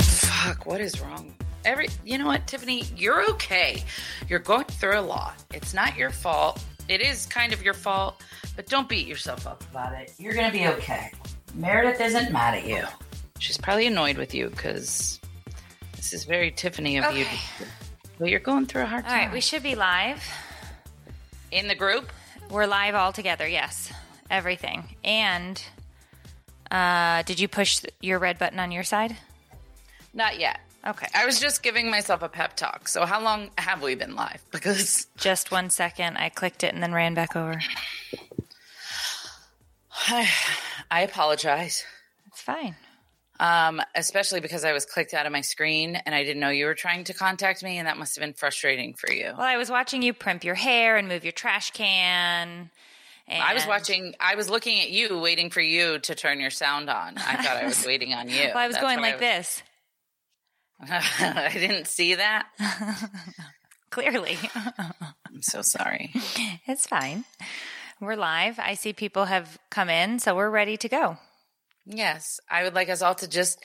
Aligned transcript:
Fuck, 0.00 0.66
what 0.66 0.80
is 0.80 1.00
wrong? 1.00 1.34
Every, 1.64 1.88
you 2.04 2.18
know 2.18 2.26
what, 2.26 2.46
Tiffany, 2.46 2.84
you're 2.96 3.28
okay. 3.30 3.84
You're 4.28 4.40
going 4.40 4.64
through 4.64 4.98
a 4.98 5.00
lot. 5.00 5.34
It's 5.54 5.72
not 5.72 5.96
your 5.96 6.10
fault. 6.10 6.62
It 6.88 7.00
is 7.00 7.26
kind 7.26 7.52
of 7.52 7.62
your 7.62 7.74
fault, 7.74 8.20
but 8.56 8.66
don't 8.66 8.88
beat 8.88 9.06
yourself 9.06 9.46
up 9.46 9.62
about 9.70 9.92
it. 9.94 10.12
You're 10.18 10.34
gonna 10.34 10.50
be 10.50 10.66
okay. 10.66 11.12
Meredith 11.54 12.00
isn't 12.00 12.32
mad 12.32 12.54
at 12.56 12.66
you. 12.66 12.84
She's 13.38 13.58
probably 13.58 13.86
annoyed 13.86 14.16
with 14.18 14.34
you 14.34 14.50
because 14.50 15.20
this 15.96 16.12
is 16.12 16.24
very 16.24 16.50
Tiffany 16.50 16.98
of 16.98 17.16
you. 17.16 17.24
Okay. 17.24 17.38
Well, 18.18 18.28
you're 18.28 18.40
going 18.40 18.66
through 18.66 18.82
a 18.82 18.86
hard 18.86 19.04
All 19.04 19.10
time. 19.10 19.26
right, 19.26 19.32
we 19.32 19.40
should 19.40 19.62
be 19.62 19.74
live. 19.74 20.22
In 21.52 21.68
the 21.68 21.74
group. 21.76 22.10
We're 22.50 22.66
live 22.66 22.96
all 22.96 23.12
together. 23.12 23.46
Yes, 23.46 23.92
everything. 24.30 24.96
And 25.04 25.62
uh, 26.70 27.22
did 27.22 27.38
you 27.38 27.46
push 27.46 27.82
your 28.00 28.18
red 28.18 28.38
button 28.38 28.58
on 28.58 28.72
your 28.72 28.82
side? 28.82 29.16
Not 30.12 30.40
yet. 30.40 30.58
Okay. 30.84 31.06
I 31.14 31.26
was 31.26 31.38
just 31.38 31.62
giving 31.62 31.90
myself 31.90 32.22
a 32.22 32.28
pep 32.28 32.56
talk. 32.56 32.88
So 32.88 33.06
how 33.06 33.22
long 33.22 33.50
have 33.56 33.82
we 33.82 33.94
been 33.94 34.16
live? 34.16 34.42
Because 34.50 35.06
Just 35.16 35.52
one 35.52 35.70
second. 35.70 36.16
I 36.16 36.28
clicked 36.28 36.64
it 36.64 36.74
and 36.74 36.82
then 36.82 36.92
ran 36.92 37.14
back 37.14 37.36
over. 37.36 37.60
I 40.08 41.02
apologize. 41.02 41.84
It's 42.26 42.40
fine. 42.40 42.74
Um, 43.42 43.82
especially 43.96 44.38
because 44.38 44.64
I 44.64 44.72
was 44.72 44.86
clicked 44.86 45.14
out 45.14 45.26
of 45.26 45.32
my 45.32 45.40
screen 45.40 45.96
and 45.96 46.14
I 46.14 46.22
didn't 46.22 46.38
know 46.38 46.50
you 46.50 46.66
were 46.66 46.76
trying 46.76 47.02
to 47.04 47.12
contact 47.12 47.64
me, 47.64 47.76
and 47.76 47.88
that 47.88 47.98
must 47.98 48.14
have 48.14 48.22
been 48.22 48.34
frustrating 48.34 48.94
for 48.94 49.12
you. 49.12 49.34
Well, 49.36 49.40
I 49.40 49.56
was 49.56 49.68
watching 49.68 50.00
you 50.00 50.14
primp 50.14 50.44
your 50.44 50.54
hair 50.54 50.96
and 50.96 51.08
move 51.08 51.24
your 51.24 51.32
trash 51.32 51.72
can. 51.72 52.70
And 53.26 53.42
I 53.42 53.52
was 53.52 53.66
watching, 53.66 54.14
I 54.20 54.36
was 54.36 54.48
looking 54.48 54.78
at 54.78 54.90
you, 54.90 55.18
waiting 55.18 55.50
for 55.50 55.60
you 55.60 55.98
to 55.98 56.14
turn 56.14 56.38
your 56.38 56.50
sound 56.50 56.88
on. 56.88 57.18
I 57.18 57.42
thought 57.42 57.56
I 57.56 57.64
was 57.64 57.84
waiting 57.86 58.14
on 58.14 58.28
you. 58.28 58.44
Well, 58.54 58.58
I 58.58 58.68
was 58.68 58.76
That's 58.76 58.84
going 58.84 59.00
what 59.00 59.08
I 59.08 59.10
like 59.10 59.18
this. 59.18 59.62
I 60.80 61.50
didn't 61.52 61.88
see 61.88 62.14
that. 62.14 62.46
Clearly, 63.90 64.38
I'm 65.26 65.42
so 65.42 65.62
sorry. 65.62 66.12
it's 66.66 66.86
fine. 66.86 67.24
We're 68.00 68.14
live. 68.14 68.60
I 68.60 68.74
see 68.74 68.92
people 68.92 69.24
have 69.24 69.58
come 69.68 69.90
in, 69.90 70.20
so 70.20 70.36
we're 70.36 70.48
ready 70.48 70.76
to 70.76 70.88
go. 70.88 71.18
Yes, 71.86 72.40
I 72.48 72.62
would 72.62 72.74
like 72.74 72.88
us 72.88 73.02
all 73.02 73.14
to 73.16 73.28
just 73.28 73.58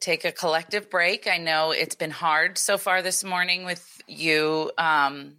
take 0.00 0.24
a 0.24 0.32
collective 0.32 0.90
break. 0.90 1.26
I 1.26 1.38
know 1.38 1.70
it's 1.70 1.94
been 1.94 2.10
hard 2.10 2.58
so 2.58 2.78
far 2.78 3.02
this 3.02 3.24
morning 3.24 3.64
with 3.64 4.02
you, 4.06 4.70
um, 4.78 5.36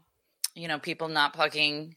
you 0.55 0.67
know, 0.67 0.79
people 0.79 1.07
not 1.07 1.33
plugging 1.33 1.95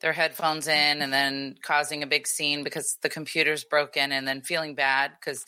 their 0.00 0.12
headphones 0.12 0.66
in 0.66 1.02
and 1.02 1.12
then 1.12 1.56
causing 1.62 2.02
a 2.02 2.06
big 2.06 2.26
scene 2.26 2.64
because 2.64 2.98
the 3.02 3.08
computer's 3.08 3.64
broken 3.64 4.10
and 4.10 4.26
then 4.26 4.40
feeling 4.40 4.74
bad 4.74 5.12
because 5.18 5.44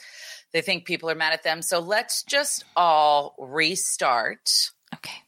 they 0.52 0.60
think 0.60 0.84
people 0.84 1.10
are 1.10 1.16
mad 1.16 1.32
at 1.32 1.42
them. 1.42 1.60
So 1.60 1.80
let's 1.80 2.22
just 2.22 2.64
all 2.76 3.34
restart. 3.38 4.70
Okay. 4.94 5.22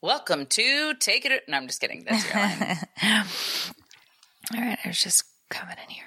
Welcome 0.00 0.46
to 0.46 0.94
Take 0.94 1.24
It. 1.24 1.42
No, 1.48 1.56
I'm 1.56 1.66
just 1.66 1.80
kidding. 1.80 2.04
That's 2.08 2.24
your 2.24 2.36
line. 2.36 2.76
All 4.54 4.60
right, 4.60 4.78
I 4.84 4.88
was 4.88 5.02
just 5.02 5.24
coming 5.50 5.74
in 5.82 5.90
here. 5.92 6.04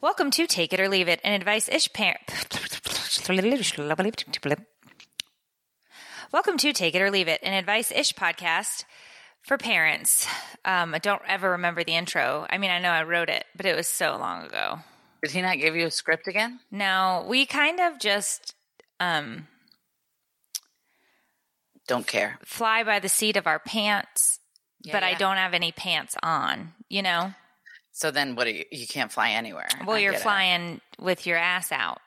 Welcome 0.00 0.32
to 0.32 0.48
Take 0.48 0.72
It 0.72 0.80
or 0.80 0.88
Leave 0.88 1.06
It, 1.06 1.20
an 1.22 1.32
advice 1.32 1.68
ish 1.68 1.92
parent. 1.92 2.18
Welcome 6.32 6.56
to 6.58 6.72
Take 6.72 6.96
It 6.96 7.02
or 7.02 7.12
Leave 7.12 7.28
It, 7.28 7.38
an 7.44 7.52
advice 7.52 7.92
ish 7.92 8.14
podcast 8.14 8.84
for 9.42 9.58
parents. 9.58 10.26
Um, 10.64 10.92
I 10.92 10.98
don't 10.98 11.22
ever 11.28 11.52
remember 11.52 11.84
the 11.84 11.94
intro. 11.94 12.48
I 12.50 12.58
mean, 12.58 12.72
I 12.72 12.80
know 12.80 12.90
I 12.90 13.04
wrote 13.04 13.28
it, 13.28 13.44
but 13.56 13.64
it 13.64 13.76
was 13.76 13.86
so 13.86 14.16
long 14.16 14.44
ago. 14.44 14.80
Did 15.22 15.30
he 15.30 15.40
not 15.40 15.58
give 15.58 15.76
you 15.76 15.86
a 15.86 15.90
script 15.92 16.26
again? 16.26 16.58
No, 16.72 17.24
we 17.28 17.46
kind 17.46 17.78
of 17.78 18.00
just 18.00 18.56
um, 18.98 19.46
Don't 21.86 22.06
care. 22.06 22.38
fly 22.44 22.82
by 22.84 22.98
the 22.98 23.08
seat 23.08 23.36
of 23.36 23.46
our 23.46 23.58
pants, 23.58 24.40
Yeah, 24.82 24.92
but 24.92 25.02
I 25.02 25.14
don't 25.14 25.36
have 25.36 25.54
any 25.54 25.72
pants 25.72 26.16
on, 26.22 26.72
you 26.88 27.02
know? 27.02 27.32
So 27.92 28.10
then 28.10 28.34
what 28.36 28.46
are 28.46 28.50
you? 28.50 28.64
You 28.72 28.86
can't 28.86 29.12
fly 29.12 29.30
anywhere. 29.30 29.68
Well, 29.86 29.96
I 29.96 30.00
you're 30.00 30.12
get 30.12 30.20
it. 30.20 30.24
flying 30.24 30.80
with 30.98 31.26
your 31.26 31.36
ass 31.36 31.70
out. 31.72 31.98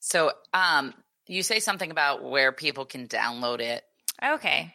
So, 0.00 0.32
um, 0.52 0.92
you 1.28 1.42
say 1.44 1.60
something 1.60 1.90
about 1.92 2.24
where 2.24 2.50
people 2.52 2.84
can 2.84 3.06
download 3.06 3.60
it. 3.60 3.84
Okay. 4.22 4.74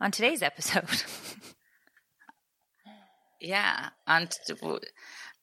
On 0.00 0.10
today's 0.10 0.42
episode, 0.42 0.84
Yeah. 3.40 3.90
On 4.06 4.26
t- 4.26 4.54
w- 4.54 4.80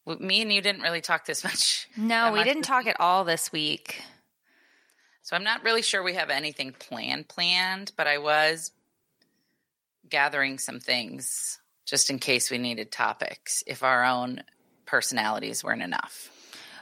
w- 0.06 0.26
me 0.28 0.42
and 0.42 0.52
you 0.52 0.62
didn't 0.62 0.82
really 0.82 1.02
talk 1.02 1.26
this 1.26 1.44
much. 1.44 1.88
no, 1.98 2.32
we 2.34 2.44
didn't 2.44 2.64
talk 2.64 2.86
week. 2.86 2.94
at 2.96 3.00
all 3.00 3.24
this 3.24 3.52
week. 3.52 4.02
So 5.26 5.36
I'm 5.36 5.44
not 5.44 5.64
really 5.64 5.82
sure 5.82 6.04
we 6.04 6.14
have 6.14 6.30
anything 6.30 6.72
planned 6.72 7.28
planned, 7.28 7.92
but 7.98 8.06
I 8.06 8.20
was 8.20 8.72
gathering 10.08 10.60
some 10.60 10.80
things 10.80 11.60
just 11.84 12.12
in 12.12 12.20
case 12.20 12.52
we 12.52 12.60
needed 12.60 12.92
topics 12.92 13.64
if 13.66 13.82
our 13.82 14.06
own 14.06 14.44
personalities 14.86 15.64
weren't 15.64 15.82
enough. 15.82 16.30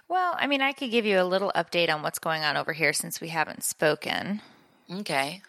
Well, 0.09 0.35
I 0.37 0.47
mean, 0.47 0.61
I 0.61 0.73
could 0.73 0.91
give 0.91 1.05
you 1.05 1.21
a 1.21 1.23
little 1.23 1.53
update 1.55 1.89
on 1.89 2.03
what's 2.03 2.19
going 2.19 2.43
on 2.43 2.57
over 2.57 2.73
here 2.73 2.91
since 2.91 3.21
we 3.21 3.29
haven't 3.29 3.63
spoken. 3.63 4.41
Okay. 4.91 5.41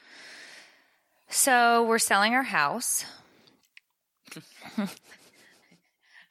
So, 1.29 1.83
we're 1.83 1.99
selling 1.99 2.35
our 2.35 2.45
house. 2.45 3.05
I, 4.79 4.87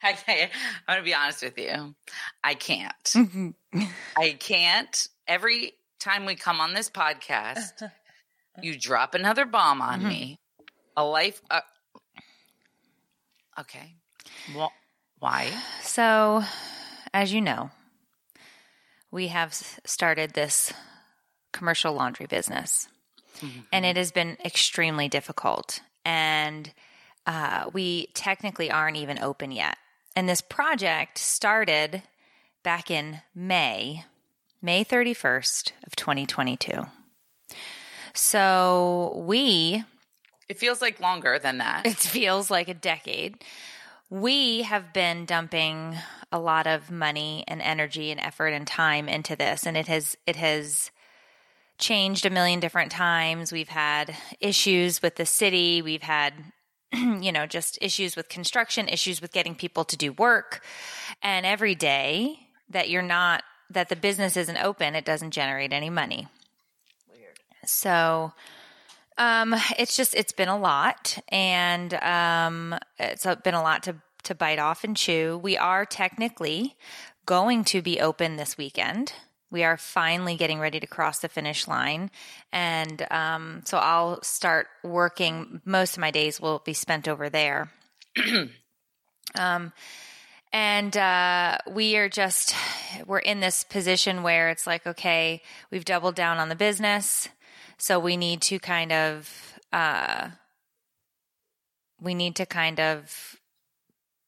I'm 0.02 0.48
going 0.88 0.98
to 1.00 1.02
be 1.04 1.14
honest 1.14 1.42
with 1.42 1.58
you. 1.58 1.94
I 2.42 2.54
can't. 2.54 3.54
I 4.16 4.30
can't. 4.38 5.08
Every 5.28 5.74
time 6.04 6.26
we 6.26 6.34
come 6.34 6.60
on 6.60 6.74
this 6.74 6.90
podcast, 6.90 7.90
you 8.62 8.78
drop 8.78 9.14
another 9.14 9.44
bomb 9.46 9.80
on 9.80 10.06
me. 10.06 10.38
A 10.96 11.04
life. 11.04 11.40
Uh, 11.50 11.60
okay. 13.58 13.94
Well, 14.54 14.72
why? 15.18 15.50
So, 15.82 16.44
as 17.12 17.32
you 17.32 17.40
know, 17.40 17.70
we 19.10 19.28
have 19.28 19.54
started 19.84 20.34
this 20.34 20.72
commercial 21.52 21.94
laundry 21.94 22.26
business, 22.26 22.86
and 23.72 23.84
it 23.84 23.96
has 23.96 24.12
been 24.12 24.36
extremely 24.44 25.08
difficult. 25.08 25.80
And 26.04 26.72
uh, 27.26 27.70
we 27.72 28.08
technically 28.14 28.70
aren't 28.70 28.98
even 28.98 29.18
open 29.18 29.50
yet. 29.50 29.78
And 30.14 30.28
this 30.28 30.40
project 30.42 31.18
started 31.18 32.02
back 32.62 32.90
in 32.90 33.20
May, 33.34 34.04
May 34.64 34.82
31st 34.82 35.72
of 35.86 35.94
2022. 35.94 36.86
So 38.14 39.12
we 39.26 39.84
It 40.48 40.58
feels 40.58 40.80
like 40.80 41.00
longer 41.00 41.38
than 41.38 41.58
that. 41.58 41.82
It 41.86 41.98
feels 41.98 42.50
like 42.50 42.68
a 42.68 42.74
decade. 42.74 43.44
We 44.08 44.62
have 44.62 44.94
been 44.94 45.26
dumping 45.26 45.96
a 46.32 46.38
lot 46.38 46.66
of 46.66 46.90
money 46.90 47.44
and 47.46 47.60
energy 47.60 48.10
and 48.10 48.18
effort 48.18 48.54
and 48.54 48.66
time 48.66 49.06
into 49.06 49.36
this 49.36 49.66
and 49.66 49.76
it 49.76 49.86
has 49.88 50.16
it 50.26 50.36
has 50.36 50.90
changed 51.76 52.24
a 52.24 52.30
million 52.30 52.58
different 52.58 52.90
times. 52.90 53.52
We've 53.52 53.68
had 53.68 54.16
issues 54.40 55.02
with 55.02 55.16
the 55.16 55.26
city, 55.26 55.82
we've 55.82 56.02
had 56.02 56.32
you 56.94 57.32
know, 57.32 57.44
just 57.44 57.76
issues 57.82 58.16
with 58.16 58.30
construction, 58.30 58.88
issues 58.88 59.20
with 59.20 59.32
getting 59.32 59.56
people 59.56 59.84
to 59.84 59.96
do 59.98 60.14
work. 60.14 60.64
And 61.20 61.44
every 61.44 61.74
day 61.74 62.38
that 62.70 62.88
you're 62.88 63.02
not 63.02 63.42
that 63.74 63.88
the 63.88 63.96
business 63.96 64.36
isn't 64.36 64.56
open, 64.56 64.94
it 64.94 65.04
doesn't 65.04 65.32
generate 65.32 65.72
any 65.72 65.90
money. 65.90 66.28
Weird. 67.12 67.38
So 67.64 68.32
um, 69.16 69.54
it's 69.78 69.96
just 69.96 70.14
it's 70.14 70.32
been 70.32 70.48
a 70.48 70.58
lot, 70.58 71.18
and 71.28 71.94
um, 71.94 72.78
it's 72.98 73.26
been 73.42 73.54
a 73.54 73.62
lot 73.62 73.82
to 73.84 73.96
to 74.24 74.34
bite 74.34 74.58
off 74.58 74.84
and 74.84 74.96
chew. 74.96 75.38
We 75.42 75.56
are 75.56 75.84
technically 75.84 76.76
going 77.26 77.64
to 77.64 77.82
be 77.82 78.00
open 78.00 78.36
this 78.36 78.56
weekend. 78.56 79.12
We 79.50 79.62
are 79.62 79.76
finally 79.76 80.34
getting 80.34 80.58
ready 80.58 80.80
to 80.80 80.86
cross 80.86 81.20
the 81.20 81.28
finish 81.28 81.68
line, 81.68 82.10
and 82.52 83.06
um, 83.10 83.62
so 83.64 83.78
I'll 83.78 84.20
start 84.22 84.66
working. 84.82 85.60
Most 85.64 85.94
of 85.94 86.00
my 86.00 86.10
days 86.10 86.40
will 86.40 86.60
be 86.64 86.74
spent 86.74 87.06
over 87.06 87.28
there. 87.28 87.70
um, 89.36 89.72
and 90.54 90.96
uh, 90.96 91.58
we 91.70 91.98
are 91.98 92.08
just 92.08 92.54
we're 93.06 93.18
in 93.18 93.40
this 93.40 93.64
position 93.64 94.22
where 94.22 94.48
it's 94.48 94.66
like, 94.66 94.86
okay, 94.86 95.42
we've 95.70 95.84
doubled 95.84 96.14
down 96.14 96.38
on 96.38 96.48
the 96.48 96.54
business 96.54 97.28
so 97.78 97.98
we 97.98 98.16
need 98.16 98.40
to 98.42 98.58
kind 98.58 98.92
of 98.92 99.58
uh, 99.72 100.28
we 102.00 102.14
need 102.14 102.36
to 102.36 102.46
kind 102.46 102.80
of 102.80 103.36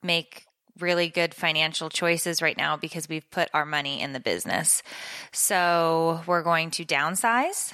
make 0.03 0.45
really 0.79 1.09
good 1.09 1.33
financial 1.33 1.89
choices 1.89 2.43
right 2.43 2.57
now 2.57 2.77
because 2.77 3.09
we've 3.09 3.31
put 3.31 3.49
our 3.55 3.65
money 3.65 4.01
in 4.03 4.13
the 4.13 4.21
business. 4.21 4.83
So 5.33 6.21
we're 6.27 6.43
going 6.43 6.71
to 6.73 6.85
downsize. 6.85 7.73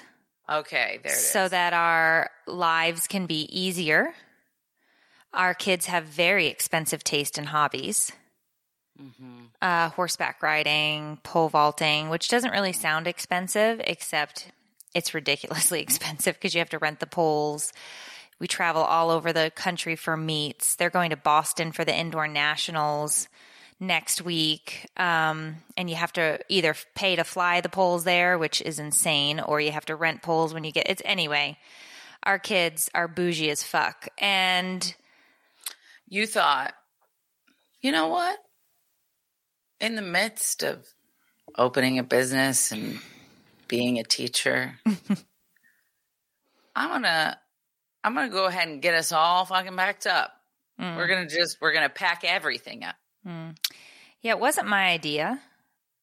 Okay, 0.51 1.01
there 1.03 1.15
so 1.15 1.49
that 1.49 1.73
our 1.73 2.31
lives 2.47 3.07
can 3.07 3.27
be 3.27 3.49
easier. 3.51 4.13
Our 5.33 5.55
kids 5.55 5.87
have 5.87 6.05
very 6.05 6.49
expensive 6.49 7.03
taste 7.03 7.39
in 7.39 7.45
hobbies. 7.45 8.13
Mm-hmm. 9.03 9.45
Uh, 9.61 9.89
horseback 9.91 10.43
riding, 10.43 11.19
pole 11.23 11.49
vaulting, 11.49 12.09
which 12.09 12.29
doesn't 12.29 12.53
really 12.53 12.73
sound 12.73 13.07
expensive, 13.07 13.81
except 13.85 14.53
it's 14.95 15.15
ridiculously 15.15 15.81
expensive 15.83 16.35
because 16.35 16.55
you 16.55 16.61
have 16.61 16.71
to 16.71 16.79
rent 16.79 17.01
the 17.01 17.07
poles. 17.07 17.73
We 18.39 18.49
travel 18.49 18.83
all 18.83 19.11
over 19.11 19.33
the 19.33 19.53
country 19.55 19.97
for 19.97 20.17
meets. 20.17 20.75
They're 20.75 20.91
going 20.91 21.11
to 21.11 21.17
Boston 21.17 21.73
for 21.73 21.85
the 21.85 21.97
indoor 21.97 22.27
nationals 22.29 23.29
next 23.79 24.23
week. 24.23 24.89
Um, 24.97 25.57
and 25.77 25.91
you 25.91 25.97
have 25.97 26.13
to 26.15 26.39
either 26.49 26.75
pay 26.95 27.17
to 27.17 27.25
fly 27.25 27.61
the 27.61 27.69
poles 27.69 28.05
there, 28.05 28.39
which 28.39 28.63
is 28.63 28.79
insane, 28.79 29.41
or 29.41 29.61
you 29.61 29.73
have 29.73 29.87
to 29.87 29.97
rent 29.97 30.23
poles 30.23 30.55
when 30.55 30.65
you 30.65 30.73
get 30.73 30.89
it's 30.89 31.03
anyway. 31.05 31.59
Our 32.23 32.39
kids 32.39 32.89
are 32.95 33.09
bougie 33.09 33.51
as 33.51 33.63
fuck. 33.63 34.09
And 34.19 34.95
you 36.09 36.27
thought, 36.27 36.75
you 37.81 37.91
know 37.91 38.09
what? 38.09 38.39
In 39.83 39.97
the 39.97 40.03
midst 40.03 40.63
of 40.63 40.87
opening 41.59 41.99
a 41.99 42.03
business 42.03 42.73
and 42.73 43.01
being 43.69 43.99
a 43.99 44.05
teacher. 44.05 44.79
I'm 46.75 46.89
gonna 46.89 47.39
I'm 48.05 48.15
gonna 48.15 48.31
go 48.31 48.47
ahead 48.47 48.69
and 48.69 48.81
get 48.81 48.95
us 48.95 49.13
all 49.13 49.45
fucking 49.45 49.77
backed 49.77 50.07
up. 50.07 50.33
Mm. 50.81 50.97
We're 50.97 51.09
gonna 51.09 51.29
just 51.29 51.59
we're 51.61 51.73
gonna 51.73 51.89
pack 51.89 52.23
everything 52.25 52.85
up. 52.85 52.95
Mm. 53.27 53.57
Yeah, 54.21 54.33
it 54.33 54.41
wasn't 54.41 54.69
my 54.69 54.87
idea. 54.87 55.41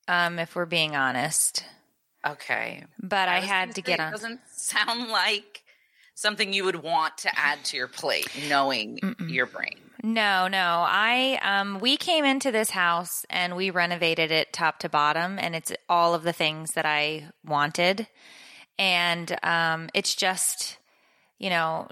Um, 0.07 0.39
if 0.39 0.55
we're 0.55 0.65
being 0.65 0.95
honest. 0.95 1.63
Okay. 2.25 2.83
But 3.01 3.29
I, 3.29 3.37
I 3.37 3.39
had 3.39 3.75
to 3.75 3.81
get 3.81 3.99
on. 3.99 4.11
Doesn't 4.11 4.41
sound 4.51 5.09
like 5.09 5.63
something 6.15 6.51
you 6.51 6.65
would 6.65 6.83
want 6.83 7.19
to 7.19 7.39
add 7.39 7.63
to 7.65 7.77
your 7.77 7.87
plate, 7.87 8.27
knowing 8.49 8.99
Mm-mm. 9.01 9.31
your 9.31 9.45
brain. 9.45 9.77
No, 10.03 10.47
no. 10.47 10.85
I 10.87 11.39
um 11.41 11.79
we 11.79 11.97
came 11.97 12.25
into 12.25 12.51
this 12.51 12.69
house 12.69 13.25
and 13.29 13.55
we 13.55 13.69
renovated 13.69 14.31
it 14.31 14.53
top 14.53 14.79
to 14.79 14.89
bottom 14.89 15.37
and 15.39 15.55
it's 15.55 15.73
all 15.87 16.13
of 16.13 16.23
the 16.23 16.33
things 16.33 16.71
that 16.71 16.85
I 16.85 17.29
wanted. 17.45 18.07
And 18.77 19.37
um 19.43 19.89
it's 19.93 20.15
just 20.15 20.77
you 21.37 21.49
know, 21.49 21.87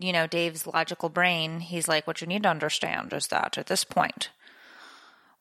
you 0.00 0.12
know, 0.12 0.26
Dave's 0.26 0.66
logical 0.66 1.08
brain, 1.08 1.60
he's 1.60 1.88
like 1.88 2.06
what 2.06 2.20
you 2.20 2.26
need 2.26 2.44
to 2.44 2.48
understand 2.48 3.12
is 3.12 3.28
that 3.28 3.58
at 3.58 3.66
this 3.66 3.84
point 3.84 4.30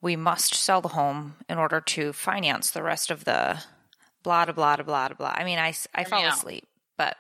we 0.02 0.16
must 0.16 0.56
sell 0.56 0.82
the 0.82 0.90
home 0.90 1.36
in 1.48 1.60
order 1.60 1.80
to 1.80 2.12
finance 2.14 2.72
the 2.72 2.84
rest 2.84 3.12
of 3.12 3.26
the 3.26 3.62
blah 4.24 4.46
blah 4.46 4.54
blah 4.54 4.78
blah 4.78 5.10
blah. 5.10 5.34
I 5.36 5.44
mean, 5.44 5.60
I 5.60 5.74
I 5.94 6.04
fall 6.04 6.26
asleep, 6.26 6.68
but 6.98 7.16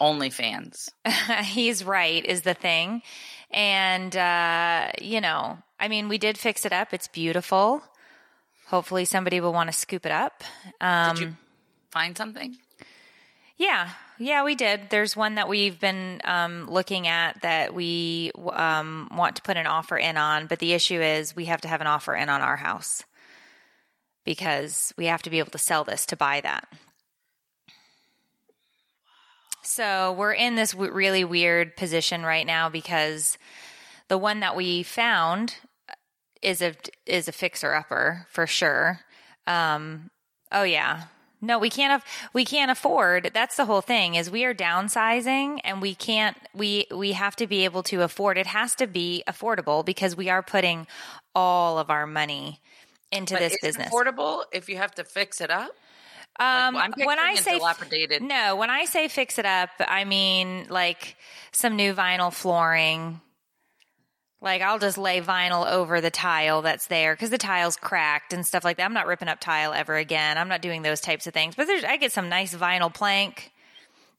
OnlyFans. 0.00 0.88
he's 1.44 1.84
right 1.84 2.24
is 2.24 2.42
the 2.42 2.54
thing. 2.54 3.02
And, 3.52 4.16
uh, 4.16 4.88
you 5.00 5.20
know, 5.20 5.58
I 5.78 5.88
mean, 5.88 6.08
we 6.08 6.18
did 6.18 6.38
fix 6.38 6.64
it 6.64 6.72
up. 6.72 6.92
It's 6.94 7.08
beautiful. 7.08 7.82
Hopefully, 8.68 9.04
somebody 9.04 9.40
will 9.40 9.52
want 9.52 9.70
to 9.70 9.76
scoop 9.76 10.06
it 10.06 10.12
up. 10.12 10.42
Um, 10.80 11.16
did 11.16 11.22
you 11.22 11.36
find 11.90 12.16
something? 12.16 12.56
Yeah, 13.58 13.90
yeah, 14.18 14.44
we 14.44 14.54
did. 14.54 14.90
There's 14.90 15.16
one 15.16 15.34
that 15.34 15.48
we've 15.48 15.78
been 15.78 16.20
um, 16.24 16.68
looking 16.70 17.06
at 17.06 17.42
that 17.42 17.74
we 17.74 18.32
um, 18.50 19.10
want 19.14 19.36
to 19.36 19.42
put 19.42 19.56
an 19.56 19.66
offer 19.66 19.96
in 19.96 20.16
on, 20.16 20.46
but 20.46 20.58
the 20.58 20.72
issue 20.72 21.00
is 21.00 21.36
we 21.36 21.44
have 21.46 21.60
to 21.60 21.68
have 21.68 21.80
an 21.80 21.86
offer 21.86 22.14
in 22.14 22.28
on 22.28 22.40
our 22.40 22.56
house 22.56 23.04
because 24.24 24.92
we 24.96 25.06
have 25.06 25.22
to 25.22 25.30
be 25.30 25.38
able 25.38 25.50
to 25.50 25.58
sell 25.58 25.84
this 25.84 26.06
to 26.06 26.16
buy 26.16 26.40
that. 26.40 26.66
So 29.62 30.12
we're 30.12 30.32
in 30.32 30.56
this 30.56 30.72
w- 30.72 30.92
really 30.92 31.24
weird 31.24 31.76
position 31.76 32.22
right 32.22 32.46
now 32.46 32.68
because 32.68 33.38
the 34.08 34.18
one 34.18 34.40
that 34.40 34.56
we 34.56 34.82
found 34.82 35.56
is 36.42 36.60
a 36.60 36.74
is 37.06 37.28
a 37.28 37.32
fixer 37.32 37.72
upper 37.72 38.26
for 38.30 38.46
sure. 38.46 39.00
Um, 39.46 40.10
oh 40.50 40.64
yeah, 40.64 41.04
no, 41.40 41.58
we 41.58 41.70
can't. 41.70 42.02
Af- 42.02 42.28
we 42.32 42.44
can't 42.44 42.70
afford. 42.70 43.30
That's 43.34 43.56
the 43.56 43.64
whole 43.64 43.80
thing. 43.80 44.14
Is 44.16 44.30
we 44.30 44.44
are 44.44 44.54
downsizing, 44.54 45.60
and 45.64 45.80
we 45.80 45.94
can't. 45.94 46.36
We 46.54 46.86
we 46.94 47.12
have 47.12 47.36
to 47.36 47.46
be 47.46 47.64
able 47.64 47.82
to 47.84 48.02
afford. 48.02 48.38
It 48.38 48.46
has 48.48 48.74
to 48.76 48.86
be 48.86 49.24
affordable 49.28 49.84
because 49.84 50.16
we 50.16 50.28
are 50.28 50.42
putting 50.42 50.86
all 51.34 51.78
of 51.78 51.90
our 51.90 52.06
money 52.06 52.60
into 53.10 53.34
but 53.34 53.40
this 53.40 53.56
business. 53.60 53.92
Affordable 53.92 54.44
if 54.52 54.68
you 54.68 54.76
have 54.76 54.94
to 54.96 55.04
fix 55.04 55.40
it 55.40 55.50
up. 55.50 55.72
Um, 56.40 56.74
like, 56.74 56.96
when 56.96 57.18
I 57.18 57.34
say 57.34 57.58
dilapidated. 57.58 58.22
no, 58.22 58.56
when 58.56 58.70
I 58.70 58.86
say 58.86 59.08
fix 59.08 59.38
it 59.38 59.44
up, 59.44 59.70
I 59.80 60.04
mean 60.04 60.66
like 60.70 61.16
some 61.52 61.76
new 61.76 61.94
vinyl 61.94 62.32
flooring. 62.32 63.20
Like 64.40 64.62
I'll 64.62 64.78
just 64.78 64.98
lay 64.98 65.20
vinyl 65.20 65.70
over 65.70 66.00
the 66.00 66.10
tile 66.10 66.62
that's 66.62 66.86
there 66.86 67.14
because 67.14 67.30
the 67.30 67.38
tile's 67.38 67.76
cracked 67.76 68.32
and 68.32 68.46
stuff 68.46 68.64
like 68.64 68.78
that. 68.78 68.84
I'm 68.84 68.94
not 68.94 69.06
ripping 69.06 69.28
up 69.28 69.40
tile 69.40 69.72
ever 69.72 69.96
again. 69.96 70.38
I'm 70.38 70.48
not 70.48 70.62
doing 70.62 70.82
those 70.82 71.00
types 71.00 71.26
of 71.26 71.34
things. 71.34 71.54
But 71.54 71.66
there's 71.66 71.84
I 71.84 71.96
get 71.96 72.12
some 72.12 72.28
nice 72.28 72.54
vinyl 72.54 72.92
plank, 72.92 73.52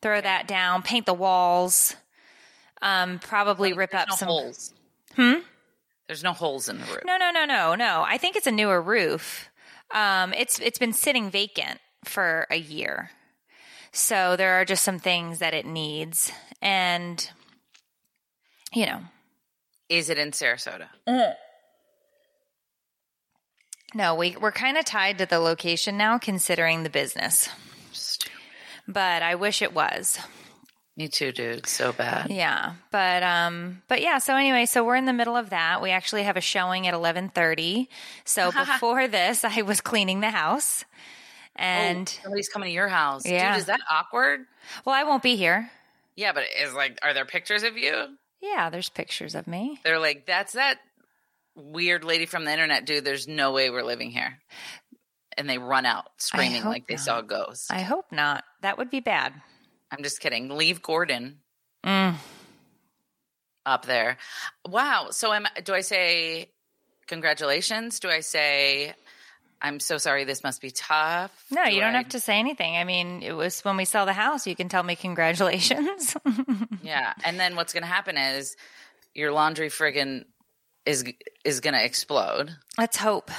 throw 0.02 0.22
that 0.22 0.48
down, 0.48 0.84
paint 0.84 1.06
the 1.06 1.14
walls. 1.14 1.96
Um, 2.82 3.20
probably 3.20 3.74
rip 3.74 3.96
up 3.96 4.10
no 4.10 4.16
some 4.16 4.28
holes. 4.28 4.74
Hmm. 5.16 5.40
There's 6.08 6.24
no 6.24 6.34
holes 6.34 6.70
in 6.70 6.80
the 6.80 6.86
roof. 6.86 7.02
No, 7.06 7.18
no, 7.18 7.32
no, 7.32 7.46
no, 7.46 7.76
no. 7.76 8.04
I 8.06 8.18
think 8.18 8.36
it's 8.36 8.48
a 8.48 8.52
newer 8.52 8.82
roof. 8.82 9.50
Um, 9.92 10.34
it's 10.34 10.60
it's 10.60 10.78
been 10.78 10.94
sitting 10.94 11.30
vacant 11.30 11.80
for 12.06 12.48
a 12.50 12.58
year. 12.58 13.12
So 13.92 14.36
there 14.36 14.54
are 14.54 14.66
just 14.66 14.84
some 14.84 15.00
things 15.00 15.40
that 15.40 15.54
it 15.54 15.66
needs. 15.66 16.32
And, 16.62 17.30
you 18.74 18.86
know. 18.86 19.02
Is 19.90 20.10
it 20.10 20.18
in 20.18 20.32
Sarasota? 20.32 20.88
Mm. 21.08 21.34
No, 23.94 24.16
we, 24.16 24.36
we're 24.36 24.52
kind 24.52 24.78
of 24.78 24.86
tied 24.86 25.20
to 25.20 25.26
the 25.28 25.40
location 25.40 25.98
now, 25.98 26.18
considering 26.18 26.82
the 26.82 26.90
business. 26.90 27.48
Stupid. 27.92 28.32
But 28.88 29.22
I 29.22 29.36
wish 29.36 29.62
it 29.62 29.74
was. 29.74 30.18
Me 30.96 31.08
too, 31.08 31.32
dude. 31.32 31.66
So 31.66 31.92
bad. 31.92 32.30
Yeah. 32.30 32.74
But 32.92 33.24
um 33.24 33.82
but 33.88 34.02
yeah, 34.02 34.20
so 34.20 34.36
anyway, 34.36 34.68
so 34.68 34.84
we're 34.84 34.96
in 34.96 35.06
the 35.06 35.14
middle 35.14 35.36
of 35.36 35.50
that. 35.50 35.82
We 35.82 35.90
actually 35.90 36.24
have 36.24 36.38
a 36.38 36.42
showing 36.42 36.88
at 36.88 36.94
11:30. 36.94 37.88
So 38.26 38.52
before 38.52 39.08
this, 39.08 39.44
I 39.44 39.64
was 39.64 39.82
cleaning 39.82 40.20
the 40.20 40.30
house. 40.30 40.86
Oh, 41.58 41.62
and 41.62 42.08
oh, 42.08 42.24
somebody's 42.24 42.50
coming 42.50 42.70
to 42.70 42.74
your 42.74 42.88
house. 42.88 43.26
Yeah. 43.26 43.54
Dude, 43.54 43.60
is 43.60 43.66
that 43.68 43.82
awkward? 43.90 44.42
Well, 44.86 44.96
I 44.96 45.04
won't 45.04 45.24
be 45.24 45.36
here. 45.36 45.70
Yeah, 46.16 46.32
but 46.34 46.44
is 46.62 46.74
like, 46.74 47.00
are 47.02 47.14
there 47.14 47.26
pictures 47.26 47.64
of 47.64 47.78
you? 47.78 48.18
Yeah, 48.42 48.70
there's 48.70 48.90
pictures 48.90 49.36
of 49.36 49.48
me. 49.48 49.80
They're 49.84 50.00
like, 50.00 50.26
that's 50.26 50.54
that 50.54 50.80
weird 51.56 52.04
lady 52.04 52.26
from 52.26 52.46
the 52.46 52.52
internet, 52.52 52.86
dude. 52.86 53.06
There's 53.06 53.28
no 53.28 53.52
way 53.52 53.70
we're 53.70 53.84
living 53.84 54.12
here. 54.12 54.40
And 55.38 55.50
they 55.50 55.58
run 55.58 55.86
out 55.86 56.06
screaming 56.18 56.64
like 56.64 56.88
they 56.88 56.96
not. 56.96 57.04
saw 57.04 57.20
a 57.20 57.24
ghost. 57.24 57.72
I 57.72 57.82
hope 57.82 58.06
not. 58.12 58.44
That 58.62 58.78
would 58.78 58.90
be 58.90 59.00
bad. 59.00 59.34
I'm 59.92 60.04
just 60.04 60.20
kidding. 60.20 60.50
Leave 60.50 60.82
Gordon 60.82 61.40
mm. 61.84 62.16
up 63.66 63.86
there. 63.86 64.18
Wow. 64.68 65.08
So 65.12 65.34
am 65.34 65.48
do 65.64 65.74
I 65.74 65.82
say 65.82 66.50
congratulations? 67.08 68.00
Do 68.00 68.10
I 68.10 68.20
say 68.20 68.94
I'm 69.66 69.80
so 69.80 69.98
sorry 69.98 70.26
this 70.26 70.44
must 70.44 70.62
be 70.62 70.72
tough? 70.72 71.32
No, 71.50 71.64
Do 71.66 71.72
you 71.74 71.80
don't 71.80 71.96
I- 71.96 72.00
have 72.00 72.10
to 72.10 72.20
say 72.20 72.38
anything. 72.38 72.76
I 72.76 72.84
mean, 72.84 73.24
it 73.24 73.32
was 73.32 73.62
when 73.64 73.78
we 73.78 73.86
sell 73.86 74.06
the 74.06 74.12
house, 74.14 74.46
you 74.46 74.56
can 74.58 74.68
tell 74.70 74.84
me 74.84 74.96
congratulations. 74.96 76.16
Yeah. 76.84 77.14
And 77.24 77.40
then 77.40 77.56
what's 77.56 77.72
going 77.72 77.84
to 77.84 77.88
happen 77.90 78.18
is 78.18 78.58
your 79.14 79.32
laundry 79.32 79.70
friggin' 79.70 80.26
is 80.86 81.06
is 81.46 81.62
going 81.62 81.74
to 81.76 81.84
explode 81.84 82.52
Let's 82.78 82.98
hope. 82.98 83.32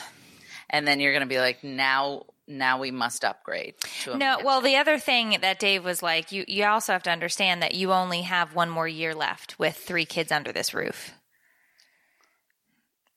and 0.71 0.89
then 0.89 0.99
you're 0.99 1.13
going 1.13 1.21
to 1.29 1.29
be 1.29 1.39
like 1.39 1.63
now 1.63 2.25
now 2.49 2.79
we 2.81 2.91
must 2.91 3.23
upgrade 3.25 3.75
No, 4.07 4.39
well, 4.43 4.63
the 4.63 4.77
other 4.77 4.99
thing 4.99 5.37
that 5.43 5.59
Dave 5.59 5.85
was 5.85 6.03
like, 6.03 6.33
you 6.33 6.45
you 6.49 6.65
also 6.65 6.93
have 6.95 7.03
to 7.03 7.11
understand 7.11 7.61
that 7.63 7.75
you 7.75 7.93
only 7.93 8.23
have 8.23 8.55
one 8.55 8.71
more 8.71 8.89
year 8.89 9.15
left 9.15 9.59
with 9.59 9.77
three 9.77 10.07
kids 10.07 10.33
under 10.33 10.53
this 10.53 10.73
roof, 10.73 11.13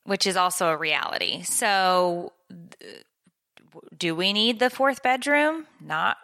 which 0.04 0.26
is 0.28 0.36
also 0.38 0.68
a 0.70 0.78
reality. 0.78 1.44
So, 1.44 2.34
do 3.98 4.16
we 4.16 4.34
need 4.34 4.60
the 4.60 4.70
fourth 4.70 5.04
bedroom? 5.04 5.68
Not 5.82 6.18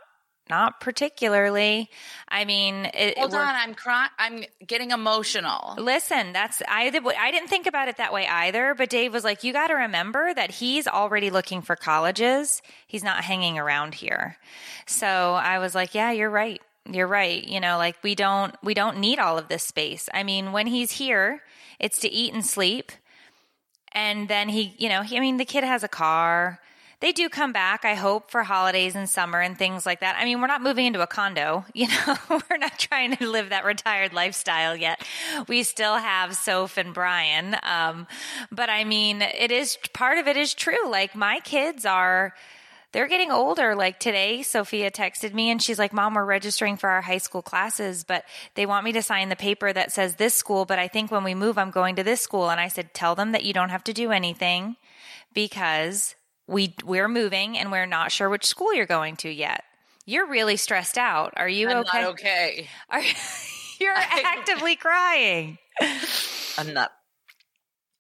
not 0.49 0.81
particularly. 0.81 1.89
I 2.27 2.43
mean, 2.43 2.89
it, 2.93 3.17
Hold 3.17 3.33
on, 3.33 3.55
I'm 3.55 3.73
crying. 3.73 4.09
I'm 4.19 4.43
getting 4.65 4.91
emotional. 4.91 5.75
Listen, 5.77 6.33
that's 6.33 6.61
I 6.67 6.91
I 7.17 7.31
didn't 7.31 7.47
think 7.47 7.65
about 7.65 7.87
it 7.87 7.97
that 7.97 8.13
way 8.13 8.27
either, 8.27 8.75
but 8.75 8.89
Dave 8.89 9.13
was 9.13 9.23
like 9.23 9.43
you 9.43 9.53
got 9.53 9.67
to 9.67 9.75
remember 9.75 10.33
that 10.33 10.51
he's 10.51 10.85
already 10.85 11.29
looking 11.29 11.61
for 11.61 11.75
colleges. 11.75 12.61
He's 12.87 13.03
not 13.03 13.23
hanging 13.23 13.57
around 13.57 13.95
here. 13.95 14.37
So 14.85 15.07
I 15.07 15.59
was 15.59 15.73
like, 15.73 15.95
yeah, 15.95 16.11
you're 16.11 16.29
right. 16.29 16.61
You're 16.91 17.07
right. 17.07 17.41
You 17.47 17.61
know, 17.61 17.77
like 17.77 17.95
we 18.03 18.13
don't 18.13 18.53
we 18.61 18.73
don't 18.73 18.97
need 18.97 19.19
all 19.19 19.37
of 19.37 19.47
this 19.47 19.63
space. 19.63 20.09
I 20.13 20.23
mean, 20.23 20.51
when 20.51 20.67
he's 20.67 20.91
here, 20.91 21.41
it's 21.79 21.99
to 21.99 22.11
eat 22.11 22.33
and 22.33 22.45
sleep. 22.45 22.91
And 23.93 24.27
then 24.27 24.49
he, 24.49 24.73
you 24.77 24.89
know, 24.89 25.01
he, 25.01 25.17
I 25.17 25.19
mean, 25.19 25.37
the 25.37 25.45
kid 25.45 25.63
has 25.63 25.83
a 25.83 25.87
car. 25.87 26.59
They 26.99 27.11
do 27.11 27.27
come 27.27 27.51
back, 27.51 27.83
I 27.83 27.95
hope, 27.95 28.31
for 28.31 28.43
holidays 28.43 28.95
and 28.95 29.09
summer 29.09 29.41
and 29.41 29.57
things 29.57 29.85
like 29.85 29.99
that. 29.99 30.15
I 30.17 30.23
mean, 30.23 30.39
we're 30.39 30.47
not 30.47 30.61
moving 30.61 30.85
into 30.85 31.01
a 31.01 31.07
condo, 31.07 31.65
you 31.73 31.87
know, 31.87 32.15
we're 32.29 32.57
not 32.57 32.79
trying 32.79 33.17
to 33.17 33.29
live 33.29 33.49
that 33.49 33.65
retired 33.65 34.13
lifestyle 34.13 34.75
yet. 34.75 35.05
We 35.49 35.63
still 35.63 35.97
have 35.97 36.33
Soph 36.35 36.77
and 36.77 36.93
Brian. 36.93 37.57
Um, 37.61 38.07
but 38.51 38.69
I 38.69 38.85
mean, 38.85 39.21
it 39.21 39.51
is 39.51 39.77
part 39.91 40.17
of 40.17 40.27
it 40.27 40.37
is 40.37 40.53
true. 40.53 40.89
Like 40.89 41.13
my 41.13 41.41
kids 41.41 41.85
are, 41.85 42.33
they're 42.93 43.07
getting 43.07 43.31
older. 43.31 43.75
Like 43.75 43.99
today, 43.99 44.43
Sophia 44.43 44.89
texted 44.89 45.33
me 45.33 45.49
and 45.49 45.61
she's 45.61 45.79
like, 45.79 45.91
Mom, 45.91 46.13
we're 46.13 46.23
registering 46.23 46.77
for 46.77 46.89
our 46.89 47.01
high 47.01 47.17
school 47.17 47.41
classes, 47.41 48.03
but 48.03 48.23
they 48.55 48.65
want 48.65 48.85
me 48.85 48.93
to 48.93 49.01
sign 49.01 49.29
the 49.29 49.35
paper 49.35 49.73
that 49.73 49.91
says 49.91 50.15
this 50.15 50.35
school. 50.35 50.65
But 50.65 50.79
I 50.79 50.87
think 50.87 51.11
when 51.11 51.23
we 51.23 51.35
move, 51.35 51.57
I'm 51.57 51.71
going 51.71 51.97
to 51.97 52.03
this 52.03 52.21
school. 52.21 52.49
And 52.49 52.61
I 52.61 52.69
said, 52.69 52.93
Tell 52.93 53.15
them 53.15 53.33
that 53.33 53.43
you 53.43 53.51
don't 53.51 53.69
have 53.69 53.83
to 53.85 53.93
do 53.93 54.11
anything 54.11 54.77
because 55.33 56.15
we 56.47 56.75
we're 56.85 57.07
moving 57.07 57.57
and 57.57 57.71
we're 57.71 57.85
not 57.85 58.11
sure 58.11 58.29
which 58.29 58.45
school 58.45 58.73
you're 58.73 58.85
going 58.85 59.15
to 59.17 59.29
yet. 59.29 59.63
You're 60.05 60.27
really 60.27 60.57
stressed 60.57 60.97
out. 60.97 61.33
Are 61.37 61.49
you 61.49 61.69
I'm 61.69 61.77
okay? 61.77 62.01
not 62.01 62.11
okay. 62.11 62.67
Are, 62.89 63.01
you're 63.79 63.93
actively 63.97 64.75
crying. 64.75 65.57
I'm 66.57 66.73
not. 66.73 66.91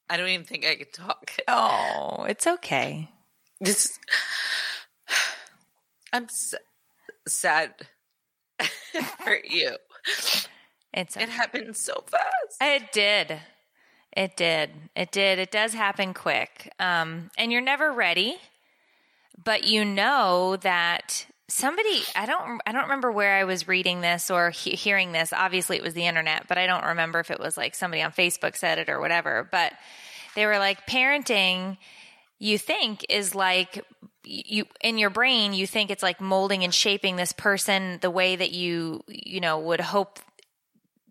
I 0.09 0.17
don't 0.17 0.29
even 0.29 0.45
think 0.45 0.65
I 0.65 0.75
could 0.75 0.93
talk. 0.93 1.31
Oh, 1.47 2.25
it's 2.27 2.45
okay. 2.45 3.09
This. 3.59 3.97
I'm 6.11 6.25
s- 6.25 6.53
sad 7.27 7.73
for 9.23 9.37
you. 9.43 9.75
It's 10.93 11.17
It 11.17 11.29
happened 11.29 11.75
so 11.75 12.03
fast. 12.07 12.57
It 12.61 12.91
did. 12.91 13.39
It 14.15 14.37
did. 14.37 14.69
It 14.95 15.11
did. 15.11 15.39
It 15.39 15.49
does 15.51 15.73
happen 15.73 16.13
quick. 16.13 16.71
Um, 16.79 17.31
and 17.37 17.51
you're 17.51 17.61
never 17.61 17.91
ready, 17.91 18.37
but 19.43 19.63
you 19.63 19.83
know 19.85 20.55
that 20.57 21.25
somebody 21.49 22.03
I 22.15 22.25
don't 22.25 22.61
I 22.65 22.71
don't 22.71 22.83
remember 22.83 23.11
where 23.11 23.35
I 23.35 23.43
was 23.43 23.67
reading 23.67 24.01
this 24.01 24.29
or 24.29 24.51
he- 24.51 24.71
hearing 24.75 25.11
this. 25.13 25.33
Obviously 25.33 25.77
it 25.77 25.83
was 25.83 25.95
the 25.95 26.05
internet, 26.05 26.47
but 26.47 26.57
I 26.59 26.67
don't 26.67 26.85
remember 26.85 27.19
if 27.19 27.31
it 27.31 27.39
was 27.39 27.57
like 27.57 27.73
somebody 27.75 28.03
on 28.03 28.11
Facebook 28.11 28.55
said 28.55 28.77
it 28.77 28.87
or 28.89 28.99
whatever, 28.99 29.47
but 29.51 29.73
they 30.35 30.45
were 30.45 30.59
like 30.59 30.85
parenting 30.87 31.77
you 32.39 32.57
think 32.57 33.05
is 33.09 33.33
like 33.33 33.83
you 34.23 34.65
in 34.81 34.97
your 34.97 35.09
brain 35.09 35.53
you 35.53 35.67
think 35.67 35.89
it's 35.89 36.03
like 36.03 36.21
molding 36.21 36.63
and 36.63 36.73
shaping 36.73 37.15
this 37.15 37.33
person 37.33 37.99
the 38.01 38.11
way 38.11 38.35
that 38.35 38.51
you 38.51 39.01
you 39.07 39.39
know 39.39 39.59
would 39.59 39.81
hope 39.81 40.19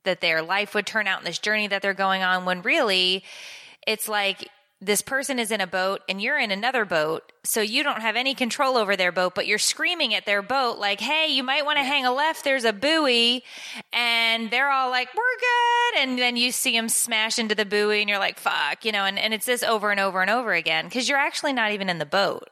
that 0.05 0.21
their 0.21 0.43
life 0.43 0.75
would 0.75 0.87
turn 0.87 1.07
out 1.07 1.21
in 1.21 1.25
this 1.25 1.39
journey 1.39 1.67
that 1.67 1.83
they're 1.83 1.95
going 1.95 2.23
on 2.23 2.45
when 2.45 2.63
really 2.63 3.23
it's 3.87 4.09
like 4.09 4.49
this 4.81 5.01
person 5.01 5.39
is 5.39 5.53
in 5.53 5.61
a 5.61 5.67
boat 5.67 6.01
and 6.09 6.21
you're 6.21 6.39
in 6.39 6.51
another 6.51 6.85
boat 6.85 7.31
so 7.45 7.61
you 7.61 7.85
don't 7.85 8.01
have 8.01 8.17
any 8.17 8.35
control 8.35 8.77
over 8.77 8.97
their 8.97 9.13
boat 9.13 9.33
but 9.35 9.47
you're 9.47 9.59
screaming 9.59 10.13
at 10.13 10.27
their 10.27 10.43
boat 10.43 10.79
like 10.79 11.01
hey 11.01 11.29
you 11.29 11.45
might 11.45 11.65
want 11.65 11.79
to 11.79 11.85
hang 11.85 12.05
a 12.05 12.13
left 12.13 12.43
there's 12.43 12.65
a 12.65 12.73
buoy 12.73 13.45
and 13.93 14.51
they're 14.51 14.71
all 14.71 14.91
like 14.91 15.09
we're 15.15 15.39
good 15.39 16.03
and 16.03 16.19
then 16.19 16.37
you 16.37 16.51
see 16.51 16.73
them 16.73 16.89
smash 16.89 17.39
into 17.39 17.55
the 17.55 17.65
buoy 17.65 18.01
and 18.01 18.09
you're 18.09 18.19
like 18.19 18.41
fuck 18.41 18.85
you 18.85 18.91
know 18.91 19.05
and, 19.05 19.19
and 19.19 19.33
it's 19.33 19.47
this 19.47 19.63
over 19.63 19.91
and 19.93 20.01
over 20.01 20.21
and 20.21 20.31
over 20.31 20.53
again 20.53 20.87
because 20.87 21.09
you're 21.09 21.19
actually 21.19 21.53
not 21.53 21.71
even 21.71 21.89
in 21.89 21.99
the 21.99 22.07
boat 22.07 22.49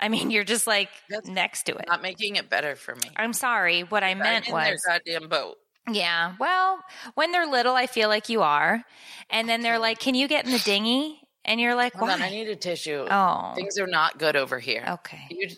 i 0.00 0.08
mean 0.08 0.30
you're 0.30 0.44
just 0.44 0.66
like 0.66 0.88
That's 1.08 1.28
next 1.28 1.64
to 1.64 1.76
it 1.76 1.84
Not 1.88 2.02
making 2.02 2.36
it 2.36 2.48
better 2.50 2.76
for 2.76 2.94
me. 2.94 3.10
i'm 3.16 3.32
sorry 3.32 3.82
what 3.82 4.02
i 4.04 4.14
meant 4.14 4.48
was 4.50 4.82
their 4.84 4.98
goddamn 4.98 5.28
boat. 5.28 5.56
yeah. 5.90 6.34
Well, 6.40 6.80
when 7.14 7.30
they're 7.32 7.46
little, 7.46 7.74
I 7.74 7.86
feel 7.86 8.08
like 8.08 8.28
you 8.28 8.42
are. 8.42 8.82
And 9.30 9.48
then 9.48 9.62
they're 9.62 9.78
like, 9.78 10.00
can 10.00 10.16
you 10.16 10.26
get 10.26 10.44
in 10.44 10.50
the 10.50 10.58
dinghy? 10.58 11.20
And 11.44 11.60
you're 11.60 11.76
like, 11.76 11.92
Hold 11.94 12.08
why? 12.08 12.14
on, 12.14 12.22
I 12.22 12.30
need 12.30 12.48
a 12.48 12.56
tissue. 12.56 13.06
Oh. 13.08 13.52
Things 13.54 13.78
are 13.78 13.86
not 13.86 14.18
good 14.18 14.34
over 14.34 14.58
here. 14.58 14.84
okay. 14.88 15.28
You 15.30 15.48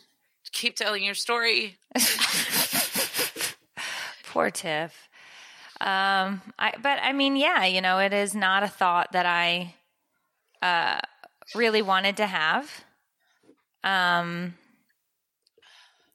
keep 0.52 0.76
telling 0.76 1.02
your 1.02 1.14
story. 1.14 1.78
Poor 4.25 4.50
Tiff. 4.50 5.09
Um, 5.80 6.42
I, 6.59 6.75
but 6.83 6.99
I 7.02 7.12
mean, 7.12 7.37
yeah, 7.37 7.64
you 7.64 7.80
know, 7.80 7.99
it 7.99 8.12
is 8.12 8.35
not 8.35 8.62
a 8.62 8.68
thought 8.68 9.12
that 9.12 9.26
I, 9.26 9.75
uh, 10.61 11.00
really 11.54 11.83
wanted 11.83 12.16
to 12.18 12.26
have. 12.26 12.85
Um, 13.85 14.54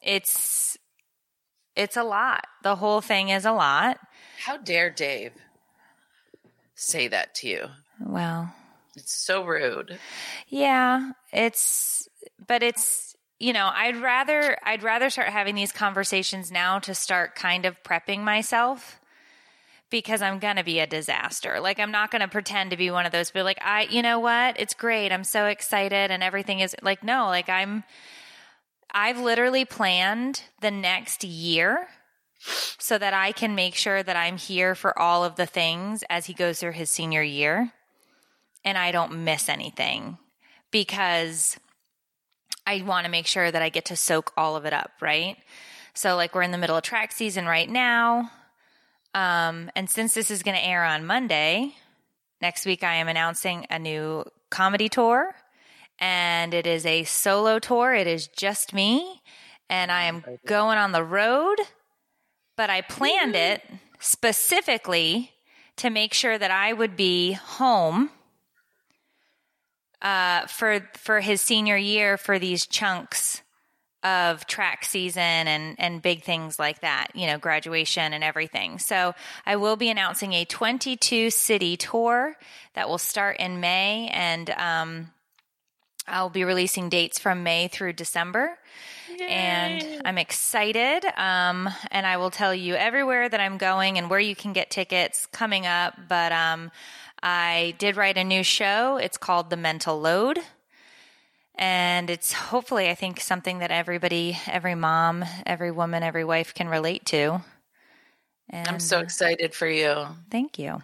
it's, 0.02 0.78
it's 1.76 1.98
a 1.98 2.04
lot. 2.04 2.46
The 2.64 2.76
whole 2.76 3.02
thing 3.02 3.30
is 3.30 3.46
a 3.46 3.52
lot. 3.54 3.98
How 4.46 4.58
dare 4.58 4.90
Dave 4.90 5.32
say 6.76 7.08
that 7.08 7.34
to 7.36 7.48
you? 7.48 7.66
Well, 8.00 8.54
It's 8.96 9.14
so 9.14 9.46
rude. 9.46 9.98
Yeah, 10.48 11.12
it's 11.32 12.08
but 12.46 12.62
it's 12.64 13.16
you 13.40 13.54
know, 13.54 13.70
I'd 13.74 13.98
rather 13.98 14.58
I'd 14.64 14.84
rather 14.84 15.10
start 15.10 15.30
having 15.30 15.56
these 15.56 15.72
conversations 15.72 16.52
now 16.52 16.80
to 16.80 16.94
start 16.94 17.36
kind 17.36 17.66
of 17.66 17.82
prepping 17.84 18.20
myself 18.22 19.00
because 19.94 20.24
I'm 20.24 20.40
going 20.40 20.56
to 20.56 20.64
be 20.64 20.80
a 20.80 20.88
disaster. 20.88 21.60
Like 21.60 21.80
I'm 21.80 21.92
not 21.92 22.10
going 22.10 22.24
to 22.24 22.28
pretend 22.28 22.72
to 22.72 22.78
be 22.78 22.90
one 22.90 23.06
of 23.06 23.12
those 23.12 23.30
people 23.30 23.44
like 23.44 23.62
I 23.62 23.84
you 23.84 24.02
know 24.02 24.20
what? 24.20 24.60
It's 24.60 24.74
great. 24.74 25.12
I'm 25.12 25.24
so 25.24 25.46
excited 25.46 26.10
and 26.10 26.24
everything 26.24 26.62
is 26.62 26.76
like 26.82 27.04
no, 27.04 27.28
like 27.28 27.48
I'm 27.48 27.84
I've 28.92 29.20
literally 29.20 29.66
planned 29.66 30.46
the 30.62 30.72
next 30.72 31.24
year 31.24 31.88
so 32.80 32.98
that 32.98 33.14
I 33.14 33.34
can 33.34 33.54
make 33.54 33.76
sure 33.76 34.02
that 34.02 34.16
I'm 34.16 34.38
here 34.38 34.74
for 34.74 34.98
all 34.98 35.24
of 35.24 35.36
the 35.36 35.46
things 35.46 36.04
as 36.10 36.26
he 36.26 36.34
goes 36.34 36.60
through 36.60 36.72
his 36.72 36.90
senior 36.90 37.22
year 37.22 37.72
and 38.66 38.80
I 38.80 38.92
don't 38.92 39.24
miss 39.24 39.48
anything 39.48 40.18
because 40.72 41.56
I 42.66 42.82
want 42.82 43.06
to 43.06 43.12
make 43.12 43.28
sure 43.28 43.52
that 43.52 43.62
I 43.62 43.70
get 43.70 43.86
to 43.86 43.96
soak 43.96 44.34
all 44.36 44.56
of 44.56 44.66
it 44.66 44.74
up, 44.74 44.92
right? 45.02 45.38
So, 45.94 46.16
like, 46.16 46.34
we're 46.34 46.42
in 46.42 46.52
the 46.52 46.58
middle 46.58 46.78
of 46.78 46.84
track 46.84 47.12
season 47.12 47.46
right 47.46 47.70
now. 47.70 48.32
Um, 49.14 49.70
and 49.76 49.90
since 49.90 50.14
this 50.14 50.32
is 50.32 50.44
going 50.44 50.58
to 50.58 50.66
air 50.66 50.84
on 50.84 51.06
Monday, 51.06 51.76
next 52.42 52.66
week 52.66 52.84
I 52.84 52.96
am 52.96 53.08
announcing 53.08 53.68
a 53.70 53.78
new 53.78 54.26
comedy 54.50 54.90
tour. 54.90 55.36
And 56.00 56.54
it 56.54 56.66
is 56.66 56.86
a 56.86 57.04
solo 57.04 57.60
tour. 57.60 57.94
It 57.94 58.08
is 58.08 58.28
just 58.28 58.74
me. 58.74 59.22
And 59.70 59.92
I 59.92 60.04
am 60.04 60.24
going 60.46 60.78
on 60.78 60.92
the 60.92 61.04
road. 61.04 61.58
But 62.58 62.70
I 62.70 62.82
planned 62.82 63.36
it 63.36 63.62
specifically 64.00 65.32
to 65.78 65.90
make 65.90 66.14
sure 66.14 66.38
that 66.38 66.52
I 66.52 66.74
would 66.74 66.96
be 66.96 67.34
home 67.34 68.10
uh, 70.02 70.46
for 70.48 70.82
for 70.98 71.22
his 71.22 71.42
senior 71.42 71.78
year 71.78 72.18
for 72.18 72.38
these 72.38 72.68
chunks 72.68 73.43
of 74.04 74.46
track 74.48 74.84
season 74.84 75.22
and 75.22 75.76
and 75.80 76.02
big 76.02 76.24
things 76.24 76.60
like 76.60 76.82
that, 76.82 77.08
you 77.14 77.26
know, 77.28 77.38
graduation 77.38 78.14
and 78.14 78.24
everything. 78.24 78.80
So 78.80 79.14
I 79.46 79.56
will 79.56 79.76
be 79.76 79.90
announcing 79.90 80.34
a 80.34 80.46
22 80.46 81.30
city 81.30 81.78
tour 81.78 82.36
that 82.74 82.90
will 82.90 82.98
start 82.98 83.38
in 83.38 83.60
May, 83.60 84.10
and 84.12 84.50
um, 84.52 85.12
I'll 86.08 86.30
be 86.30 86.44
releasing 86.44 86.90
dates 86.90 87.20
from 87.20 87.44
May 87.44 87.68
through 87.68 87.94
December. 87.94 88.58
and 89.22 90.02
I'm 90.06 90.18
excited. 90.18 91.06
Um, 91.18 91.70
and 91.92 92.06
I 92.06 92.18
will 92.18 92.32
tell 92.32 92.54
you 92.54 92.74
everywhere 92.76 93.30
that 93.30 93.40
I'm 93.40 93.58
going 93.58 93.98
and 93.98 94.10
where 94.10 94.20
you 94.20 94.36
can 94.36 94.54
get 94.54 94.72
tickets 94.72 95.28
coming 95.28 95.68
up. 95.68 95.94
But 96.10 96.32
um, 96.32 96.72
I 97.22 97.76
did 97.78 97.96
write 97.96 98.18
a 98.18 98.24
new 98.24 98.44
show. 98.44 98.98
It's 98.98 99.18
called 99.18 99.50
The 99.50 99.58
Mental 99.58 100.00
Load. 100.00 100.40
And 101.56 102.10
it's 102.10 102.34
hopefully, 102.34 102.90
I 102.90 102.96
think, 102.96 103.20
something 103.20 103.60
that 103.60 103.72
everybody, 103.72 104.38
every 104.48 104.76
mom, 104.76 105.24
every 105.46 105.72
woman, 105.72 106.04
every 106.04 106.24
wife 106.24 106.54
can 106.54 106.68
relate 106.68 107.06
to. 107.08 107.42
And 108.50 108.68
I'm 108.68 108.80
so 108.80 109.00
excited 109.00 109.54
for 109.54 109.68
you. 109.68 110.08
thank 110.30 110.60
you. 110.60 110.82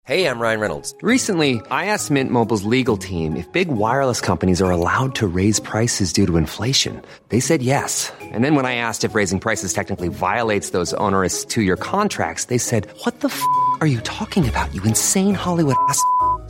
Hey, 0.06 0.28
I'm 0.28 0.38
Ryan 0.38 0.61
Reynolds. 0.61 0.94
Recently, 1.00 1.62
I 1.71 1.87
asked 1.87 2.11
Mint 2.11 2.30
Mobile's 2.30 2.64
legal 2.64 2.99
team 2.99 3.37
if 3.37 3.50
big 3.52 3.68
wireless 3.68 4.21
companies 4.21 4.61
are 4.61 4.71
allowed 4.71 5.14
to 5.14 5.26
raise 5.26 5.61
prices 5.61 6.12
due 6.12 6.26
to 6.26 6.37
inflation. 6.37 7.00
They 7.30 7.40
said 7.40 7.62
yes. 7.62 8.12
And 8.21 8.44
then 8.44 8.54
when 8.54 8.66
I 8.66 8.75
asked 8.76 9.04
if 9.04 9.14
raising 9.14 9.40
prices 9.40 9.73
technically 9.73 10.09
violates 10.09 10.73
those 10.76 10.92
onerous 11.00 11.47
two 11.47 11.62
year 11.62 11.78
contracts, 11.78 12.52
they 12.52 12.59
said, 12.59 12.87
What 13.04 13.21
the 13.21 13.28
f 13.28 13.42
are 13.80 13.87
you 13.87 14.00
talking 14.02 14.47
about, 14.47 14.75
you 14.75 14.83
insane 14.83 15.33
Hollywood 15.33 15.76
ass? 15.88 15.99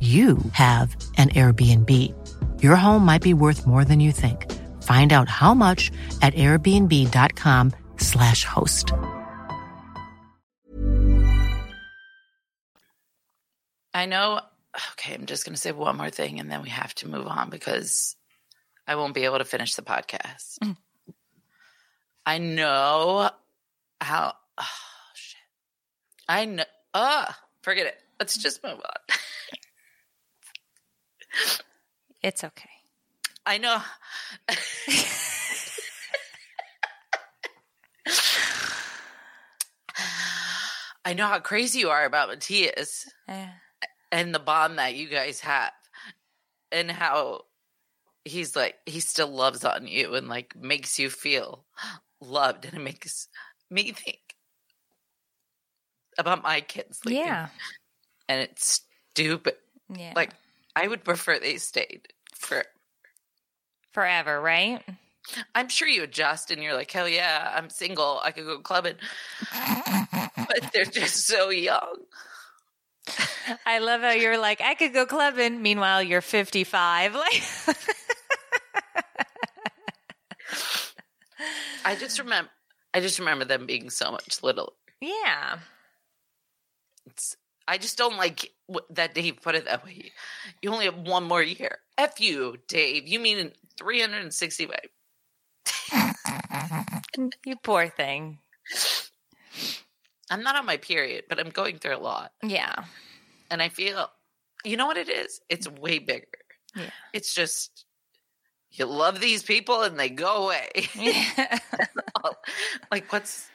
you 0.00 0.36
have 0.52 0.94
an 1.16 1.30
Airbnb. 1.30 1.90
Your 2.62 2.76
home 2.76 3.02
might 3.04 3.22
be 3.22 3.32
worth 3.32 3.66
more 3.66 3.82
than 3.84 4.00
you 4.00 4.12
think. 4.12 4.52
Find 4.82 5.14
out 5.14 5.30
how 5.30 5.54
much 5.54 5.90
at 6.20 6.34
airbnb.com/slash 6.34 8.44
host. 8.44 8.92
I 13.94 14.04
know. 14.04 14.42
Okay, 14.92 15.14
I'm 15.14 15.24
just 15.24 15.46
going 15.46 15.54
to 15.54 15.60
say 15.60 15.72
one 15.72 15.96
more 15.96 16.10
thing 16.10 16.38
and 16.38 16.50
then 16.50 16.60
we 16.60 16.68
have 16.68 16.94
to 16.96 17.08
move 17.08 17.26
on 17.26 17.48
because 17.48 18.14
I 18.86 18.96
won't 18.96 19.14
be 19.14 19.24
able 19.24 19.38
to 19.38 19.44
finish 19.44 19.74
the 19.74 19.80
podcast. 19.80 20.58
Mm. 20.62 20.76
I 22.26 22.36
know 22.38 23.30
how. 24.00 24.34
Oh, 24.58 24.64
shit. 25.14 25.38
I 26.28 26.44
know. 26.44 26.64
Ah, 26.92 27.38
forget 27.62 27.86
it. 27.86 27.96
Let's 28.20 28.36
just 28.36 28.62
move 28.62 28.74
on. 28.74 28.80
It's 32.22 32.42
okay. 32.44 32.70
I 33.44 33.58
know. 33.58 33.80
I 41.04 41.14
know 41.14 41.26
how 41.26 41.38
crazy 41.38 41.78
you 41.78 41.90
are 41.90 42.04
about 42.04 42.28
Matthias 42.30 43.08
and 44.10 44.34
the 44.34 44.40
bond 44.40 44.78
that 44.78 44.96
you 44.96 45.08
guys 45.08 45.40
have, 45.40 45.70
and 46.72 46.90
how 46.90 47.42
he's 48.24 48.56
like 48.56 48.74
he 48.86 48.98
still 48.98 49.28
loves 49.28 49.64
on 49.64 49.86
you 49.86 50.16
and 50.16 50.26
like 50.28 50.56
makes 50.56 50.98
you 50.98 51.10
feel 51.10 51.64
loved, 52.20 52.64
and 52.64 52.74
it 52.74 52.80
makes 52.80 53.28
me 53.70 53.92
think 53.92 54.18
about 56.18 56.42
my 56.42 56.60
kids. 56.60 57.00
Like, 57.04 57.14
yeah. 57.14 57.48
and 58.28 58.40
it's 58.40 58.82
stupid. 59.12 59.54
Yeah. 59.88 60.12
Like 60.16 60.32
I 60.76 60.86
would 60.86 61.02
prefer 61.04 61.38
they 61.38 61.56
stayed 61.56 62.08
for 62.34 62.62
forever, 63.92 64.38
right? 64.40 64.82
I'm 65.54 65.68
sure 65.70 65.88
you 65.88 66.02
adjust 66.02 66.50
and 66.50 66.62
you're 66.62 66.74
like, 66.74 66.90
hell 66.90 67.08
yeah, 67.08 67.50
I'm 67.56 67.70
single. 67.70 68.20
I 68.22 68.30
could 68.30 68.44
go 68.44 68.60
clubbing. 68.60 68.96
but 70.36 70.70
they're 70.72 70.84
just 70.84 71.26
so 71.26 71.48
young. 71.48 71.96
I 73.64 73.78
love 73.78 74.02
how 74.02 74.10
you're 74.10 74.38
like, 74.38 74.60
I 74.60 74.74
could 74.74 74.92
go 74.92 75.06
clubbing. 75.06 75.62
Meanwhile, 75.62 76.02
you're 76.02 76.20
55. 76.20 77.16
Like, 77.26 77.42
I 81.84 81.94
just 81.94 82.18
remember, 82.18 82.50
I 82.92 83.00
just 83.00 83.18
remember 83.18 83.44
them 83.44 83.66
being 83.66 83.90
so 83.90 84.10
much 84.10 84.42
little. 84.42 84.74
yeah. 85.00 85.58
It's, 87.06 87.36
I 87.68 87.78
just 87.78 87.98
don't 87.98 88.16
like 88.16 88.52
that 88.90 89.14
Dave 89.14 89.40
put 89.42 89.54
it 89.54 89.64
that 89.64 89.84
way. 89.84 90.12
You 90.62 90.70
only 90.70 90.84
have 90.86 90.98
one 90.98 91.24
more 91.24 91.42
year. 91.42 91.78
F 91.98 92.20
you, 92.20 92.56
Dave. 92.68 93.08
You 93.08 93.18
mean 93.20 93.52
365. 93.78 94.78
You 97.46 97.56
poor 97.62 97.88
thing. 97.88 98.38
I'm 100.30 100.42
not 100.42 100.56
on 100.56 100.66
my 100.66 100.76
period, 100.76 101.24
but 101.28 101.38
I'm 101.38 101.50
going 101.50 101.78
through 101.78 101.96
a 101.96 101.98
lot. 101.98 102.32
Yeah. 102.42 102.74
And 103.50 103.62
I 103.62 103.68
feel, 103.68 104.10
you 104.64 104.76
know 104.76 104.86
what 104.86 104.96
it 104.96 105.08
is? 105.08 105.40
It's 105.48 105.68
way 105.68 105.98
bigger. 105.98 106.26
Yeah. 106.74 106.90
It's 107.12 107.32
just, 107.32 107.84
you 108.72 108.86
love 108.86 109.20
these 109.20 109.42
people 109.42 109.82
and 109.82 109.98
they 109.98 110.10
go 110.10 110.46
away. 110.46 110.70
Yeah. 110.96 111.58
like, 112.90 113.12
what's, 113.12 113.48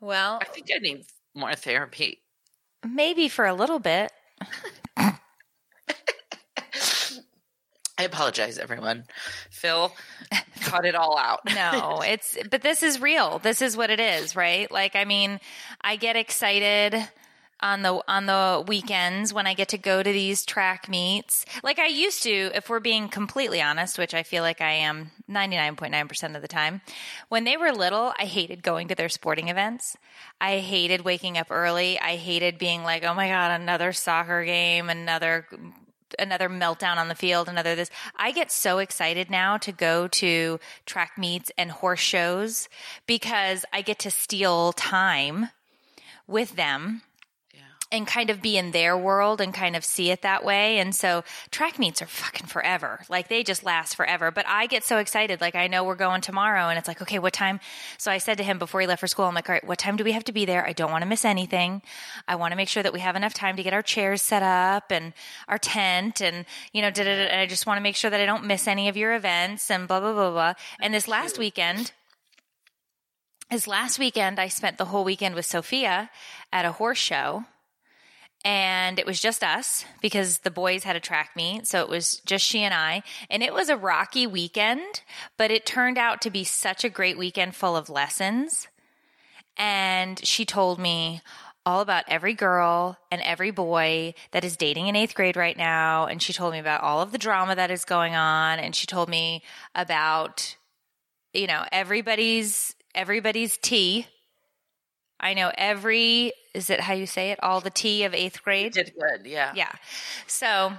well, 0.00 0.38
I 0.42 0.44
think 0.44 0.68
I 0.74 0.78
need 0.78 1.06
more 1.34 1.54
therapy. 1.54 2.23
Maybe 2.84 3.28
for 3.28 3.46
a 3.46 3.54
little 3.54 3.78
bit. 3.78 4.12
I 7.96 8.02
apologize, 8.02 8.58
everyone. 8.58 9.04
Phil, 9.50 9.92
cut 10.62 10.84
it 10.84 10.94
all 10.94 11.16
out. 11.16 11.40
No, 11.54 12.00
it's 12.06 12.36
but 12.50 12.62
this 12.62 12.82
is 12.82 13.00
real. 13.00 13.38
This 13.38 13.62
is 13.62 13.76
what 13.76 13.90
it 13.90 14.00
is, 14.00 14.34
right? 14.34 14.70
Like 14.70 14.96
I 14.96 15.04
mean, 15.04 15.38
I 15.80 15.96
get 15.96 16.16
excited 16.16 17.08
on 17.64 17.80
the 17.80 17.98
on 18.06 18.26
the 18.26 18.62
weekends 18.68 19.32
when 19.32 19.46
I 19.46 19.54
get 19.54 19.68
to 19.68 19.78
go 19.78 20.02
to 20.02 20.12
these 20.12 20.44
track 20.44 20.86
meets. 20.86 21.46
Like 21.62 21.78
I 21.78 21.86
used 21.86 22.22
to, 22.24 22.50
if 22.54 22.68
we're 22.68 22.78
being 22.78 23.08
completely 23.08 23.62
honest, 23.62 23.98
which 23.98 24.12
I 24.12 24.22
feel 24.22 24.42
like 24.42 24.60
I 24.60 24.72
am 24.72 25.10
99.9% 25.30 26.36
of 26.36 26.42
the 26.42 26.48
time. 26.48 26.82
When 27.30 27.44
they 27.44 27.56
were 27.56 27.72
little, 27.72 28.12
I 28.18 28.26
hated 28.26 28.62
going 28.62 28.88
to 28.88 28.94
their 28.94 29.08
sporting 29.08 29.48
events. 29.48 29.96
I 30.42 30.58
hated 30.58 31.06
waking 31.06 31.38
up 31.38 31.46
early. 31.50 31.98
I 31.98 32.16
hated 32.16 32.58
being 32.58 32.84
like, 32.84 33.02
"Oh 33.02 33.14
my 33.14 33.28
god, 33.28 33.58
another 33.58 33.92
soccer 33.94 34.44
game, 34.44 34.90
another 34.90 35.46
another 36.18 36.50
meltdown 36.50 36.98
on 36.98 37.08
the 37.08 37.14
field, 37.14 37.48
another 37.48 37.74
this. 37.74 37.90
I 38.14 38.30
get 38.30 38.52
so 38.52 38.78
excited 38.78 39.30
now 39.30 39.56
to 39.58 39.72
go 39.72 40.06
to 40.08 40.60
track 40.84 41.12
meets 41.16 41.50
and 41.56 41.70
horse 41.70 41.98
shows 41.98 42.68
because 43.06 43.64
I 43.72 43.80
get 43.80 43.98
to 44.00 44.10
steal 44.10 44.74
time 44.74 45.48
with 46.26 46.56
them 46.56 47.02
and 47.94 48.06
kind 48.06 48.28
of 48.28 48.42
be 48.42 48.56
in 48.56 48.72
their 48.72 48.96
world 48.96 49.40
and 49.40 49.54
kind 49.54 49.76
of 49.76 49.84
see 49.84 50.10
it 50.10 50.22
that 50.22 50.44
way. 50.44 50.78
And 50.78 50.94
so 50.94 51.22
track 51.50 51.78
meets 51.78 52.02
are 52.02 52.06
fucking 52.06 52.48
forever. 52.48 53.00
Like 53.08 53.28
they 53.28 53.42
just 53.42 53.64
last 53.64 53.94
forever. 53.94 54.30
But 54.30 54.46
I 54.48 54.66
get 54.66 54.84
so 54.84 54.98
excited. 54.98 55.40
Like 55.40 55.54
I 55.54 55.68
know 55.68 55.84
we're 55.84 55.94
going 55.94 56.20
tomorrow 56.20 56.68
and 56.68 56.78
it's 56.78 56.88
like, 56.88 57.00
okay, 57.00 57.18
what 57.18 57.32
time? 57.32 57.60
So 57.96 58.10
I 58.10 58.18
said 58.18 58.38
to 58.38 58.44
him 58.44 58.58
before 58.58 58.80
he 58.80 58.86
left 58.86 59.00
for 59.00 59.06
school, 59.06 59.26
I'm 59.26 59.34
like, 59.34 59.48
all 59.48 59.54
right, 59.54 59.66
what 59.66 59.78
time 59.78 59.96
do 59.96 60.04
we 60.04 60.12
have 60.12 60.24
to 60.24 60.32
be 60.32 60.44
there? 60.44 60.66
I 60.66 60.72
don't 60.72 60.90
want 60.90 61.02
to 61.02 61.08
miss 61.08 61.24
anything. 61.24 61.82
I 62.26 62.34
want 62.34 62.52
to 62.52 62.56
make 62.56 62.68
sure 62.68 62.82
that 62.82 62.92
we 62.92 63.00
have 63.00 63.16
enough 63.16 63.34
time 63.34 63.56
to 63.56 63.62
get 63.62 63.72
our 63.72 63.82
chairs 63.82 64.20
set 64.20 64.42
up 64.42 64.90
and 64.90 65.12
our 65.48 65.58
tent 65.58 66.20
and, 66.20 66.44
you 66.72 66.82
know, 66.82 66.90
da, 66.90 67.02
and 67.04 67.40
I 67.40 67.46
just 67.46 67.66
want 67.66 67.78
to 67.78 67.82
make 67.82 67.96
sure 67.96 68.10
that 68.10 68.20
I 68.20 68.26
don't 68.26 68.44
miss 68.44 68.66
any 68.66 68.88
of 68.88 68.96
your 68.96 69.14
events 69.14 69.70
and 69.70 69.86
blah, 69.86 70.00
blah, 70.00 70.12
blah, 70.12 70.30
blah. 70.30 70.54
And 70.80 70.92
this 70.92 71.06
last 71.06 71.38
weekend, 71.38 71.92
this 73.50 73.68
last 73.68 73.98
weekend, 73.98 74.40
I 74.40 74.48
spent 74.48 74.78
the 74.78 74.86
whole 74.86 75.04
weekend 75.04 75.34
with 75.34 75.46
Sophia 75.46 76.10
at 76.52 76.64
a 76.64 76.72
horse 76.72 76.98
show 76.98 77.44
and 78.44 78.98
it 78.98 79.06
was 79.06 79.20
just 79.20 79.42
us 79.42 79.86
because 80.02 80.38
the 80.38 80.50
boys 80.50 80.84
had 80.84 80.96
a 80.96 81.00
track 81.00 81.30
meet. 81.34 81.66
So 81.66 81.80
it 81.80 81.88
was 81.88 82.20
just 82.26 82.44
she 82.44 82.60
and 82.60 82.74
I. 82.74 83.02
And 83.30 83.42
it 83.42 83.54
was 83.54 83.70
a 83.70 83.76
rocky 83.76 84.26
weekend, 84.26 85.00
but 85.38 85.50
it 85.50 85.64
turned 85.64 85.96
out 85.96 86.20
to 86.22 86.30
be 86.30 86.44
such 86.44 86.84
a 86.84 86.90
great 86.90 87.16
weekend 87.16 87.56
full 87.56 87.74
of 87.74 87.88
lessons. 87.88 88.68
And 89.56 90.24
she 90.24 90.44
told 90.44 90.78
me, 90.78 91.22
all 91.66 91.80
about 91.80 92.04
every 92.08 92.34
girl 92.34 92.98
and 93.10 93.22
every 93.22 93.50
boy 93.50 94.12
that 94.32 94.44
is 94.44 94.56
dating 94.56 94.88
in 94.88 94.96
eighth 94.96 95.14
grade 95.14 95.36
right 95.36 95.56
now. 95.56 96.06
And 96.06 96.20
she 96.20 96.32
told 96.32 96.52
me 96.52 96.58
about 96.58 96.82
all 96.82 97.00
of 97.00 97.10
the 97.10 97.18
drama 97.18 97.54
that 97.54 97.70
is 97.70 97.86
going 97.86 98.14
on. 98.14 98.58
And 98.58 98.74
she 98.76 98.86
told 98.86 99.08
me 99.08 99.42
about, 99.74 100.56
you 101.32 101.46
know, 101.46 101.64
everybody's, 101.72 102.74
everybody's 102.94 103.56
tea. 103.56 104.06
I 105.20 105.34
know 105.34 105.50
every, 105.56 106.32
is 106.54 106.70
it 106.70 106.80
how 106.80 106.94
you 106.94 107.06
say 107.06 107.30
it? 107.30 107.42
All 107.42 107.60
the 107.60 107.70
tea 107.70 108.04
of 108.04 108.14
eighth 108.14 108.42
grade? 108.42 108.72
Did 108.72 108.92
good, 108.98 109.26
yeah. 109.26 109.52
Yeah. 109.54 109.72
So, 110.26 110.72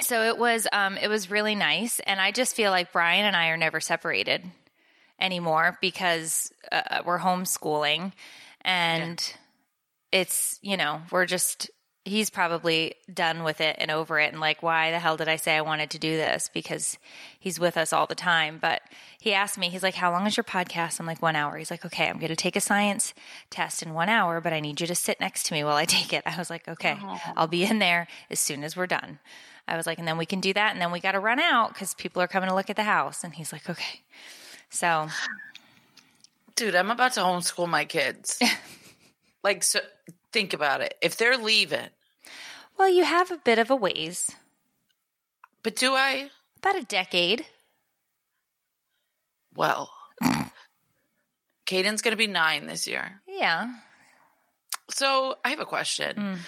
so 0.00 0.22
it 0.24 0.38
was, 0.38 0.68
um, 0.72 0.96
it 0.98 1.08
was 1.08 1.30
really 1.30 1.54
nice. 1.54 2.00
And 2.00 2.20
I 2.20 2.30
just 2.30 2.54
feel 2.54 2.70
like 2.70 2.92
Brian 2.92 3.24
and 3.24 3.34
I 3.34 3.48
are 3.48 3.56
never 3.56 3.80
separated 3.80 4.44
anymore 5.18 5.78
because 5.80 6.52
uh, 6.70 7.02
we're 7.04 7.18
homeschooling 7.18 8.12
and 8.60 9.34
it's, 10.12 10.58
you 10.62 10.76
know, 10.76 11.00
we're 11.10 11.26
just, 11.26 11.70
he's 12.06 12.30
probably 12.30 12.94
done 13.12 13.42
with 13.42 13.60
it 13.60 13.76
and 13.78 13.90
over 13.90 14.18
it 14.18 14.32
and 14.32 14.40
like, 14.40 14.62
why 14.62 14.90
the 14.90 14.98
hell 14.98 15.16
did 15.16 15.28
I 15.28 15.36
say 15.36 15.56
I 15.56 15.60
wanted 15.60 15.90
to 15.90 15.98
do 15.98 16.16
this? 16.16 16.50
Because 16.52 16.98
he's 17.38 17.60
with 17.60 17.76
us 17.76 17.92
all 17.92 18.06
the 18.06 18.14
time. 18.14 18.58
But 18.60 18.82
he 19.20 19.32
asked 19.32 19.58
me, 19.58 19.68
he's 19.68 19.82
like, 19.82 19.94
how 19.94 20.10
long 20.10 20.26
is 20.26 20.36
your 20.36 20.44
podcast? 20.44 21.00
I'm 21.00 21.06
like, 21.06 21.22
one 21.22 21.36
hour. 21.36 21.56
He's 21.56 21.70
like, 21.70 21.84
okay, 21.84 22.08
I'm 22.08 22.18
going 22.18 22.28
to 22.28 22.36
take 22.36 22.56
a 22.56 22.60
science 22.60 23.14
test 23.50 23.82
in 23.82 23.92
one 23.92 24.08
hour, 24.08 24.40
but 24.40 24.52
I 24.52 24.60
need 24.60 24.80
you 24.80 24.86
to 24.86 24.94
sit 24.94 25.20
next 25.20 25.46
to 25.46 25.54
me 25.54 25.64
while 25.64 25.76
I 25.76 25.84
take 25.84 26.12
it. 26.12 26.22
I 26.26 26.36
was 26.36 26.50
like, 26.50 26.68
okay, 26.68 26.96
I'll 27.36 27.46
be 27.46 27.64
in 27.64 27.78
there 27.78 28.08
as 28.30 28.40
soon 28.40 28.64
as 28.64 28.76
we're 28.76 28.86
done. 28.86 29.18
I 29.68 29.76
was 29.76 29.86
like, 29.86 29.98
and 29.98 30.06
then 30.06 30.18
we 30.18 30.26
can 30.26 30.40
do 30.40 30.52
that. 30.52 30.72
And 30.72 30.80
then 30.80 30.92
we 30.92 31.00
got 31.00 31.12
to 31.12 31.20
run 31.20 31.40
out 31.40 31.74
because 31.74 31.94
people 31.94 32.22
are 32.22 32.28
coming 32.28 32.48
to 32.48 32.54
look 32.54 32.70
at 32.70 32.76
the 32.76 32.84
house. 32.84 33.24
And 33.24 33.34
he's 33.34 33.52
like, 33.52 33.68
okay. 33.68 34.00
So, 34.70 35.08
Dude, 36.56 36.74
I'm 36.74 36.90
about 36.90 37.12
to 37.12 37.20
homeschool 37.20 37.68
my 37.68 37.84
kids. 37.84 38.40
like, 39.44 39.62
so 39.62 39.80
think 40.32 40.54
about 40.54 40.80
it. 40.80 40.94
If 41.02 41.18
they're 41.18 41.36
leaving, 41.36 41.88
well, 42.78 42.88
you 42.88 43.04
have 43.04 43.30
a 43.30 43.38
bit 43.38 43.58
of 43.58 43.70
a 43.70 43.76
ways, 43.76 44.30
but 45.62 45.76
do 45.76 45.94
I? 45.94 46.30
about 46.66 46.82
a 46.82 46.84
decade. 46.84 47.46
Well, 49.54 49.90
Caden's 51.66 52.02
going 52.02 52.12
to 52.12 52.16
be 52.16 52.26
nine 52.26 52.66
this 52.66 52.86
year. 52.86 53.20
Yeah. 53.26 53.72
So 54.90 55.36
I 55.44 55.50
have 55.50 55.60
a 55.60 55.66
question. 55.66 56.16
Mm. 56.16 56.38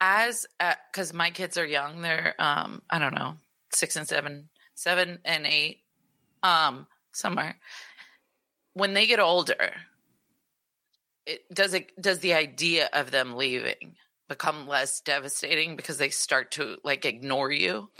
As 0.00 0.46
because 0.90 1.14
my 1.14 1.30
kids 1.30 1.56
are 1.56 1.66
young, 1.66 2.02
they're 2.02 2.34
um 2.40 2.82
I 2.90 2.98
don't 2.98 3.14
know 3.14 3.36
six 3.72 3.94
and 3.94 4.08
seven, 4.08 4.48
seven 4.74 5.20
and 5.24 5.46
eight, 5.46 5.78
um 6.42 6.88
somewhere. 7.12 7.56
When 8.74 8.94
they 8.94 9.06
get 9.06 9.20
older, 9.20 9.74
it 11.24 11.42
does 11.54 11.72
it 11.72 11.92
does 12.00 12.18
the 12.18 12.34
idea 12.34 12.90
of 12.92 13.12
them 13.12 13.36
leaving 13.36 13.94
become 14.32 14.66
less 14.66 15.00
devastating 15.00 15.76
because 15.76 15.98
they 15.98 16.08
start 16.08 16.52
to 16.52 16.78
like 16.82 17.04
ignore 17.04 17.52
you 17.52 17.90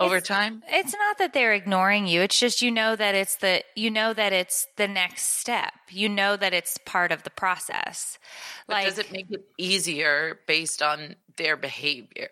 over 0.00 0.16
It's- 0.16 0.26
time? 0.26 0.62
It's 0.68 0.92
not 0.92 1.18
that 1.18 1.32
they're 1.32 1.54
ignoring 1.54 2.08
you. 2.08 2.22
It's 2.22 2.38
just 2.40 2.60
you 2.60 2.72
know 2.72 2.96
that 2.96 3.14
it's 3.14 3.36
the 3.36 3.62
you 3.76 3.88
know 3.90 4.12
that 4.12 4.32
it's 4.32 4.66
the 4.76 4.88
next 4.88 5.38
step. 5.38 5.72
You 5.90 6.08
know 6.08 6.36
that 6.36 6.52
it's 6.52 6.76
part 6.78 7.12
of 7.12 7.22
the 7.22 7.30
process. 7.30 8.18
But 8.66 8.84
does 8.84 8.98
it 8.98 9.12
make 9.12 9.30
it 9.30 9.44
easier 9.56 10.40
based 10.48 10.82
on 10.82 11.14
their 11.36 11.56
behavior? 11.56 12.30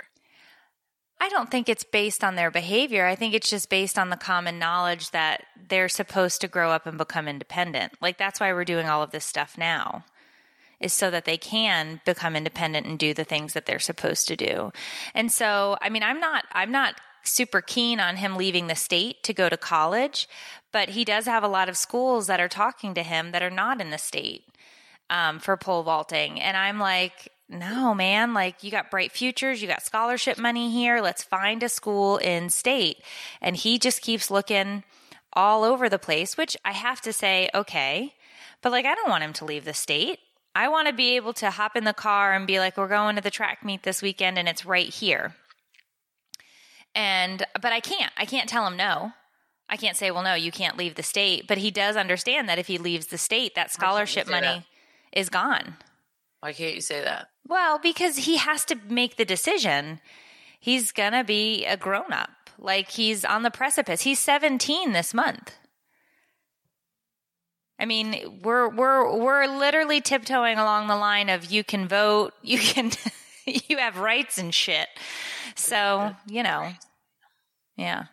I 1.21 1.29
don't 1.29 1.51
think 1.51 1.69
it's 1.69 1.85
based 1.85 2.25
on 2.25 2.35
their 2.35 2.51
behavior. 2.51 3.07
I 3.07 3.15
think 3.15 3.35
it's 3.35 3.49
just 3.49 3.71
based 3.71 3.99
on 3.99 4.11
the 4.11 4.17
common 4.17 4.59
knowledge 4.59 5.13
that 5.13 5.45
they're 5.69 5.89
supposed 5.89 6.41
to 6.41 6.49
grow 6.49 6.71
up 6.71 6.87
and 6.87 6.99
become 6.99 7.29
independent. 7.29 7.93
Like 8.03 8.19
that's 8.19 8.41
why 8.41 8.53
we're 8.53 8.65
doing 8.65 8.89
all 8.89 9.03
of 9.03 9.13
this 9.13 9.25
stuff 9.25 9.57
now. 9.57 10.05
Is 10.81 10.93
so 10.93 11.11
that 11.11 11.25
they 11.25 11.37
can 11.37 12.01
become 12.05 12.37
independent 12.37 12.87
and 12.87 12.99
do 12.99 13.15
the 13.15 13.25
things 13.25 13.53
that 13.53 13.67
they're 13.67 13.79
supposed 13.79 14.29
to 14.29 14.37
do. 14.37 14.73
And 15.15 15.31
so, 15.33 15.77
I 15.81 15.89
mean, 15.89 16.03
I'm 16.03 16.21
not 16.21 16.45
I'm 16.53 16.71
not 16.71 16.97
super 17.23 17.61
keen 17.61 18.01
on 18.01 18.17
him 18.17 18.37
leaving 18.37 18.67
the 18.67 18.75
state 18.75 19.23
to 19.23 19.33
go 19.33 19.49
to 19.49 19.57
college, 19.57 20.29
but 20.73 20.91
he 20.91 21.05
does 21.05 21.27
have 21.27 21.43
a 21.43 21.49
lot 21.49 21.69
of 21.69 21.77
schools 21.77 22.27
that 22.27 22.41
are 22.41 22.49
talking 22.49 22.95
to 22.95 23.03
him 23.03 23.33
that 23.33 23.43
are 23.43 23.51
not 23.51 23.81
in 23.81 23.91
the 23.91 23.99
state 23.99 24.45
um, 25.11 25.39
for 25.39 25.57
pole 25.57 25.83
vaulting. 25.83 26.41
And 26.41 26.57
I'm 26.57 26.79
like, 26.79 27.31
no, 27.49 27.95
man, 27.95 28.35
like 28.35 28.63
you 28.63 28.71
got 28.71 28.91
bright 28.91 29.13
futures, 29.13 29.61
you 29.61 29.69
got 29.69 29.83
scholarship 29.83 30.39
money 30.39 30.71
here. 30.71 31.01
Let's 31.01 31.23
find 31.23 31.63
a 31.63 31.69
school 31.69 32.17
in 32.19 32.51
state. 32.51 32.99
And 33.41 33.57
he 33.57 33.79
just 33.79 34.03
keeps 34.03 34.31
looking 34.31 34.83
all 35.33 35.65
over 35.65 35.89
the 35.89 35.99
place, 35.99 36.37
which 36.37 36.57
I 36.65 36.73
have 36.73 37.01
to 37.03 37.13
say, 37.13 37.51
okay. 37.55 38.15
But 38.63 38.73
like, 38.73 38.87
I 38.87 38.95
don't 38.95 39.11
want 39.11 39.25
him 39.25 39.33
to 39.35 39.45
leave 39.45 39.65
the 39.65 39.75
state. 39.75 40.21
I 40.55 40.69
want 40.69 40.89
to 40.89 40.95
be 40.95 41.17
able 41.17 41.33
to 41.35 41.51
hop 41.51 41.77
in 41.77 41.85
the 41.85 41.93
car 41.93 42.33
and 42.33 42.47
be 42.47 42.59
like, 42.59 42.77
we're 42.77 42.89
going 42.89 43.17
to 43.17 43.23
the 43.23 43.31
track 43.31 43.65
meet 43.65 43.83
this 43.83 44.03
weekend 44.03 44.39
and 44.39 44.49
it's 44.49 44.65
right 44.65 44.89
here. 44.89 45.35
And, 46.95 47.45
but 47.61 47.73
I 47.73 47.81
can't, 47.81 48.13
I 48.17 48.25
can't 48.25 48.49
tell 48.49 48.67
him 48.67 48.77
no. 48.77 49.13
I 49.69 49.77
can't 49.77 49.97
say, 49.97 50.11
well, 50.11 50.23
no, 50.23 50.35
you 50.35 50.53
can't 50.53 50.77
leave 50.77 50.95
the 50.95 51.03
state. 51.03 51.49
But 51.49 51.59
he 51.59 51.71
does 51.71 51.97
understand 51.97 52.49
that 52.49 52.59
if 52.59 52.69
he 52.69 52.79
leaves 52.79 53.07
the 53.07 53.19
state, 53.19 53.55
that 53.57 53.73
scholarship 53.73 54.29
money 54.29 54.47
that? 54.47 55.19
is 55.19 55.29
gone. 55.29 55.77
Why 56.41 56.53
can't 56.53 56.75
you 56.75 56.81
say 56.81 57.03
that? 57.03 57.29
Well, 57.49 57.79
because 57.79 58.17
he 58.17 58.37
has 58.37 58.65
to 58.67 58.77
make 58.89 59.17
the 59.17 59.25
decision. 59.25 60.01
He's 60.61 60.93
going 60.93 61.13
to 61.13 61.25
be 61.25 61.65
a 61.65 61.77
grown 61.77 62.13
up. 62.13 62.31
Like 62.59 62.91
he's 62.91 63.25
on 63.25 63.43
the 63.43 63.51
precipice. 63.51 64.03
He's 64.03 64.21
17 64.21 64.93
this 64.93 65.13
month. 65.13 65.55
I 67.79 67.87
mean, 67.87 68.41
we're 68.43 68.69
we're 68.69 69.19
we're 69.19 69.47
literally 69.47 70.01
tiptoeing 70.01 70.59
along 70.59 70.87
the 70.87 70.97
line 70.97 71.29
of 71.29 71.51
you 71.51 71.65
can 71.65 71.89
vote, 71.89 72.33
you 72.43 72.59
can 72.59 72.91
you 73.47 73.79
have 73.79 73.99
rights 73.99 74.39
and 74.39 74.55
shit. 74.55 74.89
So, 75.57 76.15
you 76.27 76.43
know. 76.43 76.73
Yeah. 77.77 78.05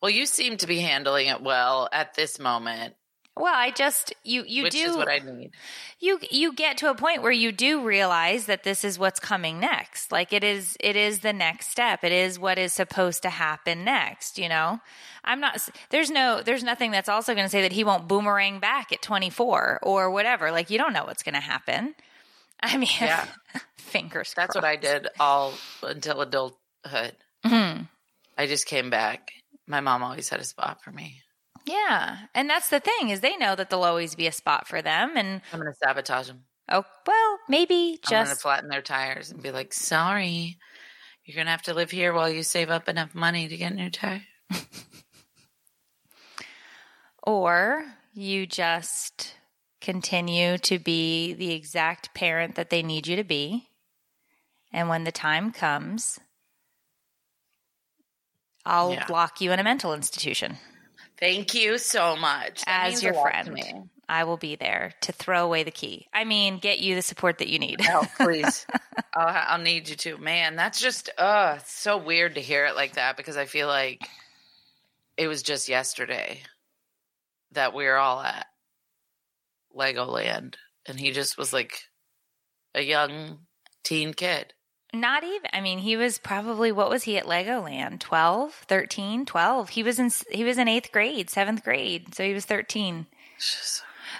Well, 0.00 0.10
you 0.10 0.26
seem 0.26 0.56
to 0.58 0.66
be 0.66 0.78
handling 0.78 1.26
it 1.28 1.42
well 1.42 1.88
at 1.92 2.14
this 2.14 2.38
moment, 2.38 2.94
Well, 3.38 3.54
I 3.54 3.70
just 3.70 4.12
you 4.24 4.44
you 4.46 4.64
which 4.64 4.72
do 4.72 4.78
is 4.90 4.96
what 4.96 5.08
I 5.08 5.18
need. 5.18 5.52
you 6.00 6.18
you 6.30 6.52
get 6.52 6.78
to 6.78 6.90
a 6.90 6.94
point 6.94 7.22
where 7.22 7.32
you 7.32 7.52
do 7.52 7.82
realize 7.84 8.46
that 8.46 8.64
this 8.64 8.84
is 8.84 8.98
what's 8.98 9.20
coming 9.20 9.60
next 9.60 10.10
like 10.12 10.32
it 10.32 10.42
is 10.44 10.76
it 10.80 10.96
is 10.96 11.20
the 11.20 11.32
next 11.32 11.68
step 11.70 12.04
it 12.04 12.12
is 12.12 12.38
what 12.38 12.58
is 12.58 12.72
supposed 12.72 13.22
to 13.22 13.30
happen 13.30 13.84
next 13.84 14.38
you 14.38 14.48
know 14.48 14.80
i'm 15.24 15.40
not 15.40 15.68
there's 15.90 16.10
no 16.10 16.42
there's 16.42 16.62
nothing 16.64 16.90
that's 16.90 17.08
also 17.08 17.34
going 17.34 17.44
to 17.46 17.50
say 17.50 17.62
that 17.62 17.72
he 17.72 17.84
won't 17.84 18.08
boomerang 18.08 18.58
back 18.60 18.92
at 18.92 19.00
24 19.02 19.80
or 19.82 20.10
whatever 20.10 20.50
like 20.50 20.70
you 20.70 20.78
don't 20.78 20.92
know 20.92 21.04
what's 21.04 21.22
going 21.22 21.34
to 21.34 21.40
happen 21.40 21.94
i 22.60 22.76
mean 22.76 22.88
Yeah. 23.00 23.26
fingers 23.76 24.34
That's 24.36 24.54
what 24.54 24.64
I 24.64 24.76
did 24.76 25.08
all 25.18 25.54
until 25.82 26.20
adulthood. 26.20 27.16
Mhm. 27.46 27.88
I 28.36 28.46
just 28.46 28.66
came 28.66 28.90
back. 28.90 29.32
My 29.66 29.80
mom 29.80 30.02
always 30.02 30.28
had 30.28 30.40
a 30.40 30.44
spot 30.44 30.82
for 30.84 30.90
me. 30.92 31.22
Yeah 31.68 32.18
and 32.34 32.48
that's 32.48 32.70
the 32.70 32.80
thing 32.80 33.10
is 33.10 33.20
they 33.20 33.36
know 33.36 33.54
that 33.54 33.70
there'll 33.70 33.84
always 33.84 34.14
be 34.14 34.26
a 34.26 34.32
spot 34.32 34.66
for 34.66 34.80
them 34.82 35.12
and 35.16 35.42
I'm 35.52 35.60
going 35.60 35.72
to 35.72 35.78
sabotage 35.78 36.28
them. 36.28 36.44
oh 36.70 36.84
well 37.06 37.38
maybe 37.48 37.98
I'm 38.06 38.10
going 38.12 38.24
to 38.24 38.30
just 38.30 38.42
flatten 38.42 38.68
their 38.68 38.82
tires 38.82 39.30
and 39.30 39.42
be 39.42 39.50
like, 39.50 39.72
sorry, 39.72 40.58
you're 41.24 41.34
going 41.34 41.46
to 41.46 41.50
have 41.50 41.62
to 41.62 41.74
live 41.74 41.90
here 41.90 42.12
while 42.12 42.30
you 42.30 42.42
save 42.42 42.70
up 42.70 42.88
enough 42.88 43.14
money 43.14 43.48
to 43.48 43.56
get 43.56 43.74
new 43.74 43.90
tires. 43.90 44.22
or 47.22 47.84
you 48.14 48.46
just 48.46 49.34
continue 49.80 50.58
to 50.58 50.78
be 50.78 51.34
the 51.34 51.52
exact 51.52 52.14
parent 52.14 52.54
that 52.54 52.70
they 52.70 52.82
need 52.82 53.06
you 53.06 53.16
to 53.16 53.24
be. 53.24 53.68
And 54.72 54.88
when 54.88 55.04
the 55.04 55.12
time 55.12 55.52
comes, 55.52 56.18
I'll 58.64 58.92
Yeah. 58.92 59.06
lock 59.08 59.40
you 59.40 59.52
in 59.52 59.60
a 59.60 59.64
mental 59.64 59.94
institution 59.94 60.58
Thank 61.18 61.54
you 61.54 61.78
so 61.78 62.16
much. 62.16 62.64
That 62.64 62.92
as 62.92 63.02
your 63.02 63.12
a 63.12 63.16
lot 63.16 63.44
to 63.44 63.50
friend. 63.50 63.90
I 64.08 64.24
will 64.24 64.36
be 64.38 64.56
there 64.56 64.94
to 65.02 65.12
throw 65.12 65.44
away 65.44 65.64
the 65.64 65.70
key. 65.70 66.06
I 66.14 66.24
mean, 66.24 66.58
get 66.58 66.78
you 66.78 66.94
the 66.94 67.02
support 67.02 67.38
that 67.38 67.48
you 67.48 67.58
need. 67.58 67.80
Oh, 67.86 68.06
please. 68.16 68.66
I'll, 69.14 69.54
I'll 69.54 69.62
need 69.62 69.88
you 69.88 69.96
to. 69.96 70.16
Man, 70.16 70.56
that's 70.56 70.80
just, 70.80 71.10
uh, 71.18 71.58
so 71.66 71.98
weird 71.98 72.36
to 72.36 72.40
hear 72.40 72.64
it 72.66 72.74
like 72.74 72.94
that 72.94 73.16
because 73.18 73.36
I 73.36 73.44
feel 73.44 73.68
like 73.68 74.08
it 75.18 75.28
was 75.28 75.42
just 75.42 75.68
yesterday 75.68 76.40
that 77.52 77.74
we 77.74 77.84
were 77.84 77.96
all 77.96 78.20
at 78.20 78.46
Legoland 79.76 80.54
and 80.86 80.98
he 80.98 81.10
just 81.10 81.36
was 81.36 81.52
like 81.52 81.82
a 82.74 82.82
young 82.82 83.40
teen 83.84 84.14
kid. 84.14 84.54
Not 84.92 85.22
even. 85.22 85.50
I 85.52 85.60
mean, 85.60 85.78
he 85.78 85.96
was 85.96 86.18
probably 86.18 86.72
what 86.72 86.88
was 86.88 87.04
he 87.04 87.18
at 87.18 87.26
Legoland? 87.26 88.00
12, 88.00 88.52
13, 88.66 89.26
12. 89.26 89.68
He 89.68 89.82
was 89.82 89.98
in 89.98 90.10
he 90.30 90.44
was 90.44 90.56
in 90.58 90.66
8th 90.66 90.90
grade, 90.92 91.28
7th 91.28 91.62
grade. 91.62 92.14
So 92.14 92.24
he 92.24 92.32
was 92.32 92.46
13. 92.46 93.06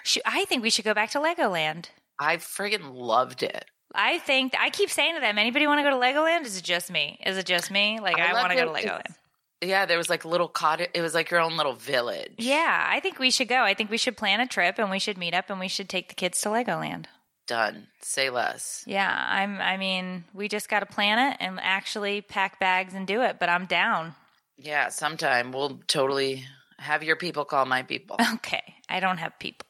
Shoot, 0.05 0.23
I 0.27 0.45
think 0.45 0.63
we 0.63 0.71
should 0.71 0.85
go 0.85 0.95
back 0.95 1.11
to 1.11 1.19
Legoland. 1.19 1.87
I 2.19 2.37
friggin' 2.37 2.95
loved 2.95 3.43
it. 3.43 3.65
I 3.95 4.19
think 4.19 4.55
I 4.59 4.71
keep 4.71 4.91
saying 4.91 5.15
to 5.15 5.21
them, 5.21 5.39
anybody 5.39 5.67
want 5.67 5.79
to 5.79 5.83
go 5.83 5.91
to 5.91 5.97
Legoland? 5.97 6.45
Is 6.45 6.59
it 6.59 6.65
just 6.65 6.91
me? 6.91 7.19
Is 7.25 7.39
it 7.39 7.47
just 7.47 7.71
me? 7.71 7.99
Like 8.01 8.19
I, 8.19 8.33
loved 8.33 8.49
want 8.49 8.59
to 8.59 8.65
go 8.65 8.75
to 8.75 8.81
Legoland. 8.81 9.15
Yeah, 9.61 9.87
there 9.87 9.99
was 9.99 10.09
like 10.09 10.25
little 10.25 10.49
cottage. 10.49 10.91
It 10.95 11.01
was 11.01 11.15
like 11.15 11.31
your 11.31 11.41
own 11.41 11.57
little 11.57 11.75
village. 11.75 12.35
Yeah, 12.39 12.87
I 12.89 13.01
think 13.01 13.19
we 13.19 13.31
should 13.31 13.49
go. 13.49 13.63
I 13.63 13.75
think 13.75 13.91
we 13.91 13.97
should 13.97 14.17
plan 14.17 14.41
a 14.41 14.47
trip 14.47 14.79
and 14.79 14.91
we 14.91 14.99
should 14.99 15.19
meet 15.19 15.35
up 15.35 15.51
and 15.51 15.59
we 15.59 15.69
should 15.69 15.89
take 15.89 16.09
the 16.09 16.15
kids 16.15 16.41
to 16.43 16.51
Legoland. 16.51 17.07
Done. 17.49 17.89
Say 18.03 18.29
less. 18.31 18.85
Yeah, 18.87 19.11
I'm. 19.11 19.59
I 19.61 19.79
mean, 19.79 20.25
we 20.35 20.49
just 20.49 20.69
got 20.69 20.81
to 20.81 20.87
plan 20.87 21.33
it 21.33 21.39
and 21.41 21.59
actually 21.61 22.21
pack 22.21 22.61
bags 22.61 22.95
and 22.95 23.07
do 23.07 23.23
it. 23.23 23.39
But 23.41 23.49
I'm 23.49 23.65
down. 23.65 24.15
Yeah, 24.59 24.91
sometime 24.91 25.51
we'll 25.53 25.81
totally 25.87 26.45
have 26.79 27.03
your 27.03 27.17
people 27.17 27.45
call 27.45 27.65
my 27.65 27.83
people. 27.83 28.17
Okay, 28.35 28.75
I 28.89 29.01
don't 29.01 29.19
have 29.19 29.39
people. 29.39 29.67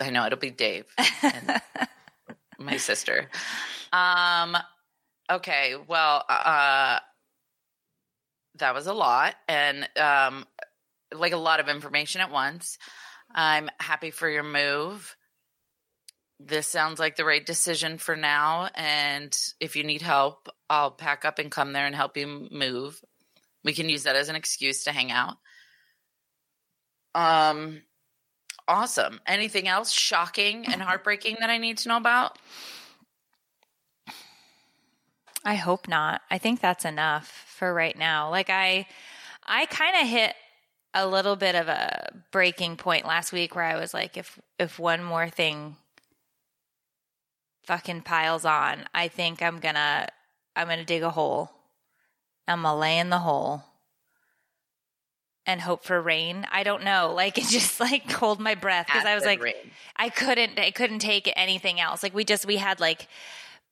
I 0.00 0.10
know 0.10 0.24
it'll 0.26 0.38
be 0.38 0.50
Dave 0.50 0.86
and 1.22 1.60
my 2.58 2.76
sister. 2.76 3.28
Um 3.92 4.56
okay, 5.30 5.74
well 5.86 6.24
uh 6.28 6.98
that 8.56 8.74
was 8.74 8.86
a 8.86 8.92
lot 8.92 9.34
and 9.48 9.88
um 9.96 10.46
like 11.12 11.32
a 11.32 11.36
lot 11.36 11.60
of 11.60 11.68
information 11.68 12.20
at 12.20 12.30
once. 12.30 12.78
I'm 13.34 13.68
happy 13.78 14.10
for 14.10 14.28
your 14.28 14.42
move. 14.44 15.16
This 16.40 16.66
sounds 16.66 16.98
like 17.00 17.16
the 17.16 17.24
right 17.24 17.44
decision 17.44 17.98
for 17.98 18.14
now 18.16 18.68
and 18.74 19.36
if 19.60 19.74
you 19.74 19.82
need 19.82 20.02
help, 20.02 20.48
I'll 20.70 20.92
pack 20.92 21.24
up 21.24 21.38
and 21.38 21.50
come 21.50 21.72
there 21.72 21.86
and 21.86 21.94
help 21.94 22.16
you 22.16 22.48
move. 22.50 23.02
We 23.64 23.72
can 23.72 23.88
use 23.88 24.04
that 24.04 24.16
as 24.16 24.28
an 24.28 24.36
excuse 24.36 24.84
to 24.84 24.92
hang 24.92 25.10
out. 25.10 25.36
Um 27.14 27.82
Awesome. 28.68 29.18
Anything 29.26 29.66
else 29.66 29.90
shocking 29.90 30.66
and 30.66 30.82
heartbreaking 30.82 31.38
that 31.40 31.48
I 31.48 31.56
need 31.56 31.78
to 31.78 31.88
know 31.88 31.96
about? 31.96 32.38
I 35.42 35.54
hope 35.54 35.88
not. 35.88 36.20
I 36.30 36.36
think 36.36 36.60
that's 36.60 36.84
enough 36.84 37.26
for 37.48 37.72
right 37.72 37.96
now. 37.96 38.30
Like 38.30 38.50
I 38.50 38.86
I 39.46 39.64
kind 39.66 39.96
of 39.96 40.06
hit 40.06 40.34
a 40.92 41.06
little 41.06 41.36
bit 41.36 41.54
of 41.54 41.68
a 41.68 42.22
breaking 42.30 42.76
point 42.76 43.06
last 43.06 43.32
week 43.32 43.56
where 43.56 43.64
I 43.64 43.76
was 43.76 43.94
like 43.94 44.18
if 44.18 44.38
if 44.58 44.78
one 44.78 45.02
more 45.02 45.30
thing 45.30 45.76
fucking 47.68 48.00
piles 48.00 48.46
on, 48.46 48.84
I 48.94 49.08
think 49.08 49.42
I'm 49.42 49.60
to 49.60 50.08
I'm 50.56 50.68
to 50.68 50.84
dig 50.84 51.02
a 51.02 51.10
hole. 51.10 51.52
I'm 52.48 52.62
to 52.62 52.74
lay 52.74 52.98
in 52.98 53.10
the 53.10 53.18
hole 53.18 53.62
and 55.46 55.60
hope 55.60 55.84
for 55.84 56.00
rain. 56.00 56.46
I 56.50 56.62
don't 56.62 56.82
know. 56.82 57.12
Like 57.18 57.36
it 57.36 57.44
just 57.44 57.78
like 57.78 58.10
hold 58.10 58.40
my 58.40 58.54
breath 58.54 58.86
because 58.86 59.04
I 59.04 59.14
was 59.14 59.24
like 59.24 59.42
rain. 59.42 59.54
I 59.94 60.08
couldn't 60.08 60.58
I 60.58 60.70
couldn't 60.70 61.00
take 61.00 61.30
anything 61.36 61.78
else. 61.78 62.02
Like 62.02 62.14
we 62.14 62.24
just 62.24 62.46
we 62.46 62.56
had 62.56 62.80
like 62.80 63.06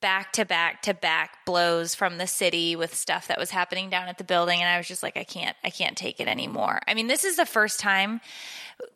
back 0.02 0.30
to 0.34 0.44
back 0.44 0.82
to 0.82 0.92
back 0.92 1.46
blows 1.46 1.94
from 1.94 2.18
the 2.18 2.26
city 2.26 2.76
with 2.76 2.94
stuff 2.94 3.28
that 3.28 3.38
was 3.38 3.50
happening 3.50 3.88
down 3.88 4.08
at 4.08 4.18
the 4.18 4.24
building 4.24 4.60
and 4.60 4.68
I 4.68 4.76
was 4.76 4.86
just 4.86 5.02
like 5.02 5.16
I 5.16 5.24
can't 5.24 5.56
I 5.64 5.70
can't 5.70 5.96
take 5.96 6.20
it 6.20 6.28
anymore. 6.28 6.80
I 6.86 6.92
mean, 6.92 7.06
this 7.06 7.24
is 7.24 7.36
the 7.36 7.46
first 7.46 7.80
time 7.80 8.20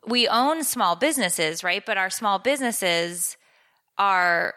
we 0.05 0.27
own 0.27 0.63
small 0.63 0.95
businesses, 0.95 1.63
right? 1.63 1.83
But 1.83 1.97
our 1.97 2.11
small 2.11 2.37
businesses 2.37 3.35
are 3.97 4.53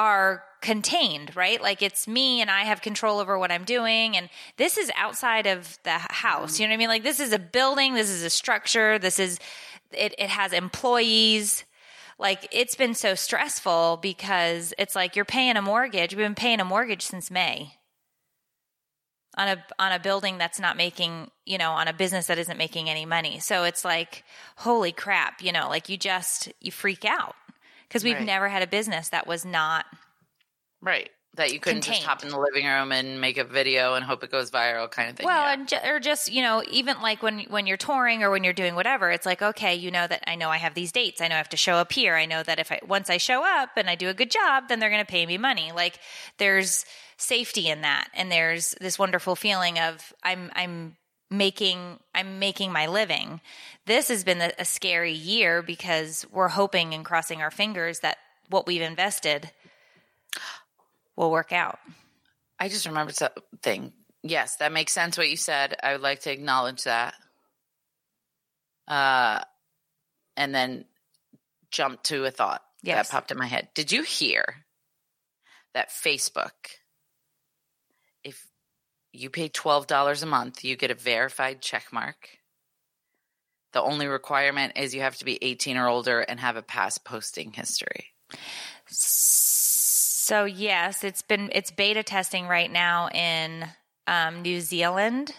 are 0.00 0.42
contained, 0.62 1.36
right? 1.36 1.60
Like 1.60 1.82
it's 1.82 2.08
me 2.08 2.40
and 2.40 2.50
I 2.50 2.64
have 2.64 2.80
control 2.80 3.18
over 3.18 3.38
what 3.38 3.52
I'm 3.52 3.64
doing. 3.64 4.16
And 4.16 4.30
this 4.56 4.78
is 4.78 4.90
outside 4.96 5.46
of 5.46 5.78
the 5.84 5.98
house. 5.98 6.58
You 6.58 6.66
know 6.66 6.70
what 6.70 6.76
I 6.76 6.78
mean? 6.78 6.88
Like 6.88 7.02
this 7.02 7.20
is 7.20 7.34
a 7.34 7.38
building, 7.38 7.92
this 7.92 8.08
is 8.08 8.22
a 8.22 8.30
structure, 8.30 8.98
this 8.98 9.18
is, 9.18 9.38
it, 9.92 10.14
it 10.16 10.30
has 10.30 10.54
employees. 10.54 11.64
Like 12.18 12.48
it's 12.50 12.76
been 12.76 12.94
so 12.94 13.14
stressful 13.14 13.98
because 14.00 14.72
it's 14.78 14.96
like 14.96 15.16
you're 15.16 15.26
paying 15.26 15.58
a 15.58 15.62
mortgage. 15.62 16.14
We've 16.14 16.24
been 16.24 16.34
paying 16.34 16.60
a 16.60 16.64
mortgage 16.64 17.02
since 17.02 17.30
May 17.30 17.74
on 19.36 19.48
a 19.48 19.64
on 19.78 19.92
a 19.92 19.98
building 19.98 20.38
that's 20.38 20.58
not 20.58 20.76
making 20.76 21.30
you 21.44 21.56
know 21.56 21.70
on 21.72 21.88
a 21.88 21.92
business 21.92 22.26
that 22.26 22.38
isn't 22.38 22.58
making 22.58 22.90
any 22.90 23.06
money 23.06 23.38
so 23.38 23.62
it's 23.62 23.84
like 23.84 24.24
holy 24.56 24.90
crap 24.90 25.40
you 25.40 25.52
know 25.52 25.68
like 25.68 25.88
you 25.88 25.96
just 25.96 26.52
you 26.60 26.72
freak 26.72 27.04
out 27.04 27.36
because 27.90 28.04
we've 28.04 28.16
Right. 28.16 28.24
never 28.24 28.48
had 28.48 28.62
a 28.62 28.66
business 28.66 29.08
that 29.10 29.26
was 29.26 29.44
not 29.44 29.84
Right. 30.82 31.10
That 31.34 31.52
you 31.52 31.60
couldn't 31.60 31.82
just 31.82 32.02
hop 32.02 32.24
in 32.24 32.28
the 32.30 32.38
living 32.40 32.66
room 32.66 32.90
and 32.90 33.20
make 33.20 33.38
a 33.38 33.44
video 33.44 33.94
and 33.94 34.04
hope 34.04 34.24
it 34.24 34.32
goes 34.32 34.50
viral 34.50 34.90
kind 34.90 35.10
of 35.10 35.16
thing. 35.16 35.26
well 35.26 35.56
yeah. 35.58 35.64
ju- 35.64 35.76
or 35.88 36.00
just 36.00 36.30
you 36.32 36.42
know 36.42 36.62
even 36.70 37.00
like 37.02 37.22
when 37.22 37.40
when 37.50 37.68
you're 37.68 37.76
touring 37.76 38.24
or 38.24 38.30
when 38.30 38.42
you're 38.42 38.52
doing 38.52 38.74
whatever 38.74 39.10
it's 39.12 39.24
like 39.26 39.40
okay 39.40 39.74
you 39.76 39.92
know 39.92 40.06
that 40.08 40.24
i 40.26 40.34
know 40.34 40.48
i 40.50 40.56
have 40.56 40.74
these 40.74 40.90
dates 40.90 41.20
i 41.20 41.28
know 41.28 41.36
i 41.36 41.38
have 41.38 41.48
to 41.50 41.56
show 41.56 41.74
up 41.74 41.92
here 41.92 42.16
i 42.16 42.26
know 42.26 42.42
that 42.42 42.58
if 42.58 42.72
i 42.72 42.80
once 42.84 43.08
i 43.08 43.16
show 43.16 43.44
up 43.44 43.70
and 43.76 43.88
i 43.88 43.94
do 43.94 44.08
a 44.08 44.14
good 44.14 44.30
job 44.30 44.64
then 44.68 44.80
they're 44.80 44.90
going 44.90 45.04
to 45.04 45.10
pay 45.10 45.24
me 45.24 45.38
money 45.38 45.70
like 45.70 46.00
there's 46.38 46.84
safety 47.16 47.68
in 47.68 47.82
that 47.82 48.08
and 48.12 48.32
there's 48.32 48.74
this 48.80 48.98
wonderful 48.98 49.36
feeling 49.36 49.78
of 49.78 50.12
i'm 50.24 50.50
i'm 50.56 50.96
making 51.30 51.98
i'm 52.14 52.38
making 52.38 52.72
my 52.72 52.86
living 52.86 53.40
this 53.86 54.08
has 54.08 54.24
been 54.24 54.52
a, 54.58 54.64
scary 54.64 55.12
year 55.12 55.62
because 55.62 56.26
we're 56.32 56.48
hoping 56.48 56.92
and 56.92 57.04
crossing 57.04 57.40
our 57.40 57.50
fingers 57.50 58.00
that 58.00 58.18
what 58.48 58.66
we've 58.66 58.82
invested 58.82 59.50
will 61.16 61.30
work 61.30 61.52
out 61.52 61.78
I 62.62 62.68
just 62.68 62.84
remembered 62.84 63.16
something. 63.16 63.90
Yes, 64.22 64.56
that 64.56 64.70
makes 64.70 64.92
sense 64.92 65.16
what 65.16 65.30
you 65.30 65.38
said. 65.38 65.76
I 65.82 65.92
would 65.92 66.02
like 66.02 66.20
to 66.20 66.30
acknowledge 66.30 66.84
that. 66.84 67.14
Uh, 68.86 69.40
and 70.36 70.54
then 70.54 70.84
jump 71.70 72.02
to 72.02 72.26
a 72.26 72.30
thought 72.30 72.62
Yes. 72.82 73.08
that 73.08 73.12
popped 73.14 73.30
in 73.30 73.38
my 73.38 73.46
head. 73.46 73.68
Did 73.74 73.92
you 73.92 74.02
hear 74.02 74.66
that 75.72 75.88
Facebook, 75.88 76.50
you 79.12 79.30
pay 79.30 79.48
$12 79.48 80.22
a 80.22 80.26
month, 80.26 80.64
you 80.64 80.76
get 80.76 80.90
a 80.90 80.94
verified 80.94 81.60
check 81.60 81.92
mark? 81.92 82.38
The 83.72 83.82
only 83.82 84.06
requirement 84.06 84.72
is 84.76 84.94
you 84.94 85.02
have 85.02 85.16
to 85.16 85.24
be 85.24 85.38
18 85.42 85.76
or 85.76 85.88
older 85.88 86.20
and 86.20 86.40
have 86.40 86.56
a 86.56 86.62
past 86.62 87.04
posting 87.04 87.52
history. 87.52 88.06
So 88.86 90.44
yes, 90.44 91.04
it's 91.04 91.22
been 91.22 91.50
it's 91.52 91.70
beta 91.70 92.02
testing 92.02 92.46
right 92.46 92.70
now 92.70 93.08
in 93.08 93.66
um, 94.06 94.42
New 94.42 94.60
Zealand 94.60 95.32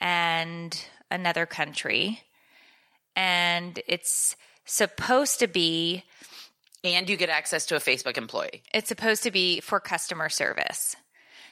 and 0.00 0.84
another 1.10 1.46
country, 1.46 2.20
and 3.14 3.78
it's 3.86 4.36
supposed 4.64 5.40
to 5.40 5.46
be 5.46 6.04
And 6.84 7.08
you 7.08 7.16
get 7.16 7.28
access 7.28 7.66
to 7.66 7.76
a 7.76 7.80
Facebook 7.80 8.16
employee. 8.16 8.62
it's 8.72 8.88
supposed 8.88 9.22
to 9.24 9.30
be 9.30 9.60
for 9.60 9.80
customer 9.80 10.28
service. 10.28 10.96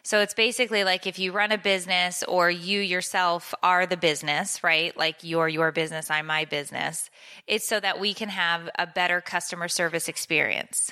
So 0.03 0.21
it's 0.21 0.35
basically 0.35 0.85
like 0.85 1.07
if 1.07 1.19
you 1.19 1.33
run 1.33 1.53
a 1.53 1.59
business 1.59 2.23
or 2.27 2.51
you 2.51 2.81
yourself 2.81 3.55
are 3.63 3.87
the 3.87 3.97
business, 3.97 4.65
right? 4.65 4.97
Like 4.97 5.23
you're 5.23 5.49
your 5.49 5.73
business, 5.73 6.11
I'm 6.11 6.27
my 6.27 6.45
business. 6.47 7.11
It's 7.47 7.67
so 7.67 7.79
that 7.81 8.01
we 8.01 8.15
can 8.15 8.29
have 8.31 8.69
a 8.79 8.87
better 8.87 9.21
customer 9.21 9.69
service 9.69 10.09
experience. 10.09 10.91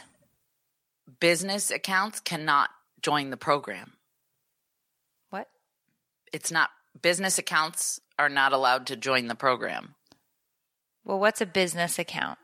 business 1.21 1.71
accounts 1.71 2.21
cannot 2.21 2.71
join 3.03 3.31
the 3.31 3.37
program. 3.37 3.93
What? 5.31 5.49
It's 6.33 6.53
not 6.53 6.71
business 7.01 7.39
accounts 7.39 8.01
are 8.19 8.29
not 8.29 8.53
allowed 8.53 8.89
to 8.89 8.97
join 8.97 9.29
the 9.29 9.35
program. 9.35 9.95
Well, 11.05 11.21
what's 11.21 11.41
a 11.41 11.47
business 11.47 11.99
account? 11.99 12.39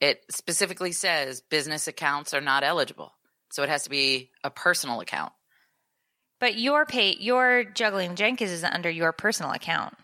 It 0.00 0.20
specifically 0.30 0.92
says 0.92 1.40
business 1.40 1.88
accounts 1.88 2.34
are 2.34 2.40
not 2.40 2.64
eligible. 2.64 3.12
So 3.50 3.62
it 3.62 3.68
has 3.68 3.84
to 3.84 3.90
be 3.90 4.30
a 4.42 4.50
personal 4.50 5.00
account. 5.00 5.32
But 6.44 6.58
your 6.58 6.84
pay, 6.84 7.16
your 7.18 7.64
juggling 7.64 8.16
Jenkins 8.16 8.50
is 8.50 8.64
under 8.64 8.90
your 8.90 9.12
personal 9.12 9.52
account, 9.52 9.96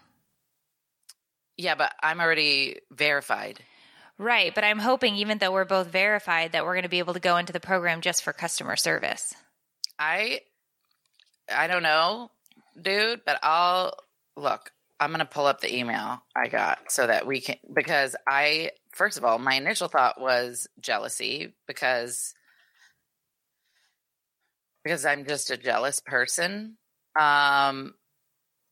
Yeah, 1.58 1.74
but 1.74 1.92
I'm 2.02 2.18
already 2.18 2.78
verified. 2.90 3.62
right? 4.16 4.54
But 4.54 4.64
I'm 4.64 4.78
hoping, 4.78 5.16
even 5.16 5.36
though 5.36 5.52
we're 5.52 5.66
both 5.66 5.88
verified, 5.88 6.52
that 6.52 6.64
we're 6.64 6.72
going 6.72 6.84
to 6.84 6.88
be 6.88 6.98
able 6.98 7.12
to 7.12 7.20
go 7.20 7.36
into 7.36 7.52
the 7.52 7.60
program 7.60 8.00
just 8.00 8.22
for 8.22 8.32
customer 8.32 8.74
service. 8.76 9.34
I 9.98 10.40
I 11.54 11.66
don't 11.66 11.82
know, 11.82 12.30
dude, 12.80 13.20
but 13.26 13.38
I'll 13.42 13.92
look. 14.34 14.72
I'm 14.98 15.10
going 15.10 15.18
to 15.18 15.26
pull 15.26 15.44
up 15.44 15.60
the 15.60 15.76
email 15.76 16.22
I 16.34 16.48
got 16.48 16.90
so 16.90 17.06
that 17.06 17.26
we 17.26 17.42
can 17.42 17.56
because 17.70 18.16
I 18.26 18.70
first 18.92 19.18
of 19.18 19.26
all, 19.26 19.38
my 19.38 19.56
initial 19.56 19.88
thought 19.88 20.18
was 20.18 20.68
jealousy 20.80 21.52
because 21.66 22.32
because 24.84 25.04
I'm 25.06 25.24
just 25.26 25.50
a 25.50 25.56
jealous 25.56 26.00
person. 26.00 26.76
Um 27.18 27.94